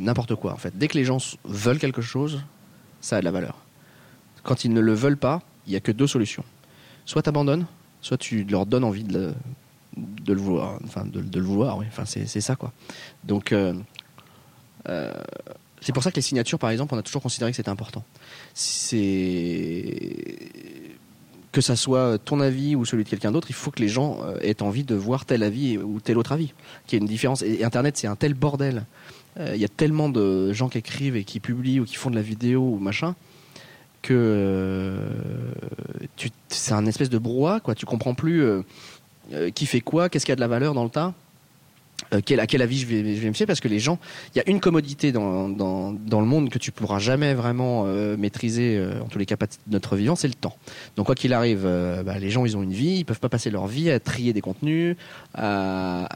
n'importe 0.00 0.34
quoi. 0.34 0.52
En 0.52 0.58
fait, 0.58 0.76
dès 0.76 0.88
que 0.88 0.98
les 0.98 1.04
gens 1.04 1.18
veulent 1.44 1.78
quelque 1.78 2.02
chose, 2.02 2.42
ça 3.00 3.18
a 3.18 3.20
de 3.20 3.24
la 3.24 3.30
valeur. 3.30 3.56
Quand 4.42 4.64
ils 4.64 4.72
ne 4.72 4.80
le 4.80 4.94
veulent 4.94 5.16
pas, 5.16 5.42
il 5.66 5.70
n'y 5.70 5.76
a 5.76 5.80
que 5.80 5.92
deux 5.92 6.08
solutions 6.08 6.44
soit 7.08 7.22
t'abandonnes, 7.22 7.64
soit 8.02 8.18
tu 8.18 8.44
leur 8.44 8.66
donnes 8.66 8.84
envie 8.84 9.02
de 9.02 9.14
le, 9.14 9.34
de 9.96 10.32
le 10.34 10.40
vouloir, 10.40 10.78
enfin 10.84 11.06
de, 11.06 11.20
le 11.20 11.44
vouloir. 11.44 11.78
Enfin, 11.78 12.04
c'est 12.04 12.26
ça 12.42 12.54
quoi. 12.54 12.70
Donc 13.24 13.50
euh, 13.52 13.72
euh, 14.90 15.14
c'est 15.80 15.92
pour 15.92 16.02
ça 16.02 16.10
que 16.10 16.16
les 16.16 16.22
signatures, 16.22 16.58
par 16.58 16.68
exemple, 16.68 16.94
on 16.94 16.98
a 16.98 17.02
toujours 17.02 17.22
considéré 17.22 17.50
que 17.50 17.56
c'était 17.56 17.70
important. 17.70 18.04
C'est 18.52 20.36
que 21.50 21.62
ça 21.62 21.76
soit 21.76 22.18
ton 22.18 22.40
avis 22.40 22.76
ou 22.76 22.84
celui 22.84 23.04
de 23.04 23.08
quelqu'un 23.08 23.32
d'autre, 23.32 23.48
il 23.48 23.54
faut 23.54 23.70
que 23.70 23.80
les 23.80 23.88
gens 23.88 24.18
euh, 24.22 24.36
aient 24.42 24.60
envie 24.60 24.84
de 24.84 24.94
voir 24.94 25.24
tel 25.24 25.42
avis 25.42 25.78
ou 25.78 26.00
tel 26.00 26.18
autre 26.18 26.32
avis. 26.32 26.52
Qu'il 26.86 26.98
y 26.98 27.00
une 27.00 27.08
différence. 27.08 27.40
Et 27.40 27.64
Internet, 27.64 27.96
c'est 27.96 28.06
un 28.06 28.16
tel 28.16 28.34
bordel. 28.34 28.84
Il 29.40 29.60
y 29.60 29.64
a 29.64 29.68
tellement 29.68 30.08
de 30.08 30.52
gens 30.52 30.68
qui 30.68 30.78
écrivent 30.78 31.14
et 31.14 31.22
qui 31.22 31.38
publient 31.38 31.78
ou 31.78 31.84
qui 31.84 31.94
font 31.94 32.10
de 32.10 32.16
la 32.16 32.22
vidéo 32.22 32.60
ou 32.60 32.78
machin 32.80 33.14
que 34.02 34.96
c'est 36.48 36.72
un 36.72 36.86
espèce 36.86 37.10
de 37.10 37.18
brouhaha 37.18 37.60
quoi. 37.60 37.74
Tu 37.74 37.86
comprends 37.86 38.14
plus 38.14 38.42
euh, 39.34 39.50
qui 39.50 39.66
fait 39.66 39.82
quoi, 39.82 40.08
qu'est-ce 40.08 40.24
qui 40.24 40.32
a 40.32 40.36
de 40.36 40.40
la 40.40 40.48
valeur 40.48 40.72
dans 40.72 40.84
le 40.84 40.90
tas. 40.90 41.12
Euh, 42.14 42.20
à 42.38 42.46
quel 42.46 42.62
avis 42.62 42.78
je 42.78 42.86
vais, 42.86 43.14
je 43.14 43.20
vais 43.20 43.28
me 43.28 43.34
fier 43.34 43.46
parce 43.46 43.60
que 43.60 43.68
les 43.68 43.78
gens, 43.78 43.98
il 44.34 44.38
y 44.38 44.40
a 44.40 44.48
une 44.48 44.60
commodité 44.60 45.12
dans, 45.12 45.50
dans, 45.50 45.92
dans, 45.92 46.20
le 46.20 46.26
monde 46.26 46.48
que 46.48 46.58
tu 46.58 46.72
pourras 46.72 46.98
jamais 46.98 47.34
vraiment 47.34 47.84
euh, 47.86 48.16
maîtriser, 48.16 48.82
en 49.02 49.08
tous 49.08 49.18
les 49.18 49.26
cas 49.26 49.36
pas 49.36 49.46
de 49.46 49.52
notre 49.68 49.96
vivant, 49.96 50.16
c'est 50.16 50.28
le 50.28 50.34
temps. 50.34 50.56
Donc 50.96 51.06
quoi 51.06 51.14
qu'il 51.14 51.34
arrive, 51.34 51.68
bah, 52.06 52.18
les 52.18 52.30
gens 52.30 52.46
ils 52.46 52.56
ont 52.56 52.62
une 52.62 52.72
vie, 52.72 52.98
ils 52.98 53.04
peuvent 53.04 53.20
pas 53.20 53.28
passer 53.28 53.50
leur 53.50 53.66
vie 53.66 53.90
à 53.90 54.00
trier 54.00 54.32
des 54.32 54.40
contenus, 54.40 54.96
à, 55.34 56.06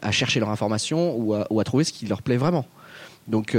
à, 0.00 0.10
chercher 0.12 0.40
leur 0.40 0.48
information 0.48 1.14
ou 1.16 1.60
à 1.60 1.64
trouver 1.64 1.84
ce 1.84 1.92
qui 1.92 2.06
leur 2.06 2.22
plaît 2.22 2.38
vraiment. 2.38 2.64
Donc 3.30 3.54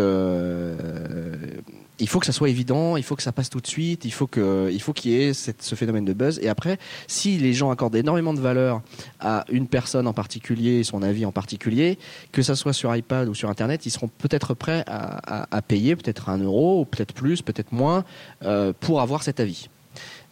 il 2.02 2.08
faut 2.08 2.20
que 2.20 2.26
ça 2.26 2.32
soit 2.32 2.50
évident, 2.50 2.98
il 2.98 3.04
faut 3.04 3.16
que 3.16 3.22
ça 3.22 3.32
passe 3.32 3.50
tout 3.50 3.62
de 3.62 3.68
suite, 3.68 4.06
il 4.06 4.12
faut 4.12 4.26
que, 4.26 4.70
il 4.72 4.82
faut 4.82 4.92
qu'il 4.92 5.12
y 5.12 5.22
ait 5.22 5.34
ce 5.34 5.76
phénomène 5.76 6.04
de 6.04 6.14
buzz. 6.14 6.40
Et 6.42 6.50
après, 6.50 6.80
si 7.08 7.38
les 7.38 7.54
gens 7.54 7.70
accordent 7.70 7.96
énormément 7.96 8.34
de 8.34 8.40
valeur 8.40 8.82
à 9.20 9.46
une 9.50 9.68
personne 9.68 10.08
en 10.08 10.14
particulier, 10.14 10.84
son 10.84 11.04
avis 11.04 11.26
en 11.26 11.32
particulier, 11.32 12.00
que 12.32 12.42
ça 12.42 12.56
soit 12.56 12.74
sur 12.74 12.94
iPad 12.94 13.28
ou 13.30 13.36
sur 13.36 13.50
Internet, 13.50 13.86
ils 13.86 13.92
seront 13.92 14.08
peut-être 14.08 14.56
prêts 14.56 14.84
à, 14.88 15.62
payer 15.62 15.96
peut-être 15.96 16.30
un 16.30 16.40
euro, 16.40 16.86
peut-être 16.86 17.14
plus, 17.14 17.44
peut-être 17.44 17.72
moins, 17.72 18.04
euh, 18.44 18.74
pour 18.78 19.00
avoir 19.00 19.24
cet 19.24 19.40
avis 19.40 19.70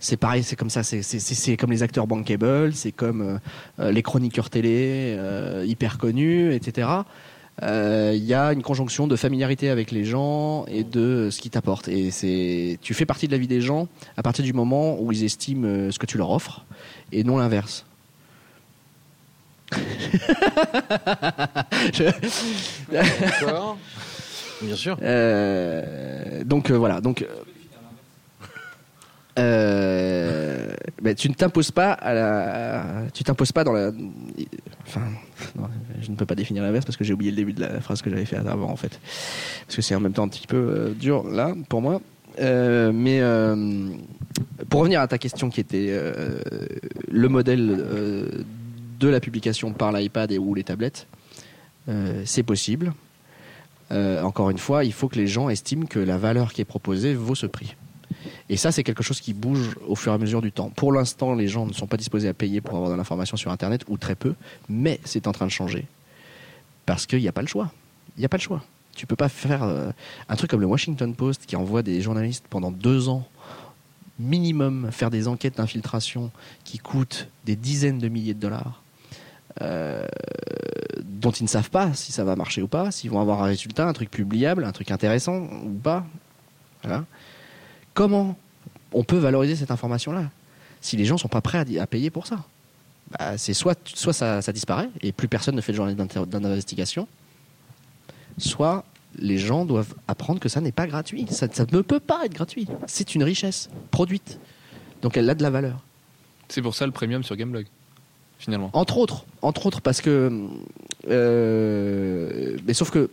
c'est 0.02 0.16
pareil, 0.16 0.44
c'est 0.44 0.56
comme 0.56 0.70
ça, 0.70 0.82
c'est 0.82 1.58
comme 1.58 1.72
les 1.72 1.84
acteurs 1.84 2.08
bankable, 2.08 2.74
c'est 2.74 2.94
comme 2.94 3.22
euh, 3.22 3.38
euh, 3.82 3.92
les 3.92 4.02
chroniqueurs 4.02 4.50
télé 4.50 5.18
hyper 5.66 5.98
connus, 5.98 6.54
etc 6.54 6.88
il 7.62 7.68
euh, 7.68 8.16
y 8.16 8.34
a 8.34 8.54
une 8.54 8.62
conjonction 8.62 9.06
de 9.08 9.16
familiarité 9.16 9.70
avec 9.70 9.92
les 9.92 10.06
gens 10.06 10.66
et 10.68 10.84
de 10.84 11.30
ce 11.30 11.42
qu'ils 11.42 11.52
t'apportent. 11.52 11.90
Et 11.90 12.10
c'est, 12.12 12.80
tu 12.82 12.94
fais 12.94 13.06
partie 13.06 13.28
de 13.28 13.34
la 13.34 13.38
vie 13.38 13.48
des 13.48 13.62
gens 13.62 13.88
à 14.16 14.24
partir 14.24 14.46
du 14.46 14.54
moment 14.54 14.98
où 15.00 15.12
ils 15.12 15.24
estiment 15.24 15.68
euh, 15.68 15.92
ce 15.92 16.00
que 16.00 16.06
tu 16.06 16.18
leur 16.18 16.30
offres 16.32 16.66
et 17.12 17.24
non 17.24 17.38
l'inverse. 17.38 17.86
Bien 24.62 24.76
sûr. 24.76 24.98
Euh, 25.02 26.44
donc 26.44 26.72
voilà. 26.72 27.02
Donc 27.02 27.26
euh, 29.40 30.19
tu 31.16 31.30
ne 31.30 31.34
t'imposes 31.34 31.72
pas 31.72 31.94
à 31.94 32.14
la, 32.14 32.86
tu 33.14 33.24
t'imposes 33.24 33.52
pas 33.52 33.64
dans 33.64 33.74
la, 33.74 33.92
enfin, 34.88 35.02
je 36.02 36.10
ne 36.10 36.16
peux 36.16 36.26
pas 36.26 36.36
définir 36.36 36.64
l'inverse 36.64 36.86
parce 36.86 36.98
que 36.98 37.04
j'ai 37.04 37.14
oublié 37.14 37.32
le 37.32 37.38
début 37.38 37.54
de 37.54 37.62
la 37.62 37.80
phrase 37.82 38.02
que 38.02 38.10
j'avais 38.10 38.26
fait 38.26 38.38
avant 38.38 38.70
en 38.70 38.76
fait, 38.76 39.00
parce 39.66 39.76
que 39.76 39.82
c'est 39.82 39.96
en 39.96 40.00
même 40.00 40.14
temps 40.14 40.24
un 40.24 40.30
petit 40.30 40.48
peu 40.48 40.58
euh, 40.58 40.90
dur 40.92 41.28
là 41.30 41.54
pour 41.68 41.82
moi. 41.82 42.02
Euh, 42.40 42.92
mais 42.94 43.20
pour 44.70 44.82
revenir 44.82 45.02
à 45.02 45.08
ta 45.08 45.18
question 45.18 45.50
qui 45.50 45.60
était 45.60 45.94
le 47.10 47.28
modèle 47.28 48.46
de 49.00 49.08
la 49.08 49.20
publication 49.20 49.74
par 49.74 49.92
l'iPad 49.92 50.32
et 50.32 50.38
ou 50.38 50.54
les 50.54 50.64
tablettes, 50.64 51.08
c'est 52.24 52.44
possible. 52.44 52.94
encore 53.92 54.52
une 54.52 54.58
fois, 54.58 54.86
il 54.86 54.94
faut 54.94 55.10
que 55.10 55.18
les 55.18 55.28
gens 55.28 55.50
estiment 55.50 55.86
que 55.86 56.00
la 56.00 56.18
valeur 56.18 56.54
qui 56.54 56.62
est 56.62 56.66
proposée 56.66 57.14
vaut 57.14 57.36
ce 57.36 57.48
prix. 57.48 57.76
Et 58.50 58.58
ça, 58.58 58.72
c'est 58.72 58.84
quelque 58.84 59.04
chose 59.04 59.22
qui 59.22 59.34
bouge 59.34 59.78
au 59.88 59.96
fur 59.96 60.12
et 60.12 60.16
à 60.16 60.18
mesure 60.18 60.42
du 60.42 60.52
temps. 60.52 60.70
Pour 60.70 60.92
l'instant, 60.92 61.36
les 61.36 61.48
gens 61.48 61.66
ne 61.66 61.74
sont 61.74 61.88
pas 61.88 61.98
disposés 61.98 62.28
à 62.28 62.34
payer 62.34 62.62
pour 62.62 62.76
avoir 62.76 62.92
de 62.92 62.96
l'information 62.96 63.38
sur 63.38 63.52
Internet, 63.52 63.84
ou 63.88 63.98
très 63.98 64.16
peu, 64.16 64.34
mais 64.68 65.00
c'est 65.06 65.28
en 65.28 65.32
train 65.32 65.46
de 65.46 65.52
changer. 65.52 65.86
Parce 66.86 67.06
qu'il 67.06 67.20
n'y 67.20 67.28
a 67.28 67.32
pas 67.32 67.42
le 67.42 67.48
choix. 67.48 67.72
Il 68.18 68.22
n'y 68.22 68.26
a 68.26 68.30
pas 68.30 68.38
le 68.38 68.42
choix. 68.42 68.64
Tu 68.96 69.06
peux 69.06 69.16
pas 69.16 69.30
faire 69.30 69.64
euh, 69.64 69.92
un 70.28 70.36
truc 70.36 70.50
comme 70.50 70.62
le 70.62 70.66
Washington 70.66 71.14
Post 71.14 71.46
qui 71.46 71.56
envoie 71.56 71.84
des 71.84 72.02
journalistes 72.02 72.46
pendant 72.50 72.72
deux 72.72 73.08
ans 73.08 73.28
minimum 74.20 74.90
faire 74.92 75.10
des 75.10 75.28
enquêtes 75.28 75.58
d'infiltration 75.58 76.30
qui 76.66 76.78
coûtent 76.78 77.30
des 77.46 77.56
dizaines 77.56 78.00
de 78.00 78.10
milliers 78.10 78.34
de 78.34 78.40
dollars, 78.40 78.84
euh, 79.62 80.06
dont 81.04 81.32
ils 81.32 81.44
ne 81.44 81.48
savent 81.48 81.70
pas 81.70 81.94
si 81.94 82.12
ça 82.12 82.24
va 82.24 82.36
marcher 82.36 82.62
ou 82.62 82.68
pas, 82.68 82.92
s'ils 82.92 83.10
vont 83.10 83.22
avoir 83.22 83.42
un 83.42 83.46
résultat, 83.46 83.88
un 83.88 83.94
truc 83.94 84.12
publiable, 84.12 84.66
un 84.66 84.72
truc 84.72 84.92
intéressant 84.92 85.48
ou 85.64 85.80
pas. 85.82 86.06
Voilà. 86.84 87.06
Comment 88.00 88.38
on 88.94 89.04
peut 89.04 89.18
valoriser 89.18 89.58
cette 89.58 89.72
information-là 89.72 90.32
si 90.80 90.96
les 90.96 91.04
gens 91.04 91.18
sont 91.18 91.28
pas 91.28 91.42
prêts 91.42 91.66
à, 91.78 91.86
payer 91.86 92.10
pour 92.10 92.28
ça? 92.28 92.46
Bah, 93.12 93.38
C'est 93.38 93.54
soit, 93.54 93.78
soit 93.94 94.14
ça, 94.14 94.54
disparaît 94.54 94.90
et 95.02 95.12
plus 95.12 95.28
personne 95.28 95.54
ne 95.54 95.60
fait 95.60 95.74
de 95.74 95.76
journalisme 95.76 96.26
d'investigation, 96.26 97.10
soit 98.38 98.86
les 99.18 99.38
gens 99.38 99.66
doivent 99.66 99.96
apprendre 100.08 100.40
que 100.40 100.48
ça 100.48 100.62
n'est 100.62 100.72
pas 100.72 100.88
gratuit. 100.88 101.28
Ça, 101.30 101.48
ne 101.48 101.82
peut 101.82 102.00
pas 102.00 102.24
être 102.24 102.34
gratuit. 102.34 102.70
C'est 102.88 103.16
une 103.16 103.24
richesse 103.24 103.70
produite. 103.92 104.40
Donc 105.02 105.18
elle 105.18 105.30
a 105.30 105.36
de 105.36 105.44
la 105.44 105.50
valeur. 105.50 105.84
C'est 106.48 106.62
pour 106.62 106.76
ça 106.76 106.86
le 106.86 106.94
premium 106.94 107.26
sur 107.26 107.36
Gameblog, 107.36 107.66
finalement. 108.38 108.70
Entre 108.72 108.98
autres, 108.98 109.26
entre 109.42 109.66
autres 109.66 109.82
parce 109.82 110.00
que, 110.00 110.48
euh, 111.10 112.58
mais 112.66 112.74
sauf 112.74 112.92
que 112.92 113.10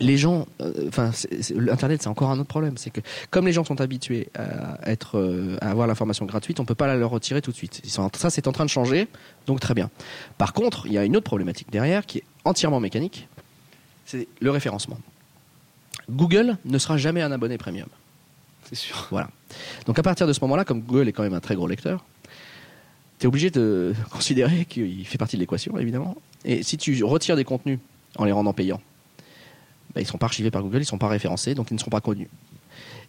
les 0.00 0.16
gens, 0.16 0.46
euh, 0.60 0.88
enfin, 0.88 1.10
l'internet, 1.54 2.02
c'est 2.02 2.08
encore 2.08 2.30
un 2.30 2.38
autre 2.38 2.48
problème, 2.48 2.76
c'est 2.76 2.90
que 2.90 3.00
comme 3.30 3.46
les 3.46 3.52
gens 3.52 3.64
sont 3.64 3.80
habitués 3.80 4.28
à 4.34 4.90
être, 4.90 5.18
euh, 5.18 5.56
à 5.60 5.70
avoir 5.70 5.86
l'information 5.86 6.26
gratuite, 6.26 6.60
on 6.60 6.64
peut 6.64 6.74
pas 6.74 6.86
la 6.86 6.96
leur 6.96 7.10
retirer 7.10 7.42
tout 7.42 7.50
de 7.50 7.56
suite. 7.56 7.82
ça, 7.84 8.30
c'est 8.30 8.46
en 8.46 8.52
train 8.52 8.64
de 8.64 8.70
changer, 8.70 9.08
donc 9.46 9.60
très 9.60 9.74
bien. 9.74 9.90
Par 10.36 10.52
contre, 10.52 10.86
il 10.86 10.92
y 10.92 10.98
a 10.98 11.04
une 11.04 11.16
autre 11.16 11.24
problématique 11.24 11.70
derrière 11.70 12.06
qui 12.06 12.18
est 12.18 12.24
entièrement 12.44 12.80
mécanique, 12.80 13.28
c'est 14.04 14.28
le 14.40 14.50
référencement. 14.50 14.98
Google 16.10 16.56
ne 16.64 16.78
sera 16.78 16.96
jamais 16.96 17.22
un 17.22 17.32
abonné 17.32 17.58
premium. 17.58 17.88
C'est 18.64 18.76
sûr. 18.76 19.08
Voilà. 19.10 19.30
Donc 19.86 19.98
à 19.98 20.02
partir 20.02 20.26
de 20.26 20.32
ce 20.32 20.40
moment-là, 20.42 20.64
comme 20.64 20.80
Google 20.80 21.08
est 21.08 21.12
quand 21.12 21.22
même 21.22 21.34
un 21.34 21.40
très 21.40 21.54
gros 21.54 21.66
lecteur, 21.66 22.04
tu 23.18 23.24
es 23.24 23.26
obligé 23.26 23.50
de 23.50 23.94
considérer 24.10 24.64
qu'il 24.64 25.06
fait 25.06 25.18
partie 25.18 25.36
de 25.36 25.40
l'équation, 25.40 25.78
évidemment. 25.78 26.16
Et 26.44 26.62
si 26.62 26.76
tu 26.76 27.02
retires 27.04 27.36
des 27.36 27.44
contenus 27.44 27.78
en 28.16 28.24
les 28.24 28.32
rendant 28.32 28.52
payants, 28.52 28.80
bah, 29.94 30.00
ils 30.00 30.04
ne 30.04 30.08
sont 30.08 30.18
pas 30.18 30.26
archivés 30.26 30.50
par 30.50 30.62
Google, 30.62 30.78
ils 30.78 30.80
ne 30.80 30.86
sont 30.86 30.98
pas 30.98 31.08
référencés, 31.08 31.54
donc 31.54 31.70
ils 31.70 31.74
ne 31.74 31.78
seront 31.78 31.90
pas 31.90 32.00
connus. 32.00 32.28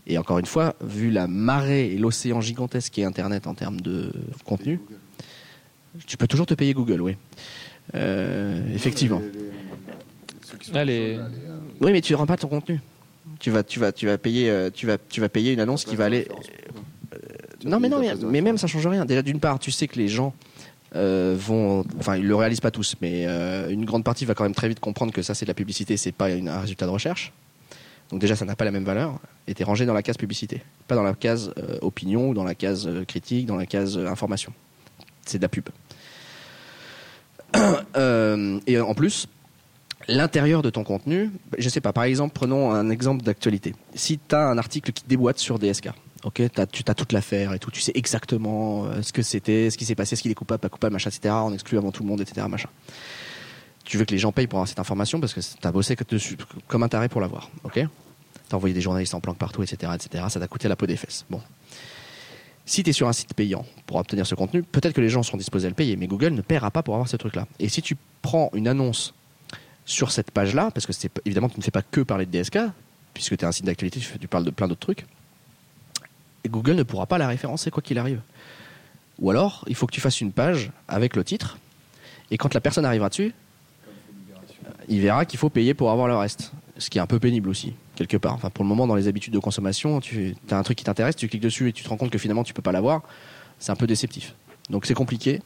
Et 0.07 0.17
encore 0.17 0.39
une 0.39 0.45
fois, 0.45 0.75
vu 0.81 1.11
la 1.11 1.27
marée 1.27 1.91
et 1.93 1.97
l'océan 1.97 2.41
gigantesque 2.41 2.93
qu'est 2.93 3.03
Internet 3.03 3.47
en 3.47 3.53
termes 3.53 3.81
de 3.81 4.11
contenu, 4.45 4.79
tu 6.07 6.17
peux 6.17 6.27
toujours 6.27 6.45
te 6.45 6.53
payer 6.53 6.73
Google, 6.73 7.01
oui. 7.01 7.15
Euh, 7.95 8.73
effectivement. 8.73 9.21
Allez. 10.73 11.19
Oui, 11.81 11.91
mais 11.91 12.01
tu 12.01 12.13
ne 12.13 12.17
rends 12.17 12.25
pas 12.25 12.37
ton 12.37 12.47
contenu. 12.47 12.79
Tu 13.39 13.51
vas, 13.51 13.63
tu 13.63 13.79
vas, 13.79 13.91
tu 13.91 14.05
vas 14.05 14.17
payer, 14.17 14.49
euh, 14.49 14.69
tu 14.73 14.85
vas, 14.85 14.97
tu 14.97 15.21
vas 15.21 15.29
payer 15.29 15.53
une 15.53 15.59
annonce 15.59 15.85
qui 15.85 15.95
va 15.95 16.05
aller. 16.05 16.27
Euh, 17.13 17.17
non, 17.63 17.79
mais 17.79 17.89
non, 17.89 17.99
mais, 17.99 18.13
mais 18.15 18.41
même 18.41 18.57
ça 18.57 18.67
change 18.67 18.85
rien. 18.87 19.05
Déjà, 19.05 19.21
d'une 19.21 19.39
part, 19.39 19.59
tu 19.59 19.71
sais 19.71 19.87
que 19.87 19.97
les 19.97 20.07
gens 20.07 20.33
euh, 20.95 21.35
vont, 21.37 21.85
enfin 21.99 22.15
ils 22.15 22.25
le 22.25 22.35
réalisent 22.35 22.61
pas 22.61 22.71
tous, 22.71 22.95
mais 23.01 23.25
euh, 23.27 23.69
une 23.69 23.85
grande 23.85 24.03
partie 24.03 24.25
va 24.25 24.33
quand 24.33 24.43
même 24.43 24.55
très 24.55 24.67
vite 24.67 24.79
comprendre 24.79 25.13
que 25.13 25.21
ça 25.21 25.35
c'est 25.35 25.45
de 25.45 25.49
la 25.49 25.55
publicité, 25.55 25.97
c'est 25.97 26.11
pas 26.11 26.27
un 26.27 26.59
résultat 26.59 26.85
de 26.85 26.91
recherche. 26.91 27.31
Donc 28.11 28.19
déjà 28.21 28.35
ça 28.35 28.45
n'a 28.45 28.55
pas 28.55 28.65
la 28.65 28.71
même 28.71 28.85
valeur 28.85 29.19
t'es 29.53 29.63
rangé 29.63 29.87
dans 29.87 29.95
la 29.95 30.03
case 30.03 30.17
publicité, 30.17 30.61
pas 30.87 30.93
dans 30.93 31.03
la 31.03 31.13
case 31.13 31.53
euh, 31.57 31.79
opinion 31.81 32.29
ou 32.29 32.33
dans 32.35 32.43
la 32.43 32.53
case 32.53 32.87
critique, 33.07 33.47
dans 33.47 33.55
la 33.55 33.65
case 33.65 33.97
information. 33.97 34.53
C'est 35.25 35.39
de 35.39 35.43
la 35.43 35.49
pub. 35.49 35.69
et 38.67 38.79
en 38.79 38.93
plus, 38.93 39.27
l'intérieur 40.07 40.61
de 40.61 40.69
ton 40.69 40.83
contenu, 40.83 41.31
je 41.57 41.69
sais 41.69 41.81
pas, 41.81 41.93
par 41.93 42.03
exemple, 42.03 42.33
prenons 42.33 42.71
un 42.71 42.89
exemple 42.89 43.23
d'actualité. 43.23 43.73
Si 43.95 44.19
tu 44.19 44.35
as 44.35 44.47
un 44.47 44.57
article 44.57 44.91
qui 44.91 45.03
déboîte 45.07 45.39
sur 45.39 45.57
DSK, 45.57 45.89
Ok, 46.23 46.41
tu 46.53 46.61
as 46.61 46.93
toute 46.93 47.13
l'affaire 47.13 47.53
et 47.53 47.59
tout, 47.59 47.71
tu 47.71 47.79
sais 47.79 47.93
exactement 47.95 48.85
euh, 48.85 49.01
ce 49.01 49.13
que 49.13 49.21
c'était, 49.21 49.69
ce 49.69 49.77
qui 49.77 49.85
s'est 49.85 49.95
passé, 49.95 50.17
ce 50.17 50.21
qu'il 50.21 50.31
est 50.31 50.35
coupable, 50.35 50.59
pas 50.59 50.67
coupable, 50.67 50.91
machin, 50.91 51.09
etc. 51.09 51.33
On 51.33 51.53
exclut 51.53 51.77
avant 51.77 51.91
tout 51.91 52.03
le 52.03 52.09
monde, 52.09 52.19
etc. 52.19 52.45
Machin. 52.49 52.69
Tu 53.85 53.97
veux 53.97 54.03
que 54.03 54.11
les 54.11 54.17
gens 54.17 54.31
payent 54.31 54.47
pour 54.47 54.59
avoir 54.59 54.67
cette 54.67 54.79
information 54.79 55.19
parce 55.19 55.33
que 55.33 55.39
tu 55.39 55.67
as 55.67 55.71
bossé 55.71 55.95
comme 56.67 56.83
un 56.83 56.89
taré 56.89 57.07
pour 57.07 57.21
l'avoir. 57.21 57.49
Ok? 57.63 57.79
T'as 58.49 58.57
envoyé 58.57 58.73
des 58.75 58.81
journalistes 58.81 59.13
en 59.13 59.21
planque 59.21 59.37
partout, 59.37 59.63
etc., 59.63 59.93
etc. 59.95 60.25
Ça 60.29 60.39
t'a 60.39 60.47
coûté 60.47 60.67
la 60.67 60.75
peau 60.75 60.85
des 60.85 60.97
fesses. 60.97 61.25
Bon. 61.29 61.41
Si 62.65 62.83
tu 62.83 62.89
es 62.89 62.93
sur 62.93 63.07
un 63.07 63.13
site 63.13 63.33
payant 63.33 63.65
pour 63.87 63.97
obtenir 63.97 64.27
ce 64.27 64.35
contenu, 64.35 64.61
peut-être 64.61 64.93
que 64.93 65.01
les 65.01 65.09
gens 65.09 65.23
seront 65.23 65.37
disposés 65.37 65.67
à 65.67 65.69
le 65.69 65.75
payer, 65.75 65.95
mais 65.95 66.05
Google 66.05 66.33
ne 66.33 66.41
paiera 66.41 66.69
pas 66.69 66.83
pour 66.83 66.95
avoir 66.95 67.07
ce 67.07 67.15
truc-là. 67.15 67.47
Et 67.59 67.69
si 67.69 67.81
tu 67.81 67.95
prends 68.21 68.51
une 68.53 68.67
annonce 68.67 69.13
sur 69.85 70.11
cette 70.11 70.31
page-là, 70.31 70.69
parce 70.71 70.85
que 70.85 70.91
évidemment 71.25 71.49
tu 71.49 71.57
ne 71.57 71.63
fais 71.63 71.71
pas 71.71 71.81
que 71.81 72.01
parler 72.01 72.25
de 72.27 72.31
DSK, 72.31 72.59
puisque 73.13 73.37
tu 73.37 73.43
es 73.43 73.47
un 73.47 73.51
site 73.51 73.65
d'actualité, 73.65 73.99
tu 74.19 74.27
parles 74.27 74.43
de 74.45 74.51
plein 74.51 74.67
d'autres 74.67 74.81
trucs, 74.81 75.05
Google 76.47 76.75
ne 76.75 76.83
pourra 76.83 77.05
pas 77.05 77.17
la 77.17 77.27
référencer 77.27 77.71
quoi 77.71 77.83
qu'il 77.83 77.97
arrive. 77.97 78.21
Ou 79.19 79.29
alors, 79.29 79.65
il 79.67 79.75
faut 79.75 79.85
que 79.85 79.91
tu 79.91 79.99
fasses 79.99 80.21
une 80.21 80.31
page 80.31 80.71
avec 80.87 81.15
le 81.15 81.23
titre, 81.23 81.57
et 82.31 82.37
quand 82.37 82.53
la 82.53 82.61
personne 82.61 82.85
arrivera 82.85 83.09
dessus, 83.09 83.33
il 84.87 85.01
verra 85.01 85.25
qu'il 85.25 85.39
faut 85.39 85.49
payer 85.49 85.73
pour 85.73 85.91
avoir 85.91 86.07
le 86.07 86.15
reste. 86.15 86.51
Ce 86.77 86.89
qui 86.89 86.97
est 86.97 87.01
un 87.01 87.07
peu 87.07 87.19
pénible 87.19 87.49
aussi, 87.49 87.73
quelque 87.95 88.15
part. 88.15 88.33
Enfin, 88.33 88.49
pour 88.49 88.63
le 88.63 88.69
moment, 88.69 88.87
dans 88.87 88.95
les 88.95 89.07
habitudes 89.07 89.33
de 89.33 89.39
consommation, 89.39 89.99
tu 89.99 90.35
as 90.49 90.57
un 90.57 90.63
truc 90.63 90.77
qui 90.77 90.85
t'intéresse, 90.85 91.15
tu 91.15 91.27
cliques 91.27 91.41
dessus 91.41 91.67
et 91.67 91.73
tu 91.73 91.83
te 91.83 91.89
rends 91.89 91.97
compte 91.97 92.09
que 92.09 92.17
finalement 92.17 92.43
tu 92.43 92.53
peux 92.53 92.61
pas 92.61 92.71
l'avoir. 92.71 93.03
C'est 93.59 93.71
un 93.71 93.75
peu 93.75 93.87
déceptif. 93.87 94.33
Donc 94.69 94.85
c'est 94.85 94.93
compliqué 94.93 95.41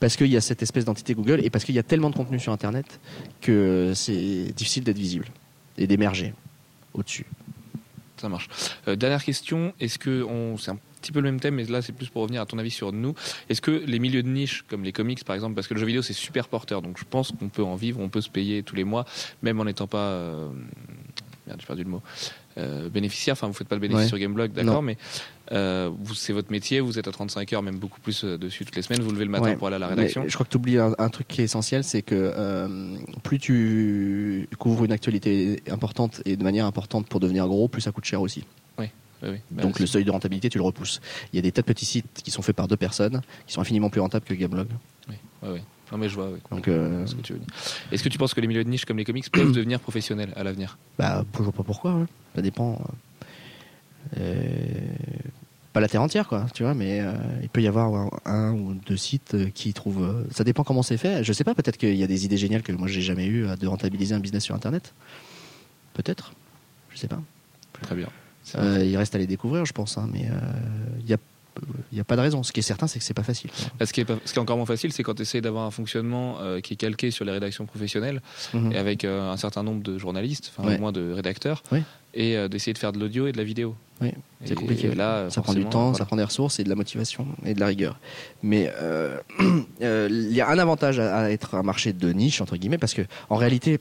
parce 0.00 0.16
qu'il 0.16 0.26
y 0.28 0.36
a 0.36 0.40
cette 0.40 0.62
espèce 0.62 0.84
d'entité 0.84 1.14
Google 1.14 1.40
et 1.44 1.50
parce 1.50 1.64
qu'il 1.64 1.74
y 1.74 1.78
a 1.78 1.82
tellement 1.82 2.10
de 2.10 2.16
contenu 2.16 2.40
sur 2.40 2.52
Internet 2.52 2.98
que 3.40 3.92
c'est 3.94 4.52
difficile 4.56 4.82
d'être 4.82 4.98
visible 4.98 5.26
et 5.76 5.86
d'émerger 5.86 6.34
au-dessus. 6.94 7.26
Ça 8.18 8.28
marche. 8.28 8.48
Euh, 8.88 8.96
dernière 8.96 9.22
question, 9.22 9.72
est-ce 9.80 9.98
que 9.98 10.22
on, 10.24 10.56
c'est 10.56 10.72
un 10.72 10.78
petit 11.00 11.12
peu 11.12 11.20
le 11.20 11.30
même 11.30 11.40
thème, 11.40 11.54
mais 11.54 11.64
là 11.64 11.82
c'est 11.82 11.92
plus 11.92 12.08
pour 12.08 12.22
revenir 12.22 12.42
à 12.42 12.46
ton 12.46 12.58
avis 12.58 12.70
sur 12.70 12.92
nous. 12.92 13.14
Est-ce 13.48 13.60
que 13.60 13.70
les 13.70 13.98
milieux 13.98 14.22
de 14.22 14.28
niche, 14.28 14.64
comme 14.68 14.82
les 14.82 14.92
comics 14.92 15.22
par 15.24 15.34
exemple, 15.34 15.54
parce 15.54 15.68
que 15.68 15.74
le 15.74 15.80
jeu 15.80 15.86
vidéo 15.86 16.02
c'est 16.02 16.12
super 16.12 16.48
porteur, 16.48 16.82
donc 16.82 16.98
je 16.98 17.04
pense 17.08 17.32
qu'on 17.32 17.48
peut 17.48 17.62
en 17.62 17.76
vivre, 17.76 18.00
on 18.00 18.08
peut 18.08 18.20
se 18.20 18.30
payer 18.30 18.62
tous 18.62 18.74
les 18.74 18.84
mois, 18.84 19.04
même 19.42 19.60
en 19.60 19.64
n'étant 19.64 19.86
pas 19.86 19.98
euh, 19.98 20.48
merde, 21.48 21.60
j'ai 21.60 21.66
perdu 21.66 21.84
le 21.84 21.90
mot. 21.90 22.02
Euh, 22.56 22.88
bénéficiaire, 22.88 23.32
enfin 23.32 23.46
vous 23.46 23.52
faites 23.52 23.68
pas 23.68 23.76
le 23.76 23.80
bénéfice 23.80 24.08
sur 24.08 24.18
Gameblog, 24.18 24.52
d'accord, 24.52 24.82
mais 24.82 24.96
euh, 25.52 25.90
c'est 26.14 26.32
votre 26.32 26.50
métier, 26.50 26.80
vous 26.80 26.98
êtes 26.98 27.08
à 27.08 27.12
35 27.12 27.52
heures, 27.52 27.62
même 27.62 27.78
beaucoup 27.78 28.00
plus 28.00 28.24
euh, 28.24 28.36
dessus 28.36 28.64
toutes 28.64 28.76
les 28.76 28.82
semaines, 28.82 29.00
vous 29.00 29.10
levez 29.10 29.24
le 29.24 29.30
matin 29.30 29.54
pour 29.56 29.66
aller 29.66 29.76
à 29.76 29.80
la 29.80 29.88
rédaction. 29.88 30.24
je 30.26 30.34
crois 30.34 30.44
que 30.44 30.50
tu 30.50 30.56
oublies 30.56 30.78
un, 30.78 31.08
truc 31.08 31.28
qui 31.28 31.40
est 31.40 31.44
essentiel, 31.44 31.84
c'est 31.84 32.02
que 32.02 32.34
plus 33.22 33.38
tu 33.38 34.48
couvres 34.58 34.84
une 34.84 34.92
actualité 34.92 35.62
importante 35.70 36.20
et 36.24 36.36
de 36.36 36.44
manière 36.44 36.66
importante 36.66 37.06
pour 37.08 37.20
devenir 37.20 37.46
gros, 37.46 37.68
plus 37.68 37.80
ça 37.80 37.92
coûte 37.92 38.04
cher 38.04 38.20
aussi. 38.20 38.44
Oui. 38.78 38.86
Oui, 39.22 39.38
bah, 39.50 39.62
Donc 39.62 39.80
le 39.80 39.86
seuil 39.86 40.04
de 40.04 40.10
rentabilité, 40.12 40.48
tu 40.48 40.58
le 40.58 40.64
repousses. 40.64 41.00
Il 41.32 41.36
y 41.36 41.38
a 41.40 41.42
des 41.42 41.50
tas 41.50 41.62
de 41.62 41.66
petits 41.66 41.84
sites 41.84 42.22
qui 42.22 42.30
sont 42.30 42.42
faits 42.42 42.54
par 42.54 42.68
deux 42.68 42.76
personnes, 42.76 43.20
qui 43.46 43.52
sont 43.52 43.60
infiniment 43.60 43.90
plus 43.90 44.00
rentables 44.00 44.24
que 44.24 44.34
Gameblog. 44.34 44.68
Oui, 45.08 45.16
oui, 45.42 45.48
oui. 45.54 45.60
Non 45.92 45.98
mais 45.98 46.08
je 46.08 46.14
vois. 46.14 46.30
Donc, 46.50 46.68
euh, 46.68 47.06
ce 47.06 47.14
que 47.14 47.22
tu 47.22 47.32
veux 47.32 47.38
dire. 47.38 47.48
Est-ce 47.92 48.02
que 48.02 48.08
tu 48.08 48.18
penses 48.18 48.34
que 48.34 48.40
les 48.40 48.46
milieux 48.46 48.64
de 48.64 48.68
niche 48.68 48.84
comme 48.84 48.98
les 48.98 49.04
comics 49.04 49.30
peuvent 49.32 49.52
devenir 49.52 49.80
professionnels 49.80 50.32
à 50.36 50.44
l'avenir? 50.44 50.78
Bah, 50.98 51.24
je 51.36 51.42
vois 51.42 51.52
pas 51.52 51.62
pourquoi. 51.62 51.92
Hein. 51.92 52.06
Ça 52.34 52.42
dépend. 52.42 52.80
Euh, 54.18 54.44
pas 55.72 55.80
la 55.80 55.88
terre 55.88 56.02
entière, 56.02 56.28
quoi. 56.28 56.46
Tu 56.54 56.62
vois, 56.62 56.74
mais 56.74 57.00
euh, 57.00 57.12
il 57.42 57.48
peut 57.48 57.62
y 57.62 57.68
avoir 57.68 58.10
un, 58.26 58.52
ou 58.52 58.74
deux 58.74 58.96
sites 58.96 59.52
qui 59.52 59.72
trouvent. 59.72 60.26
ça 60.30 60.44
dépend 60.44 60.64
comment 60.64 60.82
c'est 60.82 60.96
fait. 60.96 61.24
Je 61.24 61.32
sais 61.32 61.44
pas. 61.44 61.54
Peut-être 61.54 61.76
qu'il 61.76 61.96
y 61.96 62.04
a 62.04 62.06
des 62.06 62.24
idées 62.24 62.38
géniales 62.38 62.62
que 62.62 62.72
moi 62.72 62.88
j'ai 62.88 63.02
jamais 63.02 63.26
eu 63.26 63.46
de 63.58 63.66
rentabiliser 63.66 64.14
un 64.14 64.20
business 64.20 64.44
sur 64.44 64.54
Internet. 64.54 64.94
Peut-être. 65.94 66.32
Je 66.90 66.98
sais 66.98 67.08
pas. 67.08 67.20
Très 67.82 67.94
bien. 67.94 68.08
il 68.82 68.96
reste 68.96 69.14
à 69.14 69.18
les 69.18 69.26
découvrir, 69.26 69.64
je 69.64 69.72
pense. 69.72 69.98
Hein, 69.98 70.08
mais 70.12 70.28
il 71.00 71.08
y 71.08 71.14
a 71.14 71.18
il 71.90 71.94
n'y 71.94 72.00
a 72.00 72.04
pas 72.04 72.16
de 72.16 72.20
raison. 72.20 72.42
Ce 72.42 72.52
qui 72.52 72.60
est 72.60 72.62
certain, 72.62 72.86
c'est 72.86 72.98
que 72.98 73.04
c'est 73.04 73.14
pas 73.14 73.22
facile. 73.22 73.50
Ce 73.84 73.92
qui, 73.92 74.00
est 74.00 74.06
ce 74.24 74.32
qui 74.32 74.38
est 74.38 74.42
encore 74.42 74.56
moins 74.56 74.66
facile, 74.66 74.92
c'est 74.92 75.02
quand 75.02 75.14
tu 75.14 75.22
essaies 75.22 75.40
d'avoir 75.40 75.64
un 75.64 75.70
fonctionnement 75.70 76.36
euh, 76.40 76.60
qui 76.60 76.74
est 76.74 76.76
calqué 76.76 77.10
sur 77.10 77.24
les 77.24 77.32
rédactions 77.32 77.66
professionnelles 77.66 78.22
mhm. 78.54 78.72
et 78.72 78.78
avec 78.78 79.04
euh, 79.04 79.30
un 79.30 79.36
certain 79.36 79.62
nombre 79.62 79.82
de 79.82 79.98
journalistes, 79.98 80.52
enfin 80.56 80.74
au 80.74 80.78
moins 80.78 80.92
de 80.92 81.12
rédacteurs, 81.12 81.62
et 82.14 82.36
euh, 82.36 82.48
d'essayer 82.48 82.72
de 82.72 82.78
faire 82.78 82.92
de 82.92 82.98
l'audio 82.98 83.26
et 83.26 83.32
de 83.32 83.38
la 83.38 83.44
vidéo. 83.44 83.74
Oui, 84.00 84.12
c'est 84.44 84.54
compliqué. 84.54 84.94
là, 84.94 85.28
ça 85.30 85.42
prend 85.42 85.54
du 85.54 85.64
temps, 85.64 85.94
ça 85.94 86.04
prend 86.04 86.16
des 86.16 86.24
ressources 86.24 86.60
et 86.60 86.64
de 86.64 86.68
la 86.68 86.76
motivation 86.76 87.26
et 87.44 87.54
de 87.54 87.60
la 87.60 87.66
rigueur. 87.66 87.98
Mais 88.42 88.72
il 89.80 90.32
y 90.32 90.40
a 90.40 90.48
un 90.48 90.58
avantage 90.58 91.00
à, 91.00 91.30
être 91.30 91.54
un 91.56 91.62
marché 91.62 91.92
de 91.92 92.12
niche 92.12 92.40
entre 92.40 92.56
guillemets 92.56 92.78
parce 92.78 92.94
que 92.94 93.02
en 93.28 93.36
réalité, 93.36 93.80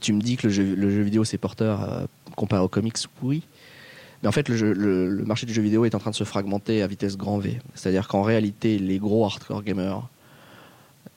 tu 0.00 0.12
me 0.12 0.20
dis 0.20 0.36
que 0.36 0.48
le 0.48 0.52
jeu, 0.52 0.74
le 0.74 0.90
jeu 0.90 1.02
vidéo 1.02 1.24
c'est 1.24 1.38
porteur 1.38 2.06
comparé 2.34 2.62
aux 2.62 2.68
comics, 2.68 2.98
oui. 3.22 3.42
Mais 4.22 4.28
en 4.28 4.32
fait, 4.32 4.48
le, 4.48 5.24
marché 5.26 5.46
du 5.46 5.52
jeu 5.52 5.62
vidéo 5.62 5.84
est 5.84 5.94
en 5.94 5.98
train 5.98 6.10
de 6.10 6.16
se 6.16 6.24
fragmenter 6.24 6.82
à 6.82 6.86
vitesse 6.86 7.16
grand 7.16 7.38
V. 7.38 7.58
C'est-à-dire 7.74 8.08
qu'en 8.08 8.22
réalité, 8.22 8.78
les 8.78 8.98
gros 8.98 9.24
hardcore 9.24 9.62
gamers, 9.62 10.08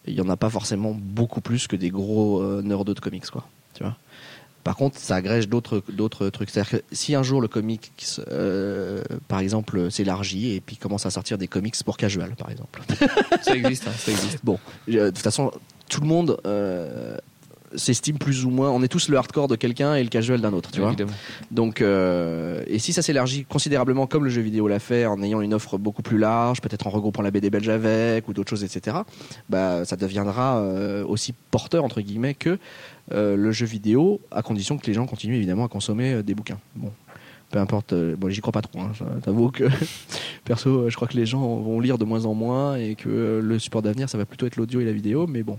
il 0.06 0.16
n'y 0.16 0.22
en 0.22 0.30
a 0.30 0.38
pas 0.38 0.50
forcément 0.50 0.96
beaucoup 0.98 1.42
plus 1.42 1.68
que 1.68 1.76
des 1.76 1.90
gros 1.90 2.42
euh, 2.42 2.62
nerds 2.62 2.86
de 2.86 2.94
comics, 2.94 3.30
quoi. 3.30 3.46
Tu 3.74 3.84
vois? 3.84 3.96
Par 4.64 4.76
contre, 4.76 4.98
ça 4.98 5.16
agrège 5.16 5.48
d'autres 5.48 5.82
d'autres 5.90 6.30
trucs. 6.30 6.50
C'est-à-dire 6.50 6.80
que 6.80 6.84
si 6.92 7.16
un 7.16 7.24
jour 7.24 7.42
le 7.42 7.48
comics, 7.48 7.92
euh, 8.30 9.02
par 9.28 9.40
exemple, 9.40 9.90
s'élargit 9.90 10.54
et 10.54 10.60
puis 10.60 10.76
commence 10.76 11.06
à 11.06 11.12
sortir 11.12 11.38
des 11.38 11.48
comics 11.48 11.76
pour 11.84 11.98
casual, 11.98 12.36
par 12.36 12.52
exemple. 12.52 12.82
ça 13.42 13.56
existe, 13.56 13.88
hein, 13.88 13.94
ça 13.98 14.12
existe. 14.12 14.40
Bon, 14.44 14.60
de 14.88 15.08
toute 15.10 15.20
façon, 15.20 15.52
tout 15.90 16.02
le 16.02 16.08
monde 16.08 16.40
euh, 16.46 17.18
s'estime 17.76 18.18
plus 18.18 18.46
ou 18.46 18.50
moins. 18.50 18.70
On 18.72 18.82
est 18.84 18.88
tous 18.88 19.10
le 19.10 19.18
hardcore 19.18 19.48
de 19.48 19.56
quelqu'un 19.56 19.96
et 19.96 20.04
le 20.04 20.10
casual 20.10 20.42
d'un 20.42 20.54
autre, 20.54 20.72
tu 20.72 20.82
vois. 20.82 20.96
Donc, 21.52 21.82
euh, 21.82 22.64
et 22.68 22.80
si 22.80 22.94
ça 22.94 23.02
s'élargit 23.02 23.46
considérablement 23.46 24.08
comme 24.08 24.24
le 24.24 24.30
jeu 24.30 24.42
vidéo 24.42 24.68
l'a 24.68 24.80
fait, 24.80 25.06
en 25.06 25.22
ayant 25.22 25.42
une 25.42 25.54
offre 25.54 25.78
beaucoup 25.78 26.02
plus 26.02 26.18
large, 26.18 26.62
peut-être 26.62 26.88
en 26.88 26.90
regroupant 26.90 27.22
la 27.22 27.32
BD 27.32 27.50
belge 27.50 27.70
avec 27.70 28.28
ou 28.28 28.34
d'autres 28.34 28.50
choses, 28.50 28.64
etc. 28.64 28.98
Bah, 29.50 29.86
ça 29.86 29.96
deviendra 29.96 30.58
euh, 30.60 31.06
aussi 31.06 31.34
porteur 31.52 31.84
entre 31.84 32.02
guillemets 32.02 32.34
que 32.34 32.58
euh, 33.12 33.36
le 33.36 33.52
jeu 33.52 33.66
vidéo, 33.66 34.22
à 34.32 34.42
condition 34.42 34.78
que 34.78 34.86
les 34.88 34.94
gens 34.94 35.06
continuent 35.06 35.36
évidemment 35.36 35.66
à 35.66 35.70
consommer 35.70 36.24
des 36.24 36.36
bouquins. 36.36 36.60
Bon, 36.76 36.92
peu 37.50 37.60
importe. 37.60 37.94
bon, 37.94 38.30
j'y 38.30 38.42
crois 38.42 38.52
pas 38.54 38.62
trop. 38.62 38.80
Hein, 38.80 38.92
T'avoue 39.24 39.50
que 39.50 39.66
perso, 40.46 40.90
je 40.90 40.96
crois 40.96 41.08
que 41.08 41.18
les 41.18 41.26
gens 41.26 41.58
vont 41.58 41.80
lire 41.80 41.98
de 41.98 42.06
moins 42.06 42.26
en 42.26 42.34
moins 42.34 42.76
et 42.76 42.96
que 42.96 43.40
le 43.44 43.60
support 43.60 43.82
d'avenir, 43.82 44.10
ça 44.10 44.18
va 44.18 44.26
plutôt 44.26 44.46
être 44.46 44.56
l'audio 44.56 44.80
et 44.80 44.86
la 44.86 44.92
vidéo. 44.92 45.26
Mais 45.26 45.42
bon, 45.42 45.58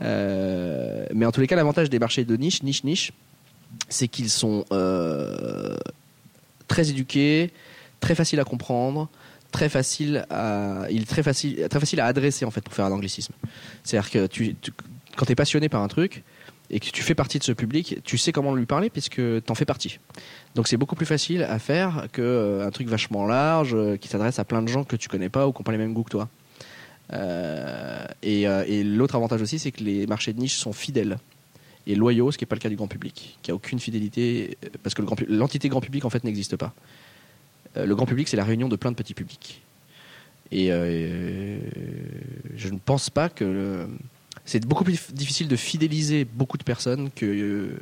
euh, 0.00 1.06
mais 1.14 1.26
en 1.26 1.32
tous 1.32 1.40
les 1.40 1.46
cas, 1.46 1.56
l'avantage 1.56 1.90
des 1.90 1.98
marchés 1.98 2.24
de 2.24 2.36
niche, 2.36 2.62
niche, 2.62 2.84
niche, 2.84 3.12
c'est 3.88 4.08
qu'ils 4.08 4.30
sont 4.30 4.64
euh, 4.72 5.76
très 6.68 6.90
éduqués, 6.90 7.50
très 8.00 8.14
faciles 8.14 8.40
à 8.40 8.44
comprendre, 8.44 9.08
très 9.50 9.68
facile 9.68 10.26
à, 10.30 10.86
il 10.90 11.06
très 11.06 11.22
facile, 11.22 11.66
très 11.68 11.80
facile 11.80 12.00
à 12.00 12.06
adresser 12.06 12.44
en 12.44 12.50
fait 12.50 12.62
pour 12.62 12.74
faire 12.74 12.86
un 12.86 12.92
anglicisme. 12.92 13.34
C'est-à-dire 13.84 14.10
que 14.10 14.28
quand 15.16 15.26
tu 15.26 15.32
es 15.32 15.34
passionné 15.34 15.68
par 15.68 15.82
un 15.82 15.88
truc 15.88 16.22
et 16.70 16.80
que 16.80 16.86
tu 16.86 17.02
fais 17.02 17.14
partie 17.14 17.38
de 17.38 17.44
ce 17.44 17.52
public, 17.52 17.98
tu 18.02 18.16
sais 18.16 18.32
comment 18.32 18.54
lui 18.54 18.64
parler 18.64 18.88
puisque 18.88 19.16
tu 19.16 19.42
en 19.48 19.54
fais 19.54 19.66
partie. 19.66 19.98
Donc 20.54 20.68
c'est 20.68 20.78
beaucoup 20.78 20.94
plus 20.94 21.06
facile 21.06 21.42
à 21.42 21.58
faire 21.58 22.06
qu'un 22.12 22.22
euh, 22.22 22.70
truc 22.70 22.88
vachement 22.88 23.26
large 23.26 23.76
qui 24.00 24.08
s'adresse 24.08 24.38
à 24.38 24.44
plein 24.44 24.62
de 24.62 24.68
gens 24.68 24.84
que 24.84 24.96
tu 24.96 25.08
connais 25.08 25.28
pas 25.28 25.46
ou 25.46 25.52
qui 25.52 25.60
n'ont 25.60 25.64
pas 25.64 25.72
les 25.72 25.78
mêmes 25.78 25.92
goûts 25.92 26.04
que 26.04 26.10
toi. 26.10 26.28
Euh, 27.12 28.06
euh, 28.24 28.64
et, 28.66 28.84
l'autre 28.84 29.14
avantage 29.14 29.42
aussi, 29.42 29.58
c'est 29.58 29.72
que 29.72 29.82
les 29.82 30.06
marchés 30.06 30.32
de 30.32 30.40
niche 30.40 30.56
sont 30.56 30.72
fidèles 30.72 31.18
et 31.86 31.94
loyaux, 31.94 32.30
ce 32.30 32.38
qui 32.38 32.44
n'est 32.44 32.48
pas 32.48 32.54
le 32.54 32.60
cas 32.60 32.68
du 32.68 32.76
grand 32.76 32.86
public, 32.86 33.38
qui 33.42 33.50
a 33.50 33.54
aucune 33.54 33.80
fidélité, 33.80 34.56
parce 34.82 34.94
que 34.94 35.02
l'entité 35.28 35.68
grand, 35.68 35.80
public 35.80 36.04
en 36.04 36.10
fait 36.10 36.22
n'existe 36.24 36.56
pas. 36.56 36.74
Euh, 37.76 37.86
le 37.86 37.96
grand 37.96 38.06
public, 38.06 38.28
c'est 38.28 38.36
la 38.36 38.44
réunion 38.44 38.68
de 38.68 38.76
plein 38.76 38.90
de 38.90 38.96
petits 38.96 39.14
publics. 39.14 39.62
Et 40.52 40.68
je 40.68 41.58
ne 42.68 42.78
pense 42.78 43.08
pas 43.08 43.30
que 43.30 43.88
c'est 44.44 44.66
beaucoup 44.66 44.84
plus 44.84 45.12
difficile 45.12 45.48
de 45.48 45.56
fidéliser 45.56 46.26
beaucoup 46.26 46.58
de 46.58 46.62
personnes 46.62 47.10
que 47.10 47.74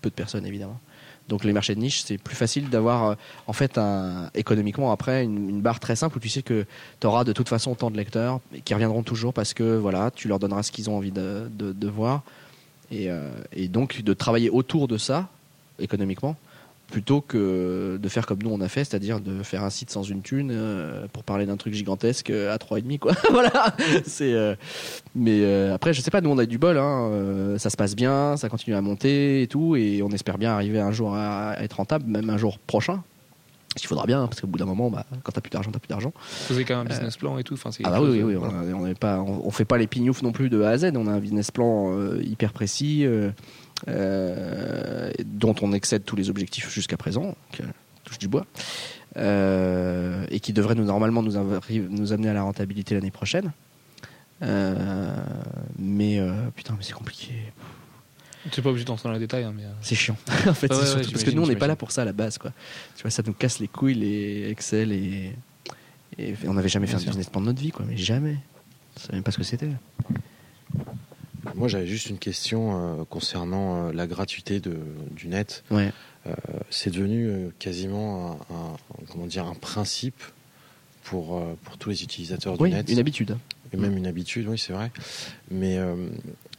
peu 0.00 0.08
de 0.08 0.14
personnes 0.14 0.46
évidemment. 0.46 0.80
Donc 1.28 1.44
les 1.44 1.52
marchés 1.52 1.74
de 1.74 1.80
niche, 1.80 2.02
c'est 2.04 2.18
plus 2.18 2.34
facile 2.34 2.70
d'avoir 2.70 3.04
euh, 3.04 3.14
en 3.46 3.52
fait 3.52 3.78
un, 3.78 4.30
économiquement 4.34 4.92
après 4.92 5.24
une, 5.24 5.60
barre 5.60 5.80
très 5.80 5.96
simple 5.96 6.16
où 6.16 6.20
tu 6.20 6.28
sais 6.28 6.42
que 6.42 6.64
tu 7.00 7.06
auras 7.06 7.24
de 7.24 7.32
toute 7.32 7.48
façon 7.48 7.72
autant 7.72 7.90
de 7.90 7.96
lecteurs 7.96 8.40
qui 8.64 8.72
reviendront 8.74 9.02
toujours 9.02 9.34
parce 9.34 9.54
que 9.54 9.76
voilà, 9.76 10.10
tu 10.10 10.28
leur 10.28 10.38
donneras 10.38 10.62
ce 10.62 10.72
qu'ils 10.72 10.88
ont 10.88 10.96
envie 10.96 11.12
de, 11.12 11.88
voir. 11.88 12.22
Euh, 12.92 13.30
et, 13.52 13.68
donc 13.68 14.02
de 14.02 14.14
travailler 14.14 14.48
autour 14.48 14.88
de 14.88 14.96
ça 14.96 15.28
économiquement 15.78 16.36
plutôt 16.88 17.20
que 17.20 17.98
de 18.00 18.08
faire 18.08 18.26
comme 18.26 18.42
nous 18.42 18.50
on 18.50 18.60
a 18.60 18.68
fait, 18.68 18.84
c'est-à-dire 18.84 19.20
de 19.20 19.42
faire 19.42 19.62
un 19.62 19.70
site 19.70 19.90
sans 19.90 20.02
une 20.02 20.22
thune 20.22 20.50
euh, 20.52 21.06
pour 21.12 21.22
parler 21.22 21.46
d'un 21.46 21.56
truc 21.56 21.74
gigantesque 21.74 22.30
à 22.30 22.56
trois 22.58 22.78
et 22.78 22.82
demi 22.82 22.98
quoi. 22.98 23.12
voilà. 23.30 23.76
C'est 24.06 24.32
euh, 24.32 24.54
mais 25.14 25.40
euh, 25.42 25.74
après 25.74 25.92
je 25.92 26.00
sais 26.00 26.10
pas, 26.10 26.20
nous 26.20 26.30
on 26.30 26.38
a 26.38 26.46
du 26.46 26.58
bol 26.58 26.78
hein, 26.78 27.56
ça 27.58 27.70
se 27.70 27.76
passe 27.76 27.94
bien, 27.94 28.36
ça 28.36 28.48
continue 28.48 28.74
à 28.74 28.80
monter 28.80 29.42
et 29.42 29.46
tout 29.46 29.76
et 29.76 30.02
on 30.02 30.10
espère 30.10 30.38
bien 30.38 30.52
arriver 30.52 30.80
un 30.80 30.92
jour 30.92 31.14
à, 31.14 31.56
être 31.60 31.74
rentable, 31.74 32.06
même 32.06 32.30
un 32.30 32.38
jour 32.38 32.58
prochain. 32.58 33.02
Il 33.80 33.86
faudra 33.86 34.06
bien, 34.06 34.26
parce 34.26 34.40
qu'au 34.40 34.48
bout 34.48 34.58
d'un 34.58 34.64
moment, 34.64 34.90
bah, 34.90 35.06
quand 35.22 35.30
t'as 35.30 35.40
plus 35.40 35.50
d'argent, 35.50 35.70
t'as 35.70 35.78
plus 35.78 35.88
d'argent. 35.88 36.12
Vous 36.48 36.56
avez 36.56 36.64
quand 36.64 36.76
même 36.76 36.86
un 36.86 36.90
business 36.90 37.16
plan 37.16 37.38
et 37.38 37.44
tout. 37.44 37.54
Enfin, 37.54 37.70
ah 37.84 37.90
bah 37.90 38.00
oui, 38.00 38.20
oui, 38.22 38.34
oui, 38.34 38.36
on, 38.36 38.84
on, 38.84 38.94
pas, 38.94 39.20
on, 39.20 39.50
fait 39.52 39.66
pas 39.66 39.78
les 39.78 39.86
pignoufs 39.86 40.22
non 40.22 40.32
plus 40.32 40.48
de 40.48 40.62
A 40.62 40.70
à 40.70 40.78
Z. 40.78 40.92
On 40.96 41.06
a 41.06 41.12
un 41.12 41.20
business 41.20 41.52
plan 41.52 41.94
hyper 42.18 42.52
précis. 42.52 43.06
Euh, 43.86 45.10
dont 45.24 45.54
on 45.62 45.72
excède 45.72 46.04
tous 46.04 46.16
les 46.16 46.30
objectifs 46.30 46.68
jusqu'à 46.70 46.96
présent, 46.96 47.36
qui 47.52 47.62
touche 48.04 48.18
du 48.18 48.28
bois, 48.28 48.46
euh, 49.16 50.26
et 50.30 50.40
qui 50.40 50.52
devrait 50.52 50.74
nous, 50.74 50.84
normalement 50.84 51.22
nous, 51.22 51.34
nous 51.90 52.12
amener 52.12 52.28
à 52.28 52.34
la 52.34 52.42
rentabilité 52.42 52.94
l'année 52.94 53.10
prochaine. 53.10 53.52
Euh, 54.42 55.16
mais 55.78 56.20
putain, 56.56 56.74
mais 56.76 56.82
c'est 56.82 56.92
compliqué. 56.92 57.32
Tu 58.50 58.62
pas 58.62 58.70
obligé 58.70 58.84
d'entrer 58.84 59.08
dans 59.08 59.12
les 59.12 59.18
détails, 59.18 59.44
hein, 59.44 59.52
mais 59.54 59.64
c'est 59.82 59.94
chiant. 59.94 60.16
en 60.46 60.54
fait, 60.54 60.68
parce 60.68 61.24
que 61.24 61.30
nous, 61.30 61.42
on 61.42 61.46
n'est 61.46 61.56
pas 61.56 61.66
là 61.66 61.76
pour 61.76 61.92
ça 61.92 62.02
à 62.02 62.04
la 62.04 62.12
base, 62.12 62.38
quoi. 62.38 62.52
Tu 62.96 63.02
vois, 63.02 63.10
ça 63.10 63.22
nous 63.24 63.32
casse 63.32 63.58
les 63.58 63.68
couilles, 63.68 63.94
les 63.94 64.50
Excel 64.50 64.92
et, 64.92 65.32
et 66.18 66.34
on 66.46 66.54
n'avait 66.54 66.68
jamais 66.68 66.86
fait 66.86 66.96
un 66.96 67.00
business 67.00 67.28
plan 67.28 67.40
de 67.40 67.46
notre 67.46 67.60
vie, 67.60 67.70
quoi. 67.70 67.84
Mais 67.86 67.96
jamais. 67.96 68.38
On 68.96 69.00
savait 69.00 69.14
même 69.14 69.22
pas 69.22 69.32
ce 69.32 69.38
que 69.38 69.44
c'était. 69.44 69.68
Moi, 71.58 71.66
j'avais 71.66 71.86
juste 71.86 72.08
une 72.08 72.18
question 72.18 73.00
euh, 73.00 73.04
concernant 73.04 73.88
euh, 73.88 73.92
la 73.92 74.06
gratuité 74.06 74.60
de, 74.60 74.76
du 75.10 75.26
net. 75.26 75.64
Ouais. 75.70 75.92
Euh, 76.26 76.32
c'est 76.70 76.90
devenu 76.90 77.50
quasiment 77.58 78.38
un, 78.50 78.76
comment 79.10 79.26
dire, 79.26 79.46
un 79.46 79.54
principe 79.54 80.22
pour, 81.02 81.42
pour 81.64 81.78
tous 81.78 81.90
les 81.90 82.02
utilisateurs 82.02 82.56
du 82.56 82.70
net. 82.70 82.88
Une 82.88 82.98
habitude. 82.98 83.36
Et 83.72 83.76
même 83.76 83.96
une 83.96 84.06
habitude, 84.06 84.46
oui, 84.48 84.58
c'est 84.58 84.72
vrai. 84.72 84.90
Mais 85.50 85.78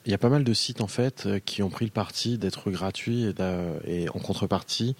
il 0.05 0.11
y 0.11 0.13
a 0.13 0.17
pas 0.17 0.29
mal 0.29 0.43
de 0.43 0.53
sites 0.53 0.81
en 0.81 0.87
fait 0.87 1.27
qui 1.45 1.61
ont 1.61 1.69
pris 1.69 1.85
le 1.85 1.91
parti 1.91 2.37
d'être 2.37 2.71
gratuits 2.71 3.25
et, 3.25 4.03
et, 4.03 4.09
en 4.09 4.19
contrepartie 4.19 4.95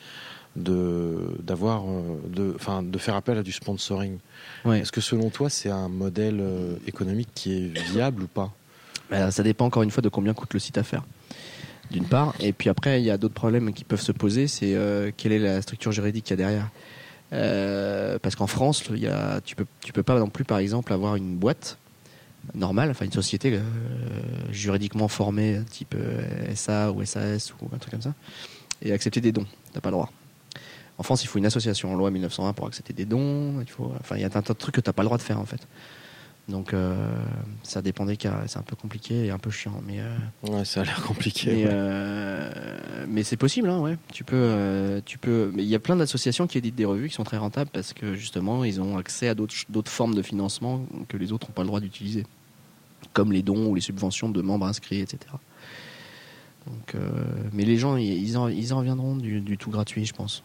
de 0.56 1.38
d'avoir 1.40 1.84
de 2.28 2.54
enfin 2.56 2.84
de 2.84 2.98
faire 2.98 3.16
appel 3.16 3.38
à 3.38 3.44
du 3.44 3.52
sponsoring. 3.52 4.18
Est-ce 4.66 4.92
que 4.92 5.02
selon 5.02 5.30
toi 5.30 5.50
c'est 5.50 5.70
un 5.70 5.90
modèle 5.90 6.44
économique 6.86 7.30
qui 7.34 7.54
est 7.54 7.80
viable 7.92 8.24
ou 8.24 8.28
pas? 8.28 8.54
Bah, 9.10 9.32
Ça 9.32 9.44
dépend 9.44 9.66
encore 9.66 9.84
une 9.84 9.92
fois 9.92 10.02
de 10.02 10.10
combien 10.10 10.34
coûte 10.34 10.54
le 10.54 10.60
site 10.60 10.78
à 10.78 10.84
faire 10.84 11.04
d'une 11.92 12.06
part. 12.06 12.34
Et 12.40 12.54
puis 12.54 12.70
après, 12.70 13.02
il 13.02 13.06
y 13.06 13.12
a 13.12 13.18
d'autres 13.18 13.34
problèmes 13.34 13.74
qui 13.74 13.84
peuvent 13.84 14.02
se 14.02 14.12
poser. 14.12 14.48
C'est 14.48 14.76
euh, 14.76 15.12
quelle 15.16 15.32
est 15.32 15.40
la 15.40 15.62
structure 15.62 15.92
juridique 15.92 16.26
qu'il 16.26 16.40
y 16.40 16.42
a 16.42 16.46
derrière. 16.46 16.70
Euh, 17.34 18.18
parce 18.20 18.36
qu'en 18.36 18.48
France, 18.48 18.84
y 18.96 19.08
a, 19.08 19.42
tu 19.42 19.56
peux, 19.56 19.66
tu 19.82 19.94
peux 19.94 20.04
pas 20.04 20.18
non 20.20 20.30
plus, 20.30 20.44
par 20.44 20.60
exemple, 20.60 20.94
avoir 20.94 21.16
une 21.16 21.36
boîte 21.36 21.78
normale, 22.56 22.90
enfin 22.90 23.06
une 23.06 23.12
société 23.12 23.54
euh, 23.54 23.62
juridiquement 24.52 25.08
formée, 25.08 25.60
type 25.70 25.96
SA 26.56 26.92
ou 26.92 27.04
SAS 27.06 27.54
ou 27.54 27.70
un 27.74 27.78
truc 27.78 27.92
comme 27.92 28.02
ça, 28.02 28.14
et 28.82 28.92
accepter 28.92 29.22
des 29.22 29.32
dons. 29.32 29.46
T'as 29.74 29.82
pas 29.82 29.90
le 29.90 29.96
droit. 29.96 30.12
En 30.98 31.04
France, 31.04 31.24
il 31.24 31.28
faut 31.28 31.38
une 31.38 31.46
association 31.46 31.94
en 31.94 31.96
loi 31.96 32.12
1901 32.12 32.54
pour 32.54 32.68
accepter 32.68 32.94
des 32.94 33.06
dons. 33.06 33.62
Il 33.62 33.70
faut, 33.70 33.94
enfin, 34.00 34.16
il 34.16 34.22
y 34.22 34.24
a 34.24 34.28
un 34.28 34.30
tas 34.30 34.42
de 34.42 34.54
trucs 34.54 34.76
que 34.76 34.82
t'as 34.82 34.94
pas 34.94 35.04
le 35.04 35.08
droit 35.08 35.18
de 35.18 35.24
faire 35.24 35.40
en 35.40 35.46
fait. 35.46 35.66
Donc 36.50 36.74
euh, 36.74 36.96
ça 37.62 37.82
dépend 37.82 38.06
des 38.06 38.18
cas, 38.18 38.44
c'est 38.48 38.58
un 38.58 38.64
peu 38.64 38.76
compliqué 38.76 39.26
et 39.26 39.32
un 39.32 39.38
peu 39.38 39.52
chiant. 39.52 39.82
Mais, 39.86 40.00
euh, 40.00 40.18
ouais, 40.44 40.66
ça 40.66 40.82
a 40.82 40.84
l'air 40.84 41.04
compliqué. 41.04 41.52
Mais, 41.52 41.66
euh, 41.68 43.06
mais 43.08 43.24
c'est 43.24 43.38
possible, 43.38 43.70
hein, 43.70 43.80
ouais. 43.80 43.98
Tu 44.12 44.24
peux, 44.24 45.02
tu 45.06 45.20
peux. 45.20 45.54
Il 45.58 45.66
y 45.66 45.76
a 45.76 45.80
plein 45.80 45.96
d'associations 45.96 46.48
qui 46.48 46.58
éditent 46.58 46.76
des 46.76 46.86
revues 46.86 47.10
qui 47.10 47.16
sont 47.16 47.24
très 47.24 47.38
rentables 47.38 47.70
parce 47.72 47.94
que 47.94 48.16
justement 48.16 48.64
ils 48.64 48.82
ont 48.82 48.98
accès 48.98 49.30
à 49.30 49.36
d'autres 49.36 49.92
formes 49.92 50.16
de 50.16 50.24
financement 50.24 50.84
que 51.08 51.18
les 51.18 51.32
autres 51.32 51.48
n'ont 51.48 51.54
pas 51.54 51.62
le 51.62 51.68
droit 51.68 51.80
d'utiliser, 51.80 52.26
comme 53.14 53.32
les 53.32 53.44
dons 53.44 53.68
ou 53.68 53.76
les 53.76 53.82
subventions 53.82 54.30
de 54.30 54.42
membres 54.42 54.66
inscrits, 54.66 55.02
etc. 55.02 55.20
Donc, 56.66 57.02
mais 57.54 57.64
les 57.64 57.78
gens, 57.78 57.96
ils 57.96 58.38
en, 58.38 58.48
ils 58.48 58.74
en 58.74 58.80
reviendront 58.80 59.16
du, 59.16 59.40
du 59.40 59.58
tout 59.58 59.70
gratuit, 59.70 60.06
je 60.06 60.14
pense. 60.14 60.44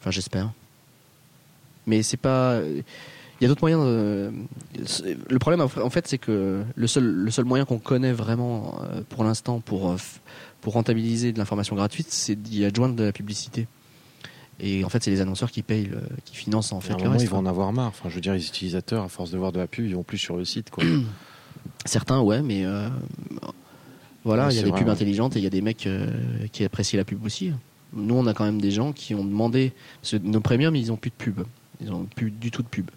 Enfin, 0.00 0.10
j'espère. 0.10 0.52
Mais 1.86 2.02
c'est 2.02 2.18
pas 2.18 2.60
il 3.40 3.44
y 3.44 3.46
a 3.46 3.48
d'autres 3.48 3.62
moyens. 3.62 3.84
De... 3.84 4.32
Le 5.28 5.38
problème, 5.38 5.60
en 5.60 5.90
fait, 5.90 6.08
c'est 6.08 6.18
que 6.18 6.62
le 6.74 6.86
seul, 6.86 7.04
le 7.04 7.30
seul 7.30 7.44
moyen 7.44 7.64
qu'on 7.64 7.78
connaît 7.78 8.12
vraiment 8.12 8.80
euh, 8.82 9.02
pour 9.08 9.24
l'instant 9.24 9.60
pour, 9.60 9.90
euh, 9.90 9.96
pour 10.60 10.72
rentabiliser 10.72 11.32
de 11.32 11.38
l'information 11.38 11.76
gratuite, 11.76 12.08
c'est 12.10 12.34
d'y 12.34 12.64
adjoindre 12.64 12.96
de 12.96 13.04
la 13.04 13.12
publicité. 13.12 13.68
Et 14.60 14.84
en 14.84 14.88
fait, 14.88 15.04
c'est 15.04 15.12
les 15.12 15.20
annonceurs 15.20 15.52
qui 15.52 15.62
payent, 15.62 15.90
qui 16.24 16.34
financent 16.34 16.72
en 16.72 16.80
fait 16.80 17.00
le 17.00 17.08
reste. 17.08 17.24
Ils 17.24 17.30
vont 17.30 17.38
en 17.38 17.46
avoir 17.46 17.72
marre. 17.72 17.88
Enfin, 17.88 18.08
je 18.08 18.16
veux 18.16 18.20
dire, 18.20 18.32
les 18.32 18.44
utilisateurs, 18.44 19.04
à 19.04 19.08
force 19.08 19.30
de 19.30 19.38
voir 19.38 19.52
de 19.52 19.60
la 19.60 19.68
pub, 19.68 19.86
ils 19.86 19.94
vont 19.94 20.02
plus 20.02 20.18
sur 20.18 20.36
le 20.36 20.44
site. 20.44 20.70
Quoi. 20.70 20.82
Certains, 21.84 22.20
ouais, 22.20 22.42
mais 22.42 22.64
euh, 22.64 22.88
voilà, 24.24 24.50
il 24.50 24.56
y 24.56 24.58
a 24.58 24.62
des 24.62 24.72
pubs 24.72 24.88
intelligentes 24.88 25.36
et 25.36 25.38
il 25.38 25.44
y 25.44 25.46
a 25.46 25.50
des 25.50 25.60
mecs 25.60 25.88
qui 26.50 26.64
apprécient 26.64 26.98
la 26.98 27.04
pub 27.04 27.24
aussi. 27.24 27.52
Nous, 27.92 28.14
on 28.14 28.26
a 28.26 28.34
quand 28.34 28.44
même 28.44 28.60
des 28.60 28.72
gens 28.72 28.92
qui 28.92 29.14
ont 29.14 29.24
demandé. 29.24 29.72
nos 30.24 30.40
premiums, 30.40 30.74
ils 30.74 30.90
ont 30.90 30.96
plus 30.96 31.10
de 31.10 31.14
pub. 31.14 31.40
Ils 31.80 31.92
ont 31.92 32.04
plus 32.04 32.32
du 32.32 32.50
tout 32.50 32.64
de 32.64 32.68
pub. 32.68 32.90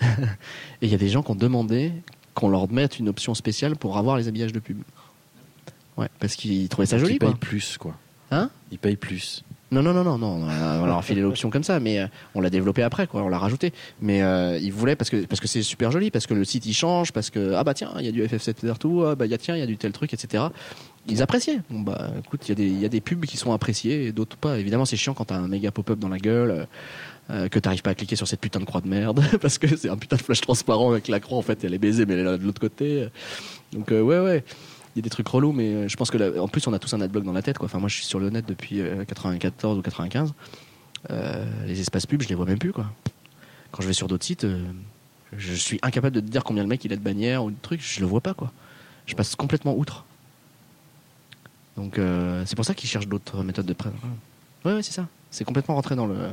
et 0.02 0.86
il 0.86 0.88
y 0.88 0.94
a 0.94 0.98
des 0.98 1.08
gens 1.08 1.22
qui 1.22 1.30
ont 1.30 1.36
demandé 1.36 1.92
qu'on 2.34 2.48
leur 2.48 2.70
mette 2.70 2.98
une 2.98 3.08
option 3.08 3.34
spéciale 3.34 3.76
pour 3.76 3.96
avoir 3.96 4.16
les 4.16 4.28
habillages 4.28 4.52
de 4.52 4.60
pub. 4.60 4.78
Ouais, 5.96 6.08
parce 6.20 6.36
qu'ils 6.36 6.68
trouvaient 6.68 6.86
ça 6.86 6.98
joli. 6.98 7.14
Ils 7.14 7.18
payent 7.18 7.34
plus, 7.34 7.78
quoi. 7.78 7.94
Hein 8.30 8.50
Ils 8.70 8.78
payent 8.78 8.96
plus. 8.96 9.42
Non, 9.72 9.82
non, 9.82 9.92
non, 9.92 10.04
non, 10.04 10.16
non. 10.16 10.46
On 10.82 10.86
leur 10.86 10.98
a 10.98 11.02
filé 11.02 11.20
l'option 11.20 11.50
comme 11.50 11.64
ça, 11.64 11.80
mais 11.80 11.98
euh, 11.98 12.06
on 12.36 12.40
l'a 12.40 12.50
développé 12.50 12.82
après, 12.82 13.08
quoi. 13.08 13.22
On 13.22 13.28
l'a 13.28 13.38
rajouté. 13.38 13.72
Mais 14.00 14.22
euh, 14.22 14.58
ils 14.58 14.72
voulaient 14.72 14.94
parce 14.94 15.10
que 15.10 15.24
parce 15.26 15.40
que 15.40 15.48
c'est 15.48 15.62
super 15.62 15.90
joli, 15.90 16.12
parce 16.12 16.26
que 16.26 16.34
le 16.34 16.44
site 16.44 16.66
il 16.66 16.72
change, 16.74 17.12
parce 17.12 17.30
que 17.30 17.54
ah 17.54 17.64
bah 17.64 17.74
tiens, 17.74 17.90
il 17.98 18.04
y 18.04 18.08
a 18.08 18.12
du 18.12 18.22
FF7 18.22 18.66
partout, 18.66 19.02
ah 19.04 19.16
bah 19.16 19.26
y 19.26 19.34
a, 19.34 19.38
tiens, 19.38 19.56
il 19.56 19.58
y 19.58 19.62
a 19.62 19.66
du 19.66 19.76
tel 19.76 19.90
truc, 19.90 20.14
etc. 20.14 20.44
Ils 21.08 21.20
appréciaient. 21.20 21.58
Bon 21.68 21.80
bah 21.80 22.12
écoute, 22.24 22.42
il 22.46 22.50
y 22.50 22.52
a 22.52 22.54
des 22.54 22.66
il 22.66 22.80
y 22.80 22.84
a 22.84 22.88
des 22.88 23.00
pubs 23.00 23.24
qui 23.26 23.36
sont 23.36 23.52
appréciées 23.52 24.06
et 24.06 24.12
d'autres 24.12 24.36
pas. 24.36 24.56
Évidemment, 24.58 24.84
c'est 24.84 24.96
chiant 24.96 25.14
quand 25.14 25.26
t'as 25.26 25.36
un 25.36 25.48
méga 25.48 25.72
pop-up 25.72 25.98
dans 25.98 26.08
la 26.08 26.18
gueule. 26.18 26.68
Euh, 27.28 27.48
que 27.48 27.58
t'arrives 27.58 27.82
pas 27.82 27.90
à 27.90 27.94
cliquer 27.96 28.14
sur 28.14 28.28
cette 28.28 28.40
putain 28.40 28.60
de 28.60 28.64
croix 28.64 28.80
de 28.80 28.86
merde 28.86 29.20
parce 29.40 29.58
que 29.58 29.74
c'est 29.76 29.88
un 29.88 29.96
putain 29.96 30.14
de 30.14 30.22
flash 30.22 30.40
transparent 30.40 30.92
avec 30.92 31.08
la 31.08 31.18
croix 31.18 31.38
en 31.38 31.42
fait 31.42 31.64
elle 31.64 31.74
est 31.74 31.78
baisée 31.78 32.06
mais 32.06 32.14
elle 32.14 32.20
est 32.20 32.24
là 32.24 32.38
de 32.38 32.44
l'autre 32.44 32.60
côté. 32.60 33.08
Donc 33.72 33.90
euh, 33.90 34.00
ouais 34.00 34.20
ouais 34.20 34.44
il 34.94 34.98
y 34.98 35.00
a 35.00 35.02
des 35.02 35.10
trucs 35.10 35.26
relous 35.26 35.50
mais 35.50 35.74
euh, 35.74 35.88
je 35.88 35.96
pense 35.96 36.12
que 36.12 36.38
en 36.38 36.46
plus 36.46 36.64
on 36.68 36.72
a 36.72 36.78
tous 36.78 36.94
un 36.94 37.00
adblock 37.00 37.24
dans 37.24 37.32
la 37.32 37.42
tête 37.42 37.58
quoi. 37.58 37.66
Enfin 37.66 37.80
moi 37.80 37.88
je 37.88 37.96
suis 37.96 38.04
sur 38.04 38.20
le 38.20 38.30
net 38.30 38.44
depuis 38.46 38.80
94 39.08 39.76
ou 39.76 39.82
95 39.82 40.34
les 41.66 41.80
espaces 41.80 42.06
pubs 42.06 42.22
je 42.22 42.28
les 42.28 42.36
vois 42.36 42.46
même 42.46 42.58
plus 42.58 42.72
quoi. 42.72 42.86
Quand 43.72 43.82
je 43.82 43.88
vais 43.88 43.92
sur 43.92 44.06
d'autres 44.06 44.24
sites 44.24 44.46
je 45.36 45.54
suis 45.54 45.80
incapable 45.82 46.14
de 46.14 46.20
te 46.20 46.30
dire 46.30 46.44
combien 46.44 46.62
le 46.62 46.68
mec 46.68 46.84
il 46.84 46.92
a 46.92 46.96
de 46.96 47.00
bannières 47.00 47.42
ou 47.42 47.50
de 47.50 47.56
trucs 47.60 47.82
je 47.82 47.98
le 47.98 48.06
vois 48.06 48.20
pas 48.20 48.34
quoi. 48.34 48.52
Je 49.06 49.16
passe 49.16 49.34
complètement 49.34 49.76
outre. 49.76 50.04
Donc 51.76 51.98
c'est 52.44 52.54
pour 52.54 52.64
ça 52.64 52.74
qu'ils 52.74 52.88
cherchent 52.88 53.08
d'autres 53.08 53.42
méthodes 53.42 53.66
de 53.66 53.72
presse. 53.72 53.92
Ouais, 54.64 54.74
ouais 54.74 54.82
c'est 54.84 54.92
ça. 54.92 55.08
C'est 55.32 55.44
complètement 55.44 55.74
rentré 55.74 55.96
dans 55.96 56.06
le 56.06 56.30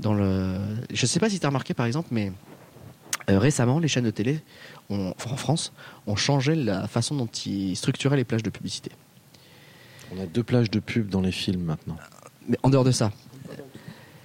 dans 0.00 0.14
le. 0.14 0.56
Je 0.92 1.06
sais 1.06 1.20
pas 1.20 1.30
si 1.30 1.40
tu 1.40 1.46
as 1.46 1.48
remarqué 1.48 1.74
par 1.74 1.86
exemple, 1.86 2.08
mais 2.10 2.32
euh, 3.30 3.38
récemment, 3.38 3.78
les 3.78 3.88
chaînes 3.88 4.04
de 4.04 4.10
télé 4.10 4.40
en 4.90 5.12
France 5.36 5.72
ont 6.06 6.16
changé 6.16 6.54
la 6.54 6.88
façon 6.88 7.14
dont 7.14 7.26
ils 7.26 7.76
structuraient 7.76 8.16
les 8.16 8.24
plages 8.24 8.42
de 8.42 8.50
publicité. 8.50 8.90
On 10.14 10.22
a 10.22 10.26
deux 10.26 10.42
plages 10.42 10.70
de 10.70 10.80
pub 10.80 11.10
dans 11.10 11.20
les 11.20 11.32
films 11.32 11.62
maintenant. 11.62 11.96
Mais 12.48 12.56
en 12.62 12.70
dehors 12.70 12.84
de 12.84 12.90
ça, 12.90 13.12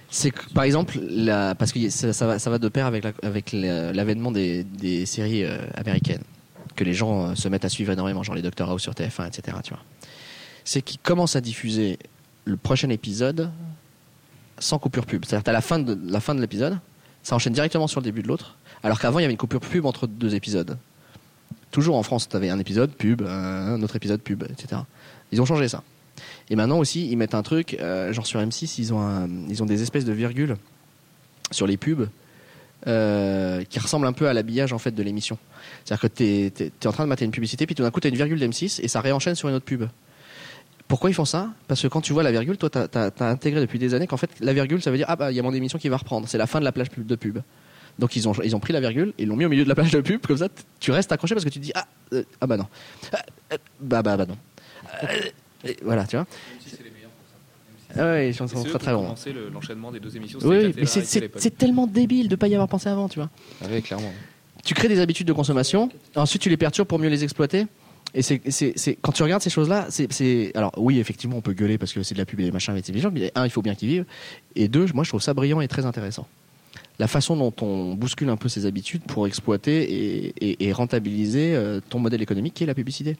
c'est 0.08 0.30
que, 0.30 0.48
par 0.54 0.64
exemple, 0.64 0.98
la, 1.00 1.54
parce 1.54 1.72
que 1.72 1.90
ça, 1.90 2.26
va, 2.26 2.38
ça 2.38 2.48
va 2.48 2.58
de 2.58 2.68
pair 2.68 2.86
avec, 2.86 3.04
avec 3.22 3.52
l'avènement 3.52 4.30
des, 4.30 4.64
des, 4.64 5.04
séries 5.04 5.44
euh, 5.44 5.58
américaines, 5.74 6.22
que 6.76 6.84
les 6.84 6.94
gens 6.94 7.26
euh, 7.26 7.34
se 7.34 7.48
mettent 7.48 7.64
à 7.64 7.68
suivre 7.68 7.92
énormément, 7.92 8.22
genre 8.22 8.36
les 8.36 8.42
Doctor 8.42 8.70
House 8.70 8.82
sur 8.82 8.92
TF1, 8.92 9.26
etc. 9.26 9.58
Tu 9.62 9.70
vois. 9.74 9.82
C'est 10.64 10.80
qu'ils 10.80 11.00
commencent 11.00 11.36
à 11.36 11.42
diffuser 11.42 11.98
le 12.44 12.56
prochain 12.56 12.88
épisode 12.90 13.50
sans 14.58 14.78
coupure 14.78 15.06
pub. 15.06 15.24
C'est-à-dire, 15.24 15.48
à 15.48 15.52
la 15.52 15.60
fin 15.60 15.78
de 15.78 15.98
la 16.06 16.20
fin 16.20 16.34
de 16.34 16.40
l'épisode, 16.40 16.78
ça 17.22 17.34
enchaîne 17.34 17.52
directement 17.52 17.86
sur 17.86 18.00
le 18.00 18.04
début 18.04 18.22
de 18.22 18.28
l'autre. 18.28 18.56
Alors 18.82 19.00
qu'avant, 19.00 19.18
il 19.18 19.22
y 19.22 19.24
avait 19.24 19.32
une 19.32 19.38
coupure 19.38 19.60
pub 19.60 19.86
entre 19.86 20.06
deux 20.06 20.34
épisodes. 20.34 20.76
Toujours 21.70 21.96
en 21.96 22.02
France, 22.02 22.28
tu 22.28 22.36
avais 22.36 22.50
un 22.50 22.58
épisode 22.58 22.92
pub, 22.92 23.22
un 23.22 23.82
autre 23.82 23.96
épisode 23.96 24.20
pub, 24.20 24.44
etc. 24.44 24.82
Ils 25.32 25.40
ont 25.42 25.46
changé 25.46 25.68
ça. 25.68 25.82
Et 26.50 26.56
maintenant 26.56 26.78
aussi, 26.78 27.10
ils 27.10 27.16
mettent 27.16 27.34
un 27.34 27.42
truc, 27.42 27.76
euh, 27.80 28.12
genre 28.12 28.26
sur 28.26 28.40
M6, 28.40 28.76
ils 28.78 28.92
ont, 28.92 29.28
ils 29.48 29.62
ont 29.62 29.66
des 29.66 29.82
espèces 29.82 30.04
de 30.04 30.12
virgules 30.12 30.56
sur 31.50 31.66
les 31.66 31.76
pubs 31.76 32.08
euh, 32.86 33.64
qui 33.64 33.78
ressemblent 33.78 34.06
un 34.06 34.12
peu 34.12 34.28
à 34.28 34.34
l'habillage 34.34 34.72
en 34.74 34.78
fait 34.78 34.90
de 34.90 35.02
l'émission. 35.02 35.38
C'est-à-dire 35.84 36.02
que 36.02 36.14
tu 36.14 36.24
es, 36.24 36.86
en 36.86 36.92
train 36.92 37.04
de 37.04 37.08
mater 37.08 37.24
une 37.24 37.30
publicité, 37.30 37.64
puis 37.64 37.74
tout 37.74 37.82
d'un 37.82 37.90
coup, 37.90 38.00
tu 38.00 38.06
as 38.06 38.10
une 38.10 38.16
virgule 38.16 38.38
d'M6 38.38 38.80
et 38.82 38.88
ça 38.88 39.00
réenchaîne 39.00 39.34
sur 39.34 39.48
une 39.48 39.54
autre 39.54 39.64
pub. 39.64 39.84
Pourquoi 40.88 41.10
ils 41.10 41.14
font 41.14 41.24
ça? 41.24 41.50
Parce 41.66 41.80
que 41.80 41.88
quand 41.88 42.00
tu 42.00 42.12
vois 42.12 42.22
la 42.22 42.30
virgule, 42.30 42.58
toi, 42.58 42.68
tu 42.70 42.78
as, 42.78 43.12
intégré 43.20 43.60
depuis 43.60 43.78
des 43.78 43.94
années 43.94 44.06
qu'en 44.06 44.16
fait, 44.16 44.30
la 44.40 44.52
virgule, 44.52 44.82
ça 44.82 44.90
veut 44.90 44.96
dire 44.96 45.06
Ah, 45.08 45.16
bah, 45.16 45.32
il 45.32 45.36
y 45.36 45.40
a 45.40 45.42
mon 45.42 45.54
émission 45.54 45.78
qui 45.78 45.88
va 45.88 45.96
reprendre. 45.96 46.28
C'est 46.28 46.38
la 46.38 46.46
fin 46.46 46.60
de 46.60 46.64
la 46.64 46.72
plage 46.72 46.88
de 46.96 47.16
pub. 47.16 47.38
Donc, 47.98 48.16
ils 48.16 48.28
ont, 48.28 48.32
ils 48.42 48.54
ont 48.54 48.60
pris 48.60 48.72
la 48.72 48.80
virgule 48.80 49.14
et 49.18 49.24
l'ont 49.24 49.36
mis 49.36 49.44
au 49.44 49.48
milieu 49.48 49.64
de 49.64 49.68
la 49.68 49.74
plage 49.76 49.92
de 49.92 50.00
pub. 50.00 50.20
Comme 50.26 50.36
ça, 50.36 50.48
tu 50.80 50.90
restes 50.90 51.12
accroché 51.12 51.34
parce 51.34 51.44
que 51.44 51.50
tu 51.50 51.58
te 51.58 51.64
dis 51.64 51.72
Ah, 51.74 51.86
euh, 52.12 52.24
ah 52.40 52.46
bah 52.46 52.56
non. 52.56 52.66
Ah, 53.12 53.22
euh, 53.52 53.56
bah, 53.80 54.02
bah, 54.02 54.16
bah 54.16 54.26
non. 54.26 54.36
Euh, 55.04 55.72
voilà, 55.82 56.04
tu 56.06 56.16
vois. 56.16 56.26
Ah 57.96 58.02
ouais, 58.06 58.30
ils 58.30 58.34
sont 58.34 58.46
très 58.46 58.78
très 58.78 58.92
bons. 58.92 59.14
l'enchaînement 59.52 59.92
des 59.92 60.00
deux 60.00 60.16
émissions. 60.16 60.38
Oui, 60.42 60.74
mais 60.76 60.86
c'est 60.86 61.56
tellement 61.56 61.86
débile 61.86 62.28
de 62.28 62.36
pas 62.36 62.48
y 62.48 62.54
avoir 62.54 62.68
pensé 62.68 62.88
avant, 62.88 63.08
tu 63.08 63.18
vois. 63.18 63.30
Ah 63.62 63.66
oui, 63.70 63.82
clairement. 63.82 64.12
Tu 64.64 64.74
crées 64.74 64.88
des 64.88 65.00
habitudes 65.00 65.26
de 65.26 65.32
consommation, 65.32 65.90
ensuite 66.16 66.40
tu 66.40 66.48
les 66.48 66.56
perturbes 66.56 66.88
pour 66.88 66.98
mieux 66.98 67.10
les 67.10 67.22
exploiter. 67.22 67.66
Et 68.14 68.22
c'est, 68.22 68.98
quand 69.02 69.12
tu 69.12 69.24
regardes 69.24 69.42
ces 69.42 69.50
choses-là, 69.50 69.88
c'est, 69.90 70.52
alors 70.54 70.72
oui, 70.76 71.00
effectivement, 71.00 71.36
on 71.36 71.40
peut 71.40 71.52
gueuler 71.52 71.78
parce 71.78 71.92
que 71.92 72.02
c'est 72.04 72.14
de 72.14 72.20
la 72.20 72.24
pub 72.24 72.38
et 72.40 72.44
des 72.44 72.52
machins 72.52 72.80
gens, 72.94 73.10
mais 73.12 73.32
un, 73.34 73.44
il 73.44 73.50
faut 73.50 73.62
bien 73.62 73.74
qu'ils 73.74 73.88
vivent. 73.88 74.04
Et 74.54 74.68
deux, 74.68 74.86
moi, 74.94 75.02
je 75.02 75.08
trouve 75.08 75.20
ça 75.20 75.34
brillant 75.34 75.60
et 75.60 75.68
très 75.68 75.84
intéressant. 75.84 76.28
La 77.00 77.08
façon 77.08 77.36
dont 77.36 77.52
on 77.60 77.94
bouscule 77.94 78.28
un 78.28 78.36
peu 78.36 78.48
ses 78.48 78.66
habitudes 78.66 79.02
pour 79.02 79.26
exploiter 79.26 80.32
et, 80.40 80.72
rentabiliser 80.72 81.56
euh, 81.56 81.80
ton 81.88 81.98
modèle 81.98 82.22
économique 82.22 82.54
qui 82.54 82.62
est 82.62 82.68
la 82.68 82.74
publicité. 82.74 83.16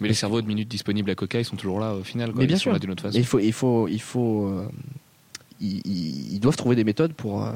Mais 0.00 0.06
les 0.06 0.14
cerveaux 0.14 0.40
de 0.40 0.46
minutes 0.46 0.68
disponibles 0.68 1.10
à 1.10 1.16
Coca, 1.16 1.40
ils 1.40 1.44
sont 1.44 1.56
toujours 1.56 1.80
là 1.80 1.94
au 1.94 2.04
final. 2.04 2.32
Mais 2.36 2.46
bien 2.46 2.56
sûr. 2.56 2.78
d'une 2.78 2.92
autre 2.92 3.02
façon. 3.02 3.18
il 3.18 3.24
faut, 3.24 3.40
il 3.40 3.52
faut, 3.52 3.88
il 3.88 4.00
faut, 4.00 4.46
euh, 4.46 4.68
ils, 5.60 6.38
doivent 6.38 6.56
trouver 6.56 6.76
des 6.76 6.84
méthodes 6.84 7.14
pour 7.14 7.44
euh, 7.44 7.52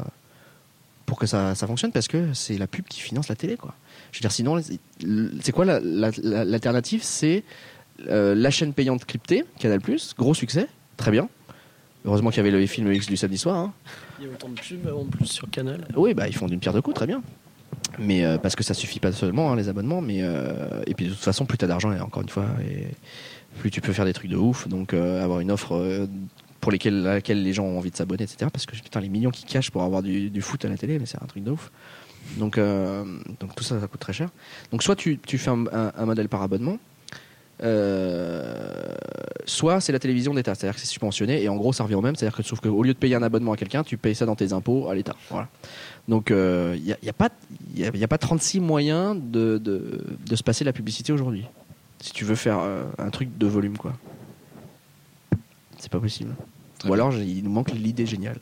pour 1.07 1.19
que 1.19 1.27
ça, 1.27 1.55
ça 1.55 1.69
fonctionne 1.69 1.93
parce 1.93 2.09
que 2.09 2.33
c'est 2.33 2.59
la 2.59 2.67
pub 2.67 2.85
qui 2.87 3.01
finance 3.01 3.29
la 3.29 3.37
télé, 3.37 3.57
quoi. 3.57 3.75
Je 4.13 4.19
veux 4.19 4.21
dire, 4.21 4.33
sinon, 4.33 4.61
c'est 5.41 5.53
quoi 5.53 5.65
l'alternative? 5.65 7.03
C'est 7.03 7.43
euh, 8.09 8.35
la 8.35 8.51
chaîne 8.51 8.75
payante 8.75 9.05
cryptée, 9.07 9.45
Canal+, 9.59 9.81
gros 10.19 10.35
succès, 10.35 10.69
très 10.99 11.11
bien. 11.11 11.29
Heureusement 12.05 12.31
qu'il 12.31 12.39
y 12.39 12.41
avait 12.41 12.51
le 12.51 12.67
film 12.67 12.93
X 12.93 13.07
du 13.07 13.17
samedi 13.17 13.39
soir. 13.39 13.57
Hein. 13.57 13.73
Il 14.21 14.27
y 14.27 14.29
a 14.29 14.33
autant 14.33 14.49
de 14.51 14.55
pubs 14.55 14.95
en 14.95 15.05
plus 15.05 15.27
sur 15.27 15.49
Canal. 15.51 15.87
Oui, 15.97 16.15
bah 16.15 16.29
ils 16.29 16.35
font 16.35 16.47
d'une 16.47 16.61
pierre 16.61 16.75
deux 16.75 16.83
coups, 16.83 16.95
très 16.95 17.07
bien. 17.07 17.23
Mais 17.99 18.25
euh, 18.25 18.39
parce 18.39 18.55
que 18.55 18.63
ça 18.63 18.75
suffit 18.75 19.01
pas 19.01 19.13
seulement 19.13 19.53
hein, 19.53 19.57
les 19.57 19.69
abonnements, 19.69 20.03
mais 20.03 20.19
euh, 20.21 20.83
et 20.87 20.95
puis 20.95 21.07
de 21.07 21.11
toute 21.11 21.21
façon, 21.21 21.47
plus 21.47 21.57
t'as 21.57 21.67
d'argent, 21.67 21.91
et 21.93 22.01
encore 22.01 22.23
une 22.23 22.29
fois, 22.29 22.47
et 22.69 22.89
plus 23.61 23.71
tu 23.71 23.81
peux 23.81 23.93
faire 23.93 24.05
des 24.05 24.13
trucs 24.13 24.31
de 24.31 24.37
ouf. 24.37 24.69
Donc 24.69 24.93
avoir 24.93 25.41
une 25.41 25.51
offre 25.51 26.07
pour 26.61 26.71
lesquels, 26.71 27.07
à 27.07 27.15
laquelle 27.15 27.43
les 27.43 27.53
gens 27.53 27.65
ont 27.65 27.79
envie 27.79 27.91
de 27.91 27.97
s'abonner, 27.97 28.25
etc. 28.25 28.51
Parce 28.53 28.67
que 28.67 28.77
putain, 28.77 29.01
les 29.01 29.09
millions 29.09 29.31
qui 29.31 29.45
cachent 29.45 29.71
pour 29.71 29.83
avoir 29.83 30.03
du, 30.03 30.29
du 30.29 30.43
foot 30.43 30.65
à 30.65 30.69
la 30.69 30.77
télé, 30.77 30.99
mais 30.99 31.07
c'est 31.07 31.23
un 31.23 31.27
truc 31.27 31.45
de 31.45 31.51
ouf. 31.51 31.71
Donc, 32.39 32.57
euh, 32.59 33.05
donc 33.41 33.55
tout 33.55 33.65
ça, 33.65 33.79
ça 33.81 33.87
coûte 33.87 34.01
très 34.01 34.13
cher. 34.13 34.31
Donc 34.71 34.83
soit 34.83 34.97
tu, 34.97 35.19
tu 35.19 35.39
fais 35.39 35.51
un, 35.51 35.67
un- 35.73 35.93
un 35.97 36.07
modèle 36.07 36.29
par 36.29 36.43
abonnement, 36.43 36.79
euh, 37.63 38.95
soit 39.45 39.81
c'est 39.81 39.93
la 39.93 39.99
télévision 39.99 40.35
d'État, 40.35 40.55
c'est-à-dire 40.55 40.75
que 40.75 40.81
c'est 40.81 40.87
subventionné 40.87 41.43
et 41.43 41.49
en 41.49 41.57
gros 41.57 41.73
ça 41.73 41.85
revient 41.85 41.95
au 41.95 42.01
même, 42.01 42.17
c'est-à-dire 42.17 42.37
que 42.37 42.43
sauf 42.43 42.61
qu'au 42.61 42.83
lieu 42.83 42.95
de 42.95 42.99
payer 42.99 43.15
un 43.15 43.23
abonnement 43.23 43.53
à 43.53 43.57
quelqu'un, 43.57 43.85
tu 43.85 43.97
payes 43.97 44.15
ça 44.15 44.27
dans 44.27 44.35
tes 44.37 44.53
impôts 44.53 44.89
à 44.89 44.95
l'État. 44.95 45.15
Voilà. 45.31 45.49
Donc 46.09 46.31
il 46.31 46.83
n'y 46.83 46.93
a, 46.93 46.97
y 47.03 47.09
a 47.09 47.13
pas 47.13 47.29
il 47.75 47.81
y 47.81 47.85
a, 47.87 47.91
y 47.95 48.05
a 48.05 48.09
pas 48.09 48.19
36 48.19 48.61
moyens 48.61 49.17
de, 49.23 49.59
de, 49.59 50.01
de 50.27 50.37
se 50.37 50.43
passer 50.43 50.65
la 50.65 50.73
publicité 50.73 51.13
aujourd'hui. 51.13 51.45
Si 52.01 52.13
tu 52.13 52.25
veux 52.25 52.35
faire 52.35 52.59
euh, 52.61 52.85
un 52.99 53.11
truc 53.11 53.37
de 53.39 53.47
volume 53.47 53.77
quoi. 53.77 53.93
C'est 55.79 55.91
pas 55.93 56.01
possible. 56.01 56.35
Très 56.79 56.89
Ou 56.89 56.95
bien. 56.95 57.05
alors 57.07 57.17
il 57.21 57.45
nous 57.45 57.51
manque 57.53 57.71
l'idée 57.73 58.07
géniale. 58.07 58.39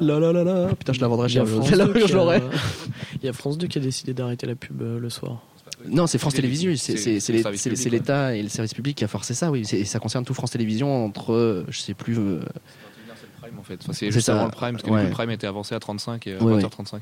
A- 0.00 0.04
Là 0.04 0.18
là 0.20 0.32
là 0.32 0.44
là, 0.44 0.68
putain 0.74 0.92
je 0.92 1.00
la 1.00 1.08
vendrais 1.08 1.28
il 1.28 1.34
y 1.34 1.38
a 1.38 1.44
cher. 1.44 1.52
France 1.52 1.68
Celle-là, 1.68 1.86
2 1.86 2.00
je 2.00 2.04
qui 2.06 2.12
a- 2.12 2.14
l'aurais. 2.16 2.42
Il 3.22 3.26
y 3.26 3.28
a 3.28 3.32
France 3.32 3.58
2 3.58 3.66
qui 3.66 3.78
a 3.78 3.80
décidé 3.80 4.12
d'arrêter 4.14 4.46
la 4.46 4.54
pub 4.54 4.82
euh, 4.82 4.98
le 5.00 5.10
soir. 5.10 5.42
Non, 5.88 6.06
c'est 6.06 6.18
France 6.18 6.34
Télévisions. 6.34 6.72
c'est- 6.76 6.94
le 6.94 7.90
l'État 7.90 8.34
et 8.36 8.42
le 8.42 8.48
service 8.48 8.74
public 8.74 8.96
qui 8.96 9.04
a 9.04 9.08
forcé 9.08 9.34
ça, 9.34 9.50
oui. 9.50 9.62
Et 9.72 9.84
ça 9.84 9.98
concerne 9.98 10.24
tout 10.24 10.34
France 10.34 10.50
Télévisions 10.52 11.04
entre, 11.04 11.32
euh, 11.32 11.64
je 11.68 11.78
sais 11.80 11.94
plus. 11.94 12.16
euh, 12.18 12.40
C'est 12.40 13.26
le 13.26 13.40
prime 13.40 13.58
en 13.58 13.62
fait. 13.62 13.78
Enfin, 13.82 13.92
c'est 13.92 14.10
juste 14.10 14.26
ça. 14.26 14.34
avant 14.36 14.44
le 14.46 14.50
prime, 14.50 14.72
parce 14.72 14.82
que 14.82 14.90
Ouais. 14.90 15.04
le 15.04 15.10
prime 15.10 15.30
était 15.30 15.46
avancé 15.46 15.74
à 15.74 15.80
35 15.80 16.26
et 16.26 16.34
à 16.36 16.42
Ouais, 16.42 16.54
20h35. 16.62 17.00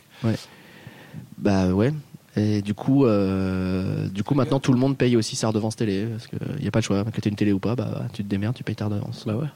bah 1.39 1.69
ouais. 1.73 1.93
Et 2.37 2.63
du 2.63 2.75
coup, 2.75 3.07
euh, 3.07 4.09
du 4.09 4.25
coup, 4.25 4.35
maintenant 4.35 4.59
tout 4.59 4.73
le 4.73 4.79
monde 4.79 4.97
paye 4.99 5.17
aussi 5.17 5.37
sa 5.37 5.49
redevance 5.49 5.77
télé 5.77 6.07
parce 6.07 6.27
qu'il 6.27 6.39
n'y 6.61 6.67
a 6.67 6.71
pas 6.73 6.81
de 6.81 6.85
choix. 6.85 7.05
Que 7.05 7.21
tu 7.21 7.29
une 7.29 7.37
télé 7.37 7.53
ou 7.53 7.61
pas, 7.61 7.77
bah 7.77 8.07
tu 8.13 8.25
te 8.25 8.29
démerdes, 8.29 8.57
tu 8.57 8.65
payes 8.65 8.75
ta 8.75 8.87
redevance. 8.87 9.25
Bah 9.27 9.37
ouais. 9.37 9.47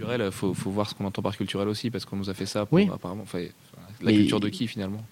Programmes 0.00 0.18
culturels, 0.18 0.32
faut, 0.32 0.54
faut 0.54 0.70
voir 0.70 0.88
ce 0.88 0.94
qu'on 0.94 1.04
entend 1.04 1.22
par 1.22 1.36
culturel 1.36 1.68
aussi, 1.68 1.90
parce 1.90 2.04
qu'on 2.04 2.16
nous 2.16 2.30
a 2.30 2.34
fait 2.34 2.46
ça 2.46 2.66
pour, 2.66 2.74
Oui. 2.76 2.88
apparemment. 2.92 3.22
Enfin, 3.22 3.38
la 3.40 3.46
Mais- 4.10 4.14
culture 4.14 4.40
de 4.40 4.48
qui 4.48 4.66
finalement? 4.66 5.02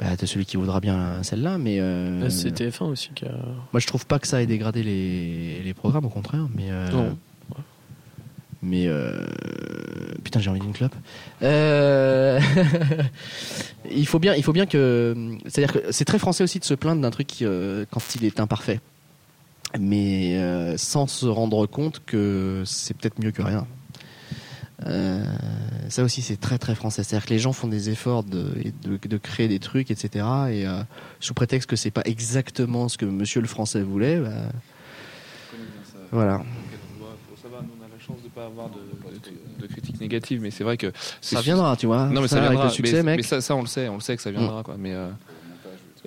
Bah 0.00 0.16
t'as 0.16 0.26
celui 0.26 0.46
qui 0.46 0.56
voudra 0.56 0.80
bien 0.80 1.22
celle-là, 1.22 1.58
mais 1.58 1.76
euh, 1.78 2.20
Là, 2.22 2.30
C'est 2.30 2.50
TF1 2.58 2.84
aussi 2.86 3.10
qui 3.14 3.26
a. 3.26 3.32
moi 3.72 3.80
je 3.80 3.86
trouve 3.86 4.06
pas 4.06 4.18
que 4.18 4.26
ça 4.26 4.40
ait 4.42 4.46
dégradé 4.46 4.82
les, 4.82 5.60
les 5.62 5.74
programmes, 5.74 6.06
au 6.06 6.08
contraire. 6.08 6.46
Mais 6.54 6.70
euh, 6.70 6.88
Non. 6.90 7.18
Mais 8.62 8.86
euh, 8.86 9.26
putain, 10.24 10.40
j'ai 10.40 10.48
envie 10.50 10.60
d'une 10.60 10.72
clope. 10.72 10.94
Euh, 11.42 12.40
il 13.90 14.06
faut 14.06 14.18
bien, 14.18 14.34
il 14.34 14.42
faut 14.42 14.52
bien 14.52 14.66
que, 14.66 15.14
c'est-à-dire 15.46 15.72
que 15.82 15.92
c'est 15.92 16.04
très 16.04 16.18
français 16.18 16.44
aussi 16.44 16.58
de 16.58 16.64
se 16.64 16.74
plaindre 16.74 17.00
d'un 17.02 17.10
truc 17.10 17.26
qui, 17.26 17.44
euh, 17.46 17.84
quand 17.90 18.00
il 18.16 18.24
est 18.24 18.38
imparfait, 18.40 18.80
mais 19.78 20.36
euh, 20.38 20.76
sans 20.76 21.06
se 21.06 21.24
rendre 21.26 21.66
compte 21.66 22.02
que 22.04 22.62
c'est 22.66 22.94
peut-être 22.96 23.18
mieux 23.22 23.30
que 23.32 23.42
rien. 23.42 23.66
Euh, 24.86 25.22
ça 25.88 26.02
aussi, 26.02 26.22
c'est 26.22 26.38
très 26.40 26.58
très 26.58 26.74
français. 26.74 27.02
C'est-à-dire 27.02 27.26
que 27.26 27.32
les 27.32 27.38
gens 27.38 27.52
font 27.52 27.68
des 27.68 27.90
efforts 27.90 28.22
de, 28.24 28.52
de, 28.82 28.96
de 28.96 29.16
créer 29.18 29.48
des 29.48 29.58
trucs, 29.58 29.90
etc. 29.90 30.08
Et 30.50 30.66
euh, 30.66 30.82
sous 31.20 31.34
prétexte 31.34 31.68
que 31.68 31.76
c'est 31.76 31.90
pas 31.90 32.02
exactement 32.04 32.88
ce 32.88 32.96
que 32.96 33.04
Monsieur 33.04 33.40
le 33.40 33.46
Français 33.48 33.82
voulait, 33.82 34.18
bah, 34.18 34.30
voilà. 36.12 36.42
Ça 37.42 37.48
va, 37.48 37.62
nous 37.62 37.68
on 37.80 37.84
a 37.84 37.88
la 37.88 37.98
chance 38.04 38.22
de 38.22 38.28
pas 38.28 38.46
avoir 38.46 38.68
de, 38.70 38.78
de, 38.78 39.62
de 39.62 39.66
critiques 39.72 40.00
négatives, 40.00 40.40
mais 40.40 40.50
c'est 40.50 40.64
vrai 40.64 40.76
que 40.76 40.92
Ça 41.20 41.40
viendra, 41.40 41.76
tu 41.76 41.86
vois. 41.86 42.06
Non 42.06 42.20
mais 42.20 42.28
ça, 42.28 42.36
avec 42.38 42.50
viendra. 42.50 42.66
le 42.66 42.70
succès, 42.70 42.96
mais, 42.96 43.02
mec. 43.02 43.16
mais 43.18 43.22
ça, 43.22 43.40
ça, 43.40 43.54
on 43.56 43.62
le 43.62 43.66
sait, 43.66 43.88
on 43.88 43.94
le 43.94 44.00
sait 44.00 44.16
que 44.16 44.22
ça 44.22 44.30
viendra 44.30 44.62
quoi. 44.62 44.76
Mais 44.78 44.92
euh, 44.94 45.08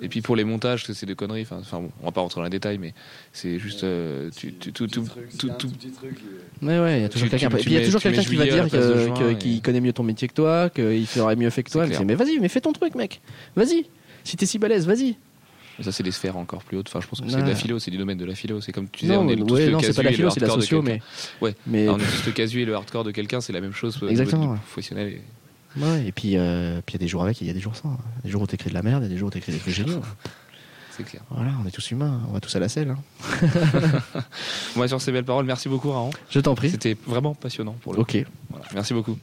et 0.02 0.08
puis 0.08 0.20
pour 0.22 0.36
les 0.36 0.44
montages, 0.44 0.84
c'est 0.86 1.06
des 1.06 1.14
conneries. 1.14 1.42
Enfin, 1.42 1.58
enfin 1.60 1.80
bon, 1.80 1.90
on 2.02 2.06
va 2.06 2.12
pas 2.12 2.20
rentrer 2.20 2.40
dans 2.40 2.44
les 2.44 2.50
détails, 2.50 2.78
mais 2.78 2.94
c'est 3.32 3.58
juste 3.58 3.84
euh, 3.84 4.30
tu, 4.36 4.52
tu, 4.54 4.72
tout, 4.72 4.86
tout, 4.86 5.04
tout, 5.38 5.48
tout- 5.58 5.72
Ouais, 6.62 6.78
ouais, 6.80 6.98
il 6.98 7.02
y 7.02 7.04
a 7.04 7.08
toujours 7.08 7.28
quelqu'un. 7.28 7.48
tu- 7.48 7.56
Et 7.56 7.60
puis 7.60 7.70
il 7.70 7.74
y 7.74 7.76
a 7.78 7.84
toujours 7.84 8.00
quelqu'un 8.00 8.22
qui 8.22 8.36
va 8.36 8.44
dire 8.44 8.66
et- 9.30 9.36
qu'il 9.38 9.62
connaît 9.62 9.80
mieux 9.80 9.92
ton 9.92 10.02
métier 10.02 10.28
que 10.28 10.34
toi, 10.34 10.70
qu'il 10.70 11.06
ferait 11.06 11.36
mieux 11.36 11.50
fait 11.50 11.62
que 11.62 11.70
toi. 11.70 11.86
Mais, 11.86 11.96
mais 12.04 12.14
vas-y, 12.14 12.38
mais 12.38 12.48
fais 12.48 12.60
ton 12.60 12.72
truc, 12.72 12.94
mec. 12.94 13.20
Vas-y. 13.56 13.86
Si 14.24 14.36
t'es 14.36 14.46
si 14.46 14.58
balèze, 14.58 14.86
vas-y. 14.86 15.16
Mais 15.78 15.84
ça, 15.84 15.90
c'est 15.90 16.04
des 16.04 16.12
sphères 16.12 16.36
encore 16.36 16.62
plus 16.62 16.76
hautes. 16.78 16.86
Enfin, 16.88 17.00
je 17.00 17.06
pense 17.08 17.20
que 17.20 17.28
c'est 17.28 17.42
de 17.42 17.48
la 17.48 17.54
philo, 17.56 17.78
c'est 17.80 17.90
du 17.90 17.98
domaine 17.98 18.16
de 18.16 18.24
la 18.24 18.34
philo. 18.36 18.60
C'est 18.60 18.70
comme 18.72 18.88
tu 18.88 19.02
disais, 19.02 19.14
Non, 19.14 19.22
on 19.22 19.28
est 19.28 19.36
tous 19.36 19.52
ouais, 19.54 19.66
le 19.66 19.72
non, 19.72 19.80
c'est 19.80 19.86
casu 19.88 19.96
pas 19.96 20.02
la 20.04 20.08
et 20.08 20.12
le 20.12 20.16
philo, 20.16 20.30
c'est 20.30 20.40
de 20.40 20.44
la 20.46 20.52
hardcore 20.52 20.56
de 20.58 20.62
socio, 20.62 20.82
quelqu'un. 20.82 21.04
mais. 21.40 21.46
Ouais. 21.46 21.54
Mais 21.66 21.82
Alors, 21.82 21.96
on 21.96 21.98
est 21.98 22.02
tous 22.04 22.26
le 22.26 22.32
casu 22.32 22.62
et 22.62 22.64
le 22.64 22.74
hardcore 22.74 23.02
de 23.04 23.10
quelqu'un, 23.10 23.40
c'est 23.40 23.52
la 23.52 23.60
même 23.60 23.72
chose. 23.72 23.94
niveau 23.96 24.08
Exactement. 24.08 24.54
Professionnel. 24.54 25.18
Et- 25.76 25.80
ouais, 25.82 26.06
et 26.06 26.12
puis 26.12 26.36
euh, 26.36 26.80
il 26.88 26.92
y 26.92 26.96
a 26.96 26.98
des 26.98 27.08
jours 27.08 27.22
avec 27.22 27.40
et 27.40 27.44
il 27.44 27.48
y 27.48 27.50
a 27.50 27.54
des 27.54 27.60
jours 27.60 27.76
sans. 27.76 27.96
Des 28.24 28.30
jours 28.30 28.42
où 28.42 28.46
t'écris 28.46 28.70
de 28.70 28.74
la 28.74 28.82
merde, 28.82 29.02
il 29.02 29.06
y 29.06 29.10
a 29.10 29.12
des 29.12 29.18
jours 29.18 29.28
où 29.28 29.30
t'écris 29.30 29.52
des 29.52 29.58
trucs 29.58 29.74
géniaux. 29.74 30.00
C'est 30.96 31.02
clair. 31.02 31.22
Voilà, 31.30 31.50
on 31.62 31.66
est 31.66 31.72
tous 31.72 31.90
humains, 31.90 32.20
on 32.28 32.32
va 32.32 32.40
tous 32.40 32.54
à 32.54 32.60
la 32.60 32.68
selle. 32.68 32.90
hein. 32.90 33.48
Moi, 34.76 34.86
sur 34.86 35.00
ces 35.00 35.10
belles 35.10 35.24
paroles, 35.24 35.44
merci 35.44 35.68
beaucoup, 35.68 35.90
Raon. 35.90 36.10
Je 36.30 36.38
t'en 36.38 36.54
prie. 36.54 36.70
C'était 36.70 36.96
vraiment 37.06 37.34
passionnant 37.34 37.72
pour 37.82 37.94
le. 37.94 38.00
Ok. 38.00 38.16
Voilà. 38.50 38.64
Merci 38.74 38.94
beaucoup. 38.94 39.18